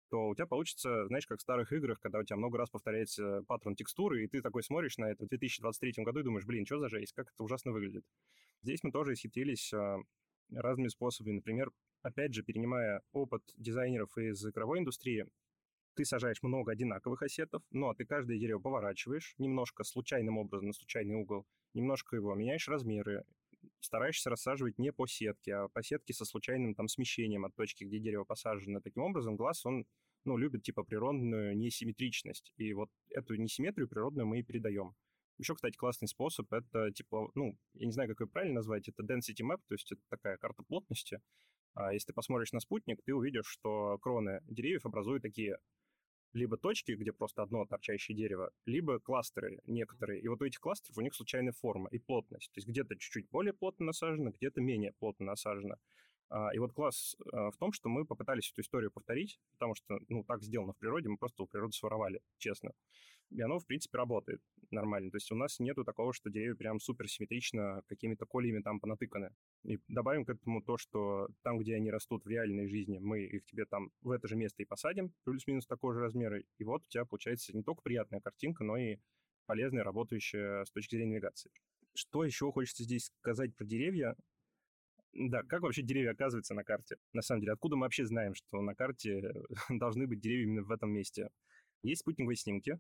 то 0.10 0.28
у 0.28 0.36
тебя 0.36 0.46
получится, 0.46 1.08
знаешь, 1.08 1.26
как 1.26 1.40
в 1.40 1.42
старых 1.42 1.74
играх, 1.74 2.00
когда 2.00 2.20
у 2.20 2.24
тебя 2.24 2.38
много 2.38 2.58
раз 2.58 2.70
повторяется 2.70 3.42
паттерн 3.48 3.76
текстуры, 3.76 4.24
и 4.24 4.28
ты 4.28 4.42
такой 4.42 4.64
смотришь 4.64 4.98
на 4.98 5.06
это 5.10 5.26
в 5.26 5.30
2023 5.30 6.04
году 6.04 6.20
и 6.20 6.24
думаешь, 6.24 6.46
блин, 6.46 6.66
что 6.66 6.80
за 6.80 6.90
жесть, 6.90 7.14
как 7.14 7.32
это 7.34 7.44
ужасно 7.44 7.72
выглядит. 7.72 8.06
Здесь 8.62 8.84
мы 8.84 8.92
тоже 8.92 9.14
исхитрились 9.14 9.74
а, 9.74 9.98
разными 10.52 10.90
способами. 10.90 11.36
Например, 11.36 11.72
опять 12.02 12.34
же, 12.34 12.44
перенимая 12.44 13.02
опыт 13.14 13.44
дизайнеров 13.58 14.16
из 14.18 14.46
игровой 14.46 14.80
индустрии, 14.80 15.26
ты 15.96 16.06
сажаешь 16.06 16.44
много 16.44 16.72
одинаковых 16.72 17.22
ассетов, 17.22 17.64
но 17.72 17.94
ты 17.94 18.06
каждое 18.06 18.38
дерево 18.38 18.60
поворачиваешь 18.60 19.34
немножко 19.38 19.84
случайным 19.84 20.38
образом 20.38 20.68
на 20.68 20.74
случайный 20.74 21.16
угол, 21.16 21.46
немножко 21.74 22.16
его 22.16 22.34
меняешь 22.36 22.68
размеры, 22.68 23.24
стараешься 23.80 24.30
рассаживать 24.30 24.78
не 24.78 24.92
по 24.92 25.08
сетке, 25.08 25.56
а 25.56 25.68
по 25.70 25.84
сетке 25.84 26.14
со 26.14 26.26
случайным 26.26 26.76
там 26.76 26.88
смещением 26.88 27.46
от 27.46 27.56
точки, 27.56 27.84
где 27.84 28.00
дерево 28.00 28.24
посажено. 28.24 28.82
Таким 28.82 29.04
образом, 29.04 29.36
глаз, 29.36 29.66
он 29.66 29.86
ну, 30.26 30.38
любит 30.38 30.64
типа 30.64 30.84
природную 30.84 31.58
несимметричность. 31.58 32.52
И 32.58 32.74
вот 32.74 32.90
эту 33.10 33.36
несимметрию 33.36 33.88
природную 33.88 34.28
мы 34.28 34.40
и 34.40 34.44
передаем. 34.44 34.96
Еще, 35.38 35.54
кстати, 35.54 35.76
классный 35.76 36.08
способ— 36.08 36.52
это, 36.54 36.92
типа, 36.92 37.30
ну, 37.36 37.58
я 37.74 37.86
не 37.86 37.92
знаю, 37.92 38.10
как 38.10 38.22
ее 38.22 38.28
правильно 38.28 38.56
назвать, 38.56 38.88
это 38.88 39.04
density 39.04 39.44
map, 39.44 39.60
то 39.68 39.74
есть 39.74 39.92
это 39.92 40.02
такая 40.10 40.38
карта 40.38 40.64
плотности. 40.64 41.20
А 41.74 41.94
если 41.94 42.08
ты 42.08 42.14
посмотришь 42.14 42.54
на 42.54 42.62
спутник, 42.62 43.02
ты 43.04 43.14
увидишь, 43.14 43.48
что 43.48 43.98
кроны 43.98 44.42
деревьев 44.46 44.86
образуют 44.86 45.24
такие 45.24 45.58
либо 46.36 46.58
точки, 46.58 46.92
где 46.92 47.14
просто 47.14 47.42
одно 47.42 47.66
торчащее 47.66 48.16
дерево, 48.16 48.52
либо 48.66 49.00
кластеры 49.00 49.60
некоторые. 49.66 50.22
И 50.22 50.28
вот 50.28 50.42
у 50.42 50.46
этих 50.46 50.60
кластеров 50.60 50.98
у 50.98 51.02
них 51.02 51.16
случайная 51.16 51.54
форма 51.54 51.88
и 51.92 51.98
плотность. 51.98 52.52
То 52.52 52.60
есть 52.60 52.68
где-то 52.68 52.96
чуть-чуть 52.98 53.30
более 53.30 53.54
плотно 53.54 53.86
насажено, 53.86 54.32
где-то 54.32 54.62
менее 54.62 54.92
плотно 55.00 55.28
насажено. 55.28 55.76
А, 56.30 56.54
и 56.54 56.60
вот 56.60 56.74
класс 56.74 57.16
а, 57.32 57.52
в 57.52 57.58
том, 57.58 57.72
что 57.72 57.88
мы 57.88 58.06
попытались 58.06 58.52
эту 58.52 58.62
историю 58.62 58.92
повторить, 58.92 59.40
потому 59.54 59.76
что, 59.76 60.00
ну, 60.10 60.24
так 60.26 60.44
сделано 60.44 60.74
в 60.74 60.78
природе, 60.78 61.08
мы 61.08 61.18
просто 61.18 61.44
у 61.44 61.48
природы 61.48 61.72
своровали, 61.72 62.22
честно. 62.38 62.72
И 63.32 63.42
оно, 63.42 63.60
в 63.60 63.66
принципе, 63.66 63.98
работает 63.98 64.42
нормально. 64.72 65.12
То 65.12 65.18
есть 65.18 65.32
у 65.32 65.36
нас 65.36 65.60
нету 65.60 65.86
такого, 65.86 66.14
что 66.14 66.30
деревья 66.30 66.56
прям 66.56 66.80
супер 66.80 67.08
симметрично 67.08 67.82
какими-то 67.88 68.26
колиями 68.26 68.62
там 68.62 68.80
понатыканы. 68.80 69.32
И 69.66 69.80
добавим 69.88 70.26
к 70.26 70.30
этому 70.30 70.62
то, 70.62 70.78
что 70.78 71.28
там, 71.42 71.58
где 71.58 71.76
они 71.76 71.90
растут 71.90 72.24
в 72.24 72.30
реальной 72.30 72.68
жизни, 72.68 73.00
мы 73.00 73.22
их 73.24 73.46
тебе 73.46 73.66
там 73.66 73.90
в 74.02 74.12
это 74.12 74.28
же 74.28 74.36
место 74.36 74.62
и 74.62 74.66
посадим, 74.66 75.12
плюс-минус 75.24 75.66
такого 75.66 75.94
же 75.94 76.02
размера. 76.02 76.40
И 76.40 76.64
вот 76.64 76.84
у 76.84 76.88
тебя 76.88 77.04
получается 77.06 77.56
не 77.56 77.64
только 77.64 77.82
приятная 77.82 78.22
картинка, 78.22 78.64
но 78.64 78.78
и 78.78 78.98
полезная, 79.48 79.84
работающая 79.84 80.66
с 80.66 80.72
точки 80.72 80.96
зрения 80.96 81.14
навигации. 81.14 81.52
Что 81.96 82.24
еще 82.24 82.52
хочется 82.52 82.84
здесь 82.84 83.12
сказать 83.22 83.56
про 83.56 83.66
деревья? 83.66 84.16
Да, 85.14 85.42
как 85.44 85.62
вообще 85.62 85.82
деревья 85.82 86.12
оказываются 86.12 86.54
на 86.54 86.64
карте? 86.64 86.98
На 87.14 87.24
самом 87.24 87.42
деле, 87.42 87.54
откуда 87.54 87.76
мы 87.76 87.84
вообще 87.84 88.06
знаем, 88.06 88.36
что 88.36 88.62
на 88.62 88.76
карте 88.76 89.34
должны 89.70 90.06
быть 90.06 90.20
деревья 90.20 90.44
именно 90.44 90.64
в 90.64 90.72
этом 90.72 90.92
месте? 90.92 91.30
Есть 91.82 92.02
спутниковые 92.02 92.36
снимки, 92.36 92.80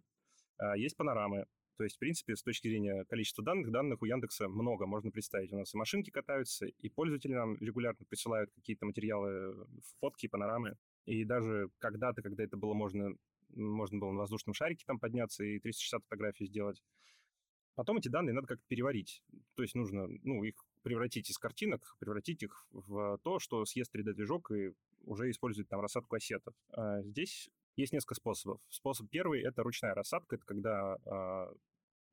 а, 0.57 0.77
есть 0.77 0.95
панорамы. 0.97 1.45
То 1.77 1.83
есть, 1.83 1.97
в 1.97 1.99
принципе, 1.99 2.35
с 2.35 2.43
точки 2.43 2.67
зрения 2.67 3.05
количества 3.05 3.43
данных, 3.43 3.71
данных 3.71 4.01
у 4.01 4.05
Яндекса 4.05 4.47
много, 4.47 4.85
можно 4.85 5.11
представить. 5.11 5.51
У 5.51 5.57
нас 5.57 5.73
и 5.73 5.77
машинки 5.77 6.09
катаются, 6.09 6.65
и 6.65 6.89
пользователи 6.89 7.33
нам 7.33 7.57
регулярно 7.57 8.05
присылают 8.07 8.51
какие-то 8.51 8.85
материалы, 8.85 9.67
фотки, 9.99 10.27
панорамы. 10.27 10.77
И 11.05 11.25
даже 11.25 11.69
когда-то, 11.79 12.21
когда 12.21 12.43
это 12.43 12.57
было 12.57 12.73
можно, 12.73 13.15
можно 13.49 13.99
было 13.99 14.11
на 14.11 14.19
воздушном 14.19 14.53
шарике 14.53 14.85
там 14.87 14.99
подняться 14.99 15.43
и 15.43 15.59
360 15.59 16.03
фотографий 16.03 16.45
сделать, 16.45 16.81
Потом 17.75 17.97
эти 17.97 18.07
данные 18.07 18.33
надо 18.33 18.47
как-то 18.47 18.63
переварить. 18.67 19.21
То 19.55 19.63
есть 19.63 19.75
нужно 19.75 20.07
ну, 20.23 20.43
их 20.43 20.55
превратить 20.81 21.29
из 21.29 21.37
картинок, 21.37 21.95
превратить 21.99 22.41
их 22.41 22.67
в 22.71 23.19
то, 23.21 23.39
что 23.39 23.65
съест 23.65 23.93
3D-движок 23.93 24.51
и 24.51 24.71
уже 25.03 25.29
использует 25.29 25.67
там 25.67 25.81
рассадку 25.81 26.15
ассетов. 26.15 26.55
А 26.69 27.01
здесь 27.01 27.49
есть 27.75 27.91
несколько 27.91 28.15
способов. 28.15 28.61
Способ 28.69 29.09
первый— 29.09 29.41
это 29.43 29.61
ручная 29.61 29.93
рассадка. 29.93 30.37
Это 30.37 30.45
когда 30.45 30.97
а, 31.05 31.53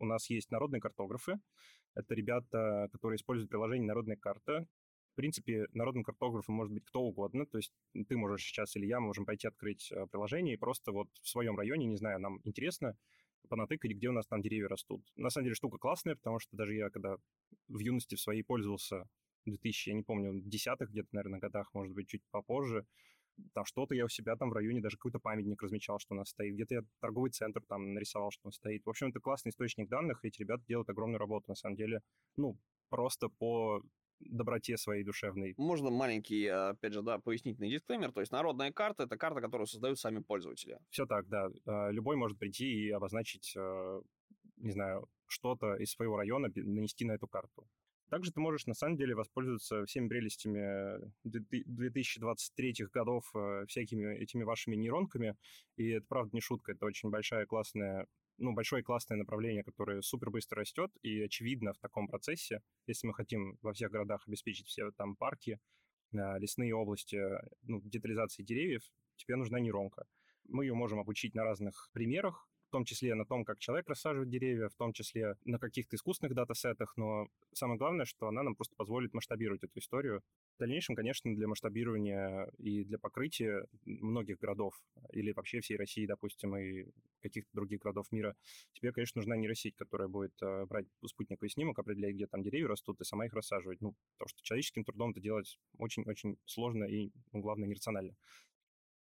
у 0.03 0.07
нас 0.07 0.29
есть 0.29 0.51
народные 0.51 0.81
картографы. 0.81 1.39
Это 1.95 2.15
ребята, 2.15 2.89
которые 2.93 3.17
используют 3.17 3.51
приложение 3.51 3.87
«Народная 3.87 4.17
карта». 4.17 4.67
В 5.13 5.15
принципе, 5.15 5.67
народным 5.73 6.05
картографом 6.05 6.55
может 6.55 6.73
быть 6.73 6.85
кто 6.85 7.03
угодно. 7.03 7.47
То 7.47 7.59
есть 7.59 7.73
ты 8.09 8.17
можешь 8.17 8.43
сейчас 8.45 8.77
или 8.77 8.87
я 8.87 8.99
можем 8.99 9.27
пойти 9.27 9.47
открыть 9.47 9.93
а, 9.93 10.07
приложение 10.07 10.55
и 10.55 10.59
просто 10.59 10.91
вот 10.91 11.09
в 11.21 11.29
своем 11.29 11.57
районе, 11.59 11.87
не 11.87 11.97
знаю, 11.97 12.19
нам 12.19 12.41
интересно, 12.45 12.97
понатыкать, 13.49 13.93
где 13.93 14.09
у 14.09 14.13
нас 14.13 14.27
там 14.27 14.41
деревья 14.41 14.69
растут. 14.69 15.03
На 15.17 15.29
самом 15.29 15.45
деле 15.45 15.55
штука 15.55 15.77
классная, 15.77 16.17
потому 16.17 16.39
что 16.39 16.57
даже 16.57 16.75
я, 16.75 16.89
когда 16.89 17.17
в 17.69 17.79
юности 17.79 18.15
в 18.15 18.21
своей 18.21 18.43
пользовался, 18.43 19.07
2000, 19.45 19.91
я 19.91 19.95
не 19.95 20.03
помню, 20.03 20.41
десятых 20.41 20.91
где-то, 20.91 21.09
наверное, 21.13 21.41
годах, 21.41 21.75
может 21.75 21.93
быть, 21.93 22.09
чуть 22.09 22.23
попозже, 22.31 22.87
там 23.55 23.65
что-то 23.65 23.95
я 23.95 24.05
у 24.05 24.09
себя 24.09 24.37
там 24.37 24.51
в 24.51 24.53
районе 24.53 24.81
даже 24.81 24.97
какой-то 24.97 25.19
памятник 25.19 25.63
размечал, 25.63 25.99
что 25.99 26.15
у 26.15 26.17
нас 26.17 26.31
стоит. 26.31 26.55
Где-то 26.55 26.75
я 26.75 26.83
торговый 27.01 27.31
центр 27.31 27.63
там 27.69 27.95
нарисовал, 27.95 28.31
что 28.31 28.47
он 28.47 28.53
стоит. 28.53 28.85
В 28.85 28.91
общем, 28.91 29.09
это 29.09 29.21
классный 29.21 29.51
источник 29.51 29.89
данных, 29.89 30.25
эти 30.25 30.41
ребята 30.41 30.63
делают 30.67 30.89
огромную 30.89 31.19
работу, 31.19 31.47
на 31.49 31.55
самом 31.55 31.77
деле. 31.77 32.01
Ну, 32.37 32.59
просто 32.89 33.29
по 33.29 33.83
доброте 34.21 34.77
своей 34.77 35.05
душевной. 35.05 35.55
Можно 35.57 35.91
маленький, 35.91 36.47
опять 36.47 36.93
же, 36.93 37.03
да, 37.03 37.19
пояснительный 37.19 37.71
дисклеймер. 37.71 38.13
То 38.13 38.21
есть 38.21 38.33
народная 38.33 38.73
карта— 38.73 39.03
это 39.05 39.17
карта, 39.17 39.41
которую 39.41 39.67
создают 39.67 39.99
сами 39.99 40.21
пользователи. 40.21 40.79
Все 40.91 41.07
так, 41.07 41.29
да. 41.29 41.49
А, 41.67 41.91
любой 41.91 42.17
может 42.17 42.39
прийти 42.39 42.67
и 42.67 42.91
обозначить, 42.91 43.55
а, 43.57 44.01
не 44.57 44.71
знаю, 44.71 45.09
что-то 45.27 45.75
из 45.75 45.91
своего 45.91 46.17
района, 46.17 46.49
нанести 46.55 47.05
на 47.05 47.13
эту 47.13 47.27
карту. 47.27 47.67
Также 48.13 48.31
ты 48.31 48.41
можешь, 48.41 48.67
на 48.67 48.75
самом 48.75 48.99
деле, 48.99 49.15
воспользоваться 49.15 49.87
всеми 49.87 50.07
прелестями 50.07 51.01
2023 51.25 52.75
годов, 52.93 53.25
а, 53.35 53.65
всякими 53.65 54.15
этими 54.17 54.43
вашими 54.43 54.77
нейронками. 54.77 55.35
И 55.79 55.89
это, 55.89 56.05
правда, 56.07 56.29
не 56.35 56.43
шутка, 56.43 56.73
это 56.73 56.85
очень 56.85 57.09
большая 57.09 57.47
классная 57.47 58.07
ну, 58.37 58.53
большое 58.53 58.83
классное 58.83 59.17
направление, 59.17 59.65
которое 59.65 60.03
супер 60.03 60.31
быстро 60.31 60.61
растет, 60.61 60.91
и 61.01 61.23
очевидно 61.23 61.73
в 61.73 61.79
таком 61.79 62.07
процессе, 62.07 62.61
если 62.87 63.07
мы 63.07 63.15
хотим 63.15 63.57
во 63.63 63.73
всех 63.73 63.91
городах 63.91 64.29
обеспечить 64.29 64.67
все 64.67 64.91
там 64.91 65.17
парки, 65.17 65.59
а, 66.15 66.39
лесные 66.39 66.75
области, 66.75 67.19
ну, 67.63 67.81
детализации 67.81 68.43
деревьев, 68.43 68.83
тебе 69.17 69.37
нужна 69.37 69.59
нейронка. 69.59 70.05
Мы 70.49 70.67
ее 70.67 70.75
можем 70.75 70.99
обучить 71.01 71.35
на 71.35 71.45
разных 71.45 71.89
примерах, 71.95 72.47
в 72.73 72.79
том 72.81 72.87
числе 72.87 73.15
на 73.15 73.27
том, 73.27 73.45
как 73.45 73.59
человек 73.59 73.87
рассаживает 73.87 74.31
деревья, 74.31 74.71
в 74.71 74.75
том 74.77 74.95
числе 74.95 75.37
на 75.45 75.59
каких-то 75.59 75.95
искусственных 75.95 76.35
датасетах, 76.35 76.97
но 76.97 77.29
самое 77.53 77.79
главное, 77.79 78.07
что 78.07 78.29
она 78.29 78.43
нам 78.43 78.55
просто 78.55 78.75
позволит 78.77 79.13
масштабировать 79.13 79.63
эту 79.63 79.79
историю. 79.79 80.23
В 80.57 80.61
дальнейшем, 80.61 80.97
конечно, 80.97 81.35
для 81.35 81.49
масштабирования 81.49 82.51
и 82.57 82.83
для 82.85 82.99
покрытия 82.99 83.67
многих 83.85 84.39
городов 84.39 84.75
или 85.11 85.33
вообще 85.33 85.61
всей 85.61 85.77
России, 85.77 86.07
допустим, 86.07 86.57
и 86.57 86.87
каких-то 87.21 87.51
других 87.53 87.81
городов 87.81 88.11
мира, 88.11 88.35
тебе, 88.73 88.91
конечно, 88.91 89.19
нужна 89.19 89.37
нейросеть, 89.37 89.77
которая 89.77 90.09
будет 90.09 90.33
э, 90.41 90.65
брать 90.65 90.87
спутниковый 91.05 91.51
снимок, 91.51 91.79
определять, 91.79 92.15
где 92.15 92.27
там 92.27 92.43
деревья 92.43 92.69
растут, 92.69 93.03
и 93.03 93.05
сама 93.05 93.27
их 93.27 93.35
рассаживать. 93.35 93.83
Ну, 93.83 93.95
потому 94.17 94.31
что 94.31 94.43
человеческим 94.43 94.85
трудом 94.85 95.11
это 95.11 95.21
делать 95.21 95.59
очень-очень 95.77 96.39
сложно 96.47 96.85
и, 96.85 97.11
ну, 97.33 97.41
главное, 97.41 97.69
нерационально. 97.69 98.17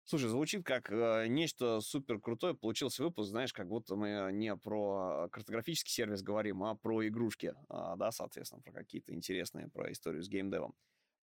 Слушай, 0.04 0.30
звучит 0.30 0.64
как 0.66 0.91
э, 0.91 1.28
нечто 1.28 1.80
супер 1.80 2.20
крутое. 2.20 2.54
Получился 2.54 3.04
выпуск, 3.04 3.30
знаешь, 3.30 3.54
как 3.54 3.68
будто 3.68 3.95
мы 3.95 4.30
не 4.34 4.56
про 4.56 5.30
картографический 5.32 5.91
сервис 5.91 6.22
говорим, 6.22 6.64
а 6.64 6.76
про 6.76 7.08
игрушки, 7.08 7.54
а, 7.70 7.95
да, 7.95 8.12
соответственно, 8.12 8.62
про 8.62 8.74
какие-то 8.74 9.14
интересные, 9.14 9.70
про 9.70 9.91
историю 9.91 10.24
с 10.24 10.28
геймдевом. 10.28 10.76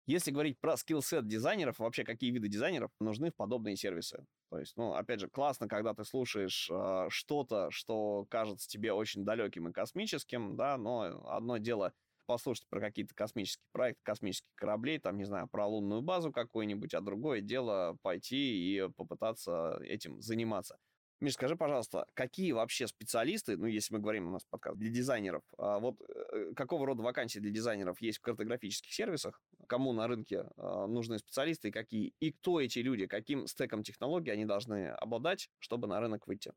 Если 0.07 0.31
говорить 0.31 0.61
про 0.61 0.77
скиллсет 0.77 1.27
дизайнеров, 1.27 1.81
вообще 1.81 2.05
какие 2.05 2.31
виды 2.31 2.49
дизайнеров 2.49 2.93
нужны 3.01 3.33
в 3.33 3.35
подобные 3.35 3.77
сервисы? 3.77 4.24
То 4.51 4.59
есть, 4.61 4.77
ну, 4.77 4.95
опять 4.95 5.18
же, 5.18 5.29
классно, 5.29 5.66
когда 5.66 5.95
ты 5.95 6.05
слушаешь 6.05 6.68
э, 6.70 7.07
что-то, 7.09 7.70
что 7.72 8.24
кажется 8.31 8.68
тебе 8.68 8.93
очень 8.93 9.24
далеким 9.24 9.68
и 9.68 9.72
космическим, 9.72 10.57
да, 10.57 10.79
но 10.79 11.29
одно 11.29 11.59
дело 11.59 11.93
послушать 12.27 12.66
про 12.68 12.81
какие-то 12.81 13.14
космические 13.14 13.64
проекты, 13.72 14.01
космических 14.03 14.51
кораблей, 14.55 14.99
там, 14.99 15.16
не 15.16 15.24
знаю, 15.24 15.49
про 15.49 15.66
лунную 15.66 16.03
базу 16.03 16.33
какую-нибудь, 16.33 16.95
а 16.95 17.01
другое 17.01 17.41
дело 17.41 17.97
пойти 18.03 18.37
и 18.37 18.89
попытаться 18.97 19.79
этим 19.83 20.20
заниматься. 20.20 20.79
Миш, 21.20 21.33
скажи, 21.33 21.57
пожалуйста, 21.57 22.07
какие 22.12 22.53
вообще 22.53 22.87
специалисты, 22.87 23.57
ну, 23.57 23.64
если 23.64 23.95
мы 23.95 24.01
говорим 24.01 24.29
у 24.29 24.31
нас 24.33 24.45
подкаст 24.45 24.77
для 24.77 24.91
дизайнеров, 24.91 25.43
а 25.57 25.79
вот 25.79 25.97
э, 26.03 26.53
какого 26.55 26.87
рода 26.87 27.03
вакансии 27.03 27.39
для 27.39 27.51
дизайнеров 27.51 28.03
есть 28.03 28.18
в 28.18 28.20
картографических 28.20 28.93
сервисах, 28.93 29.41
кому 29.66 29.95
на 29.95 30.09
рынке 30.09 30.45
э, 30.57 30.87
нужны 30.87 31.18
специалисты 31.18 31.68
и 31.68 31.70
какие, 31.70 32.12
и 32.20 32.33
кто 32.33 32.61
эти 32.61 32.81
люди, 32.81 33.07
каким 33.07 33.47
стеком 33.47 33.83
технологий 33.83 34.31
они 34.31 34.45
должны 34.45 34.89
обладать, 34.89 35.49
чтобы 35.59 35.89
на 35.89 36.01
рынок 36.01 36.27
выйти? 36.27 36.53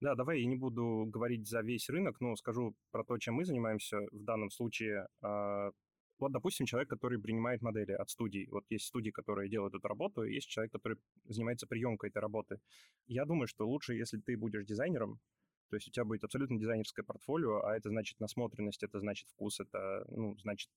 Да, 0.00 0.14
давай 0.14 0.40
я 0.40 0.46
не 0.46 0.56
буду 0.56 1.04
говорить 1.06 1.46
за 1.46 1.60
весь 1.60 1.90
рынок, 1.90 2.20
но 2.20 2.34
скажу 2.34 2.74
про 2.90 3.04
то, 3.04 3.18
чем 3.18 3.34
мы 3.34 3.44
занимаемся 3.44 3.98
в 4.12 4.24
данном 4.24 4.50
случае. 4.50 5.08
А, 5.20 5.70
вот, 6.18 6.32
допустим, 6.32 6.64
человек, 6.64 6.88
который 6.88 7.20
принимает 7.20 7.60
модели 7.60 7.92
от 7.92 8.08
студий. 8.08 8.46
Вот 8.50 8.64
есть 8.70 8.86
студии, 8.86 9.10
которые 9.10 9.50
делают 9.50 9.74
эту 9.74 9.86
работу, 9.86 10.22
и 10.22 10.34
есть 10.34 10.48
человек, 10.48 10.72
который 10.72 10.96
занимается 11.24 11.66
приемкой 11.66 12.08
этой 12.08 12.18
работы. 12.18 12.60
Я 13.08 13.26
думаю, 13.26 13.46
что 13.46 13.68
лучше, 13.68 13.94
если 13.94 14.18
ты 14.18 14.38
будешь 14.38 14.64
дизайнером, 14.64 15.20
то 15.68 15.76
есть 15.76 15.88
у 15.88 15.90
тебя 15.90 16.04
будет 16.04 16.24
абсолютно 16.24 16.58
дизайнерское 16.58 17.04
портфолио, 17.04 17.62
а 17.64 17.76
это 17.76 17.90
значит 17.90 18.18
насмотренность, 18.20 18.82
это 18.82 19.00
значит 19.00 19.28
вкус, 19.28 19.60
это, 19.60 20.04
ну, 20.08 20.34
значит, 20.38 20.70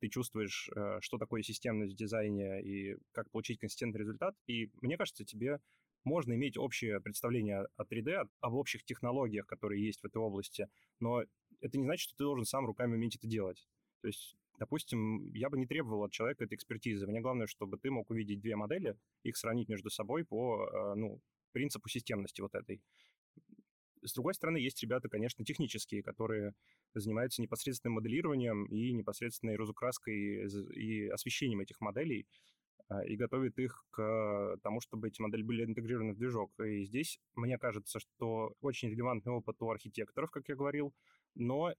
ты 0.00 0.08
чувствуешь, 0.08 0.70
э, 0.74 0.98
что 1.00 1.18
такое 1.18 1.42
системность 1.42 1.92
в 1.92 1.96
дизайне 1.96 2.62
и 2.62 2.96
как 3.12 3.30
получить 3.30 3.58
консистентный 3.58 4.00
результат. 4.00 4.34
И 4.46 4.70
мне 4.80 4.96
кажется, 4.96 5.24
тебе 5.24 5.60
можно 6.04 6.32
иметь 6.34 6.56
общее 6.56 7.00
представление 7.00 7.66
о 7.76 7.84
3D, 7.84 8.28
об 8.40 8.54
общих 8.54 8.84
технологиях, 8.84 9.46
которые 9.46 9.84
есть 9.84 10.00
в 10.00 10.06
этой 10.06 10.18
области, 10.18 10.68
но 10.98 11.22
это 11.60 11.78
не 11.78 11.84
значит, 11.84 12.04
что 12.04 12.16
ты 12.16 12.24
должен 12.24 12.44
сам 12.44 12.66
руками 12.66 12.94
уметь 12.94 13.16
это 13.16 13.26
делать. 13.26 13.68
То 14.00 14.08
есть, 14.08 14.36
допустим, 14.58 15.32
я 15.34 15.50
бы 15.50 15.58
не 15.58 15.66
требовал 15.66 16.04
от 16.04 16.12
человека 16.12 16.44
этой 16.44 16.54
экспертизы. 16.54 17.06
Мне 17.06 17.20
главное, 17.20 17.46
чтобы 17.46 17.78
ты 17.78 17.90
мог 17.90 18.10
увидеть 18.10 18.40
две 18.40 18.56
модели, 18.56 18.96
их 19.22 19.36
сравнить 19.36 19.68
между 19.68 19.90
собой 19.90 20.24
по 20.24 20.66
э, 20.66 20.94
ну, 20.94 21.20
принципу 21.52 21.88
системности 21.88 22.40
вот 22.40 22.54
этой. 22.54 22.82
С 24.02 24.14
другой 24.14 24.32
стороны, 24.32 24.56
есть 24.56 24.82
ребята, 24.82 25.10
конечно, 25.10 25.44
технические, 25.44 26.02
которые 26.02 26.54
занимаются 26.94 27.42
непосредственным 27.42 27.96
моделированием 27.96 28.64
и 28.64 28.92
непосредственной 28.92 29.56
разукраской 29.56 30.48
и 30.74 31.08
освещением 31.08 31.60
этих 31.60 31.80
моделей. 31.80 32.26
А, 32.88 33.04
и 33.04 33.16
готовит 33.16 33.58
их 33.58 33.84
к 33.90 34.56
тому, 34.62 34.80
чтобы 34.80 35.08
эти 35.08 35.20
модели 35.20 35.42
были 35.42 35.64
интегрированы 35.64 36.12
в 36.12 36.18
движок. 36.18 36.52
И 36.60 36.84
здесь, 36.84 37.18
мне 37.34 37.58
кажется, 37.58 37.98
что 38.00 38.54
очень 38.60 38.90
релевантный 38.90 39.32
опыт 39.32 39.60
у 39.62 39.70
архитекторов, 39.70 40.30
как 40.30 40.48
я 40.48 40.56
говорил, 40.56 40.94
но 41.34 41.72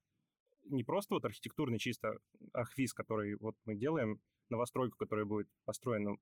не 0.65 0.83
просто 0.83 1.15
вот 1.15 1.25
архитектурный 1.25 1.79
чисто 1.79 2.17
архвиз, 2.53 2.93
который 2.93 3.35
вот 3.37 3.55
мы 3.65 3.75
делаем, 3.75 4.19
новостройку, 4.49 4.97
которая 4.97 5.25
будет 5.25 5.47
построена, 5.65 6.17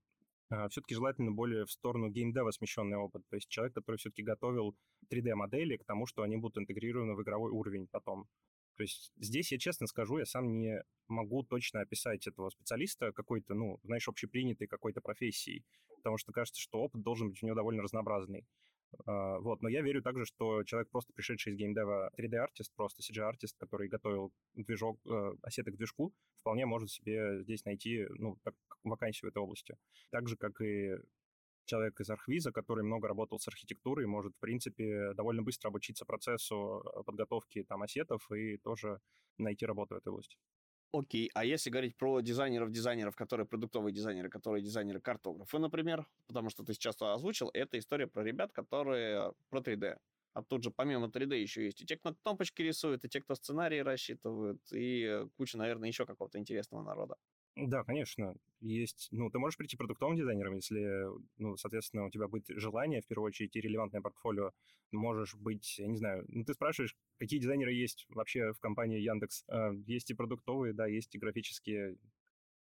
а 0.49 0.67
все-таки 0.69 0.95
желательно 0.95 1.31
более 1.31 1.65
в 1.65 1.71
сторону 1.71 2.09
геймдева 2.09 2.51
смещенный 2.51 2.97
опыт. 2.97 3.23
То 3.29 3.35
есть 3.35 3.49
человек, 3.49 3.75
который 3.75 3.97
все-таки 3.97 4.23
готовил 4.23 4.75
3D-модели 5.11 5.77
к 5.77 5.85
тому, 5.85 6.05
что 6.05 6.23
они 6.23 6.37
будут 6.37 6.57
интегрированы 6.57 7.15
в 7.15 7.21
игровой 7.21 7.51
уровень 7.51 7.87
потом. 7.87 8.27
То 8.79 8.83
есть 8.83 9.11
здесь, 9.17 9.51
я 9.51 9.57
честно 9.57 9.87
скажу, 9.87 10.19
я 10.19 10.25
сам 10.25 10.57
не 10.57 10.81
могу 11.09 11.43
точно 11.43 11.81
описать 11.81 12.25
этого 12.27 12.49
специалиста 12.49 13.11
какой-то, 13.11 13.53
ну, 13.53 13.77
знаешь, 13.83 14.07
общепринятой 14.07 14.67
какой-то 14.67 15.01
профессией, 15.01 15.65
потому 15.97 16.17
что 16.17 16.31
кажется, 16.31 16.61
что 16.61 16.79
опыт 16.79 17.01
должен 17.01 17.27
быть 17.27 17.43
у 17.43 17.45
него 17.45 17.57
довольно 17.57 17.83
разнообразный. 17.83 18.47
А, 19.05 19.37
вот, 19.39 19.61
но 19.61 19.67
я 19.67 19.81
верю 19.81 20.01
также, 20.01 20.23
что 20.23 20.63
человек, 20.63 20.89
просто 20.91 21.11
пришедший 21.11 21.51
из 21.51 21.57
геймдева 21.57 22.09
3D-артист, 22.17 22.71
просто 22.73 23.01
CG-артист, 23.01 23.57
который 23.57 23.89
готовил 23.89 24.31
движок, 24.53 24.97
э, 25.05 25.33
осеты 25.41 25.73
к 25.73 25.75
движку, 25.75 26.13
вполне 26.39 26.65
может 26.65 26.89
себе 26.89 27.43
здесь 27.43 27.65
найти, 27.65 28.05
ну, 28.11 28.37
вакансию 28.85 29.27
в 29.27 29.33
этой 29.33 29.43
области. 29.43 29.75
Так 30.09 30.29
же, 30.29 30.37
как 30.37 30.61
и 30.61 30.95
человек 31.69 31.99
из 32.01 32.09
Архвиза, 32.09 32.51
который 32.51 32.83
много 32.83 33.07
работал 33.07 33.39
с 33.39 33.47
архитектурой, 33.47 34.07
может, 34.07 34.33
в 34.35 34.39
принципе, 34.39 35.13
довольно 35.13 35.41
быстро 35.41 35.69
обучиться 35.69 36.05
процессу 36.05 36.83
э, 36.83 37.03
подготовки 37.03 37.63
там 37.63 37.81
осетов 37.83 38.31
и 38.31 38.57
тоже 38.57 38.99
найти 39.37 39.65
работу 39.65 39.95
в 39.95 39.97
этой 39.97 40.09
области. 40.09 40.37
Окей, 40.91 41.29
а 41.35 41.45
если 41.45 41.69
говорить 41.69 41.95
про 41.95 42.19
дизайнеров-дизайнеров, 42.19 43.15
которые 43.15 43.45
продуктовые 43.45 43.93
дизайнеры, 43.93 44.29
которые 44.29 44.63
дизайнеры-картографы, 44.63 45.59
например, 45.59 46.07
потому 46.27 46.49
что 46.49 46.63
ты 46.63 46.73
сейчас 46.73 46.99
озвучил, 46.99 47.51
это 47.53 47.77
история 47.77 48.07
про 48.07 48.23
ребят, 48.23 48.51
которые 48.51 49.33
про 49.49 49.59
3D. 49.59 49.97
А 50.33 50.43
тут 50.43 50.63
же 50.63 50.71
помимо 50.71 51.07
3D 51.07 51.37
еще 51.37 51.65
есть 51.65 51.81
и 51.81 51.85
те, 51.85 51.95
кто 51.97 52.15
кнопочки 52.15 52.63
рисуют, 52.63 53.05
и 53.05 53.09
те, 53.09 53.21
кто 53.21 53.35
сценарии 53.35 53.79
рассчитывают, 53.79 54.61
и 54.71 55.25
куча, 55.37 55.57
наверное, 55.57 55.89
еще 55.89 56.05
какого-то 56.05 56.39
интересного 56.39 56.83
народа. 56.83 57.17
Да, 57.55 57.83
конечно. 57.83 58.35
Есть, 58.61 59.07
ну, 59.11 59.29
ты 59.29 59.39
можешь 59.39 59.57
прийти 59.57 59.77
продуктовым 59.77 60.15
дизайнером, 60.15 60.55
если, 60.55 61.05
ну, 61.37 61.55
соответственно, 61.57 62.05
у 62.05 62.09
тебя 62.09 62.27
будет 62.27 62.45
желание, 62.49 63.01
в 63.01 63.07
первую 63.07 63.27
очередь, 63.27 63.55
и 63.55 63.61
релевантное 63.61 64.01
портфолио. 64.01 64.51
Можешь 64.91 65.35
быть, 65.35 65.77
я 65.79 65.87
не 65.87 65.97
знаю, 65.97 66.25
ну, 66.27 66.43
ты 66.43 66.53
спрашиваешь, 66.53 66.95
какие 67.17 67.39
дизайнеры 67.39 67.71
есть 67.73 68.05
вообще 68.09 68.53
в 68.53 68.59
компании 68.59 68.99
Яндекс. 68.99 69.43
А, 69.47 69.71
есть 69.85 70.09
и 70.11 70.13
продуктовые, 70.13 70.73
да, 70.73 70.87
есть 70.87 71.15
и 71.15 71.19
графические, 71.19 71.97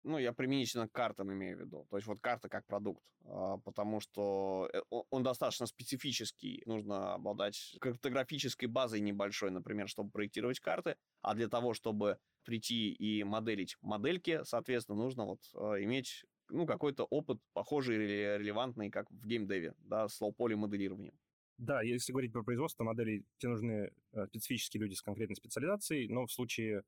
ну, 0.05 0.17
я 0.19 0.33
применительно 0.33 0.87
к 0.87 0.91
картам 0.91 1.33
имею 1.33 1.57
в 1.57 1.61
виду. 1.61 1.87
То 1.89 1.97
есть 1.97 2.07
вот 2.07 2.19
карта 2.21 2.47
как 2.47 2.65
продукт. 2.65 3.03
А, 3.25 3.57
потому 3.57 3.99
что 3.99 4.69
э, 4.71 4.81
он 5.09 5.23
достаточно 5.23 5.65
специфический. 5.65 6.61
Нужно 6.65 7.15
обладать 7.15 7.75
картографической 7.81 8.67
базой 8.67 9.01
небольшой, 9.01 9.51
например, 9.51 9.89
чтобы 9.89 10.11
проектировать 10.11 10.59
карты. 10.59 10.95
А 11.21 11.33
для 11.33 11.47
того, 11.47 11.73
чтобы 11.73 12.19
прийти 12.43 12.91
и 12.91 13.23
моделить 13.23 13.77
модельки, 13.81 14.41
соответственно, 14.43 14.99
нужно 14.99 15.25
вот 15.25 15.41
а, 15.55 15.81
иметь 15.81 16.23
ну, 16.49 16.67
какой-то 16.67 17.05
опыт 17.05 17.39
похожий 17.53 17.95
или 17.95 18.37
релевантный, 18.37 18.91
как 18.91 19.09
в 19.09 19.25
геймдеве, 19.25 19.73
да, 19.79 20.07
с 20.07 20.21
лоу-поли 20.21 20.55
моделированием. 20.55 21.17
Да, 21.57 21.81
если 21.81 22.11
говорить 22.11 22.33
про 22.33 22.43
производство 22.43 22.83
моделей, 22.83 23.25
тебе 23.37 23.53
нужны 23.53 23.91
э, 24.11 24.27
специфические 24.27 24.81
люди 24.83 24.93
с 24.93 25.01
конкретной 25.01 25.37
специализацией, 25.37 26.09
но 26.09 26.27
в 26.27 26.31
случае 26.31 26.83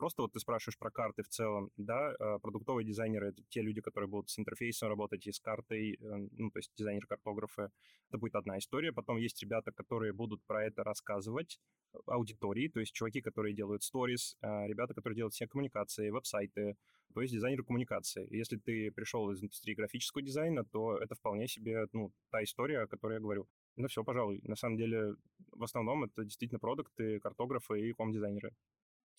просто 0.00 0.22
вот 0.22 0.32
ты 0.32 0.40
спрашиваешь 0.40 0.78
про 0.78 0.90
карты 0.90 1.22
в 1.22 1.28
целом, 1.28 1.70
да, 1.76 2.14
а, 2.18 2.38
продуктовые 2.38 2.86
дизайнеры— 2.86 3.28
это 3.30 3.42
те 3.50 3.60
люди, 3.60 3.82
которые 3.82 4.08
будут 4.08 4.30
с 4.30 4.38
интерфейсом 4.38 4.88
работать 4.88 5.26
и 5.26 5.30
с 5.32 5.38
картой, 5.38 5.92
э, 5.92 6.28
ну, 6.38 6.50
то 6.50 6.58
есть 6.58 6.72
дизайнер-картографы. 6.74 7.70
Это 8.08 8.18
будет 8.18 8.34
одна 8.34 8.58
история. 8.58 8.92
Потом 8.92 9.18
есть 9.18 9.42
ребята, 9.42 9.72
которые 9.72 10.12
будут 10.14 10.42
про 10.46 10.64
это 10.64 10.84
рассказывать 10.84 11.60
аудитории, 12.06 12.68
то 12.68 12.80
есть 12.80 12.94
чуваки, 12.94 13.20
которые 13.20 13.54
делают 13.54 13.82
сторис, 13.82 14.36
а, 14.40 14.66
ребята, 14.66 14.94
которые 14.94 15.16
делают 15.16 15.34
все 15.34 15.46
коммуникации, 15.46 16.10
веб-сайты, 16.10 16.76
то 17.14 17.20
есть 17.20 17.34
дизайнеры 17.34 17.64
коммуникации. 17.64 18.26
Если 18.34 18.56
ты 18.56 18.90
пришел 18.92 19.30
из 19.30 19.42
индустрии 19.42 19.74
графического 19.74 20.22
дизайна, 20.22 20.64
то 20.64 20.96
это 20.96 21.14
вполне 21.14 21.46
себе, 21.46 21.86
ну, 21.92 22.10
та 22.30 22.42
история, 22.42 22.80
о 22.80 22.86
которой 22.86 23.14
я 23.14 23.20
говорю. 23.20 23.46
Ну 23.76 23.88
все, 23.88 24.02
пожалуй. 24.02 24.40
На 24.44 24.56
самом 24.56 24.76
деле, 24.76 25.16
в 25.52 25.62
основном 25.62 26.04
это 26.04 26.24
действительно 26.24 26.58
продукты, 26.58 27.20
картографы 27.20 27.80
и 27.80 27.92
ком-дизайнеры. 27.92 28.52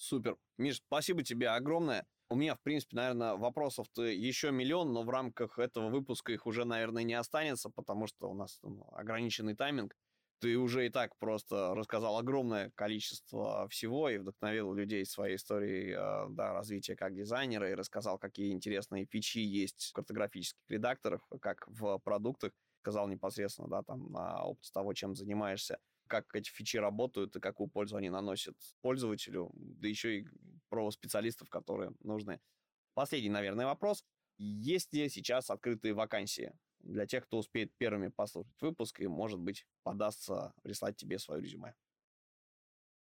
Супер. 0.02 0.36
Миш, 0.58 0.78
спасибо 0.78 1.22
тебе 1.22 1.50
огромное. 1.50 2.08
У 2.28 2.36
меня, 2.36 2.56
в 2.56 2.62
принципе, 2.62 2.96
наверное, 2.96 3.36
вопросов-то 3.36 4.02
еще 4.02 4.50
миллион, 4.50 4.94
но 4.94 5.04
в 5.04 5.10
рамках 5.12 5.60
этого 5.60 5.90
выпуска 5.90 6.32
их 6.32 6.48
уже, 6.48 6.66
наверное, 6.66 7.04
не 7.04 7.14
останется, 7.14 7.70
потому 7.70 8.08
что 8.08 8.28
у 8.28 8.34
нас 8.34 8.58
ну, 8.64 8.84
ограниченный 8.94 9.56
тайминг. 9.56 9.96
Ты 10.40 10.58
уже 10.58 10.88
и 10.88 10.90
так 10.90 11.16
просто 11.20 11.76
рассказал 11.76 12.18
огромное 12.18 12.72
количество 12.72 13.68
всего 13.70 14.10
и 14.10 14.18
вдохновил 14.18 14.74
людей 14.74 15.06
своей 15.06 15.36
историей 15.36 15.92
э, 15.96 16.30
да, 16.32 16.52
развития 16.52 16.96
как 16.96 17.14
дизайнера 17.14 17.70
и 17.70 17.76
рассказал, 17.76 18.18
какие 18.18 18.54
интересные 18.54 19.06
фичи 19.06 19.38
есть 19.38 19.90
в 19.92 19.94
картографических 19.94 20.64
редакторах, 20.68 21.22
как 21.40 21.68
в 21.68 22.00
продуктах. 22.00 22.54
Сказал 22.80 23.08
непосредственно, 23.08 23.68
да, 23.68 23.84
там, 23.84 24.12
на 24.12 24.42
опыте 24.42 24.72
того, 24.74 24.96
чем 24.96 25.14
занимаешься 25.14 25.78
как 26.12 26.36
эти 26.36 26.50
фичи 26.50 26.76
работают 26.76 27.38
и 27.38 27.40
какую 27.40 27.70
пользу 27.70 27.96
они 27.96 28.10
наносят 28.10 28.58
пользователю, 28.82 29.50
да 29.56 29.88
еще 29.88 30.20
и 30.20 30.28
про 30.68 30.92
специалистов, 30.92 31.50
которые 31.50 31.94
нужны. 32.02 32.42
Последний, 32.94 33.30
наверное, 33.30 33.66
вопрос. 33.66 34.04
Есть 34.38 34.94
ли 34.94 35.08
сейчас 35.08 35.50
открытые 35.50 35.94
вакансии 35.94 36.52
для 36.80 37.06
тех, 37.06 37.24
кто 37.24 37.38
успеет 37.38 37.72
первыми 37.78 38.10
послушать 38.10 38.62
выпуск 38.62 39.00
и, 39.00 39.08
может 39.08 39.40
быть, 39.40 39.66
подастся 39.84 40.54
прислать 40.64 40.98
тебе 40.98 41.18
свое 41.18 41.42
резюме? 41.42 41.76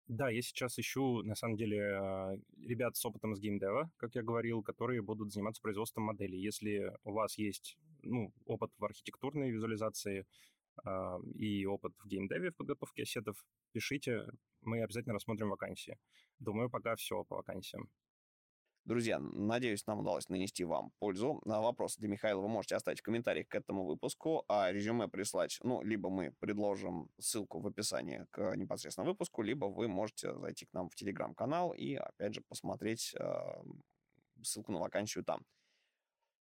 Да, 0.08 0.30
я 0.30 0.42
сейчас 0.42 0.78
ищу, 0.78 1.24
на 1.24 1.36
самом 1.36 1.56
деле, 1.56 1.96
а, 1.96 2.36
ребят 2.60 2.98
с 2.98 3.06
опытом 3.06 3.34
с 3.34 3.40
геймдева, 3.40 3.90
как 3.96 4.16
я 4.16 4.24
говорил, 4.24 4.62
которые 4.62 5.02
будут 5.02 5.32
заниматься 5.32 5.62
производством 5.62 6.04
моделей. 6.04 6.42
Если 6.42 6.94
у 7.06 7.14
вас 7.14 7.38
есть 7.38 7.78
ну, 8.04 8.34
опыт 8.46 8.72
в 8.78 8.84
архитектурной 8.84 9.52
визуализации, 9.52 10.26
и 11.36 11.66
опыт 11.66 11.94
в 12.00 12.08
геймдеве 12.08 12.52
в 12.52 12.56
подготовке 12.56 13.04
ассетов, 13.04 13.44
пишите, 13.72 14.26
мы 14.62 14.84
обязательно 14.84 15.16
рассмотрим 15.16 15.50
вакансии. 15.50 15.98
Думаю, 16.40 16.70
пока 16.70 16.96
все 16.96 17.24
по 17.24 17.38
вакансиям. 17.38 17.90
Друзья, 18.84 19.20
надеюсь, 19.20 19.86
нам 19.86 20.00
удалось 20.00 20.28
нанести 20.28 20.64
вам 20.64 20.92
пользу. 20.98 21.40
На 21.46 21.62
вопросы 21.62 22.00
для 22.00 22.10
Михаила 22.10 22.42
вы 22.42 22.48
можете 22.48 22.76
оставить 22.76 23.00
в 23.00 23.04
комментариях 23.04 23.48
к 23.48 23.54
этому 23.54 23.86
выпуску, 23.86 24.44
а 24.48 24.72
резюме 24.72 25.08
прислать, 25.08 25.60
ну, 25.62 25.84
либо 25.84 26.10
мы 26.10 26.34
предложим 26.40 27.08
ссылку 27.20 27.60
в 27.60 27.68
описании 27.68 28.26
к 28.32 28.56
непосредственно 28.56 29.06
выпуску, 29.06 29.44
либо 29.44 29.66
вы 29.66 29.88
можете 29.88 30.36
зайти 30.40 30.66
к 30.66 30.74
нам 30.74 30.90
в 30.90 30.96
телеграм-канал 30.96 31.74
и, 31.74 31.94
опять 31.94 32.34
же, 32.34 32.42
посмотреть 32.42 33.14
э, 33.20 33.64
ссылку 34.42 34.72
на 34.72 34.80
вакансию 34.80 35.24
там. 35.24 35.46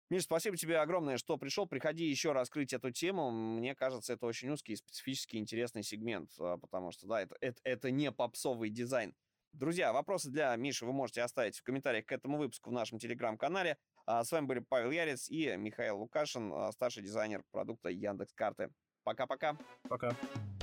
Миш, 0.09 0.23
спасибо 0.23 0.57
тебе 0.57 0.79
огромное, 0.79 1.19
что 1.19 1.37
пришел. 1.37 1.67
Приходи 1.67 2.05
еще 2.05 2.33
раскрыть 2.33 2.73
эту 2.73 2.93
тему. 2.93 3.31
Мне 3.31 3.75
кажется, 3.75 4.13
это 4.13 4.27
очень 4.27 4.51
узкий 4.51 4.75
и 4.75 4.77
специфический 4.77 5.39
интересный 5.39 5.83
сегмент, 5.83 6.31
а, 6.39 6.59
потому 6.59 6.93
что, 6.93 7.09
да, 7.09 7.23
это, 7.23 7.37
это, 7.41 7.61
это 7.65 7.91
не 7.91 8.13
попсовый 8.13 8.71
дизайн. 8.71 9.15
Друзья, 9.53 9.93
вопросы 9.93 10.31
для 10.31 10.55
Миши 10.55 10.87
вы 10.87 10.93
можете 10.93 11.23
оставить 11.23 11.59
в 11.59 11.63
комментариях 11.65 12.07
к 12.07 12.13
этому 12.13 12.39
выпуску 12.39 12.71
в 12.71 12.73
нашем 12.73 12.99
телеграм-канале. 12.99 13.79
А 14.05 14.23
с 14.23 14.31
вами 14.31 14.47
были 14.47 14.61
Павел 14.61 14.93
Ярец 14.93 15.29
и 15.29 15.57
Михаил 15.57 15.99
Лукашин, 15.99 16.53
а, 16.53 16.71
старший 16.71 17.03
дизайнер 17.03 17.43
продукта 17.51 17.89
Яндекс.Карты. 17.89 18.71
Пока-пока. 19.03 19.57
Пока. 19.89 20.11
-пока. 20.11 20.17
Пока. 20.17 20.56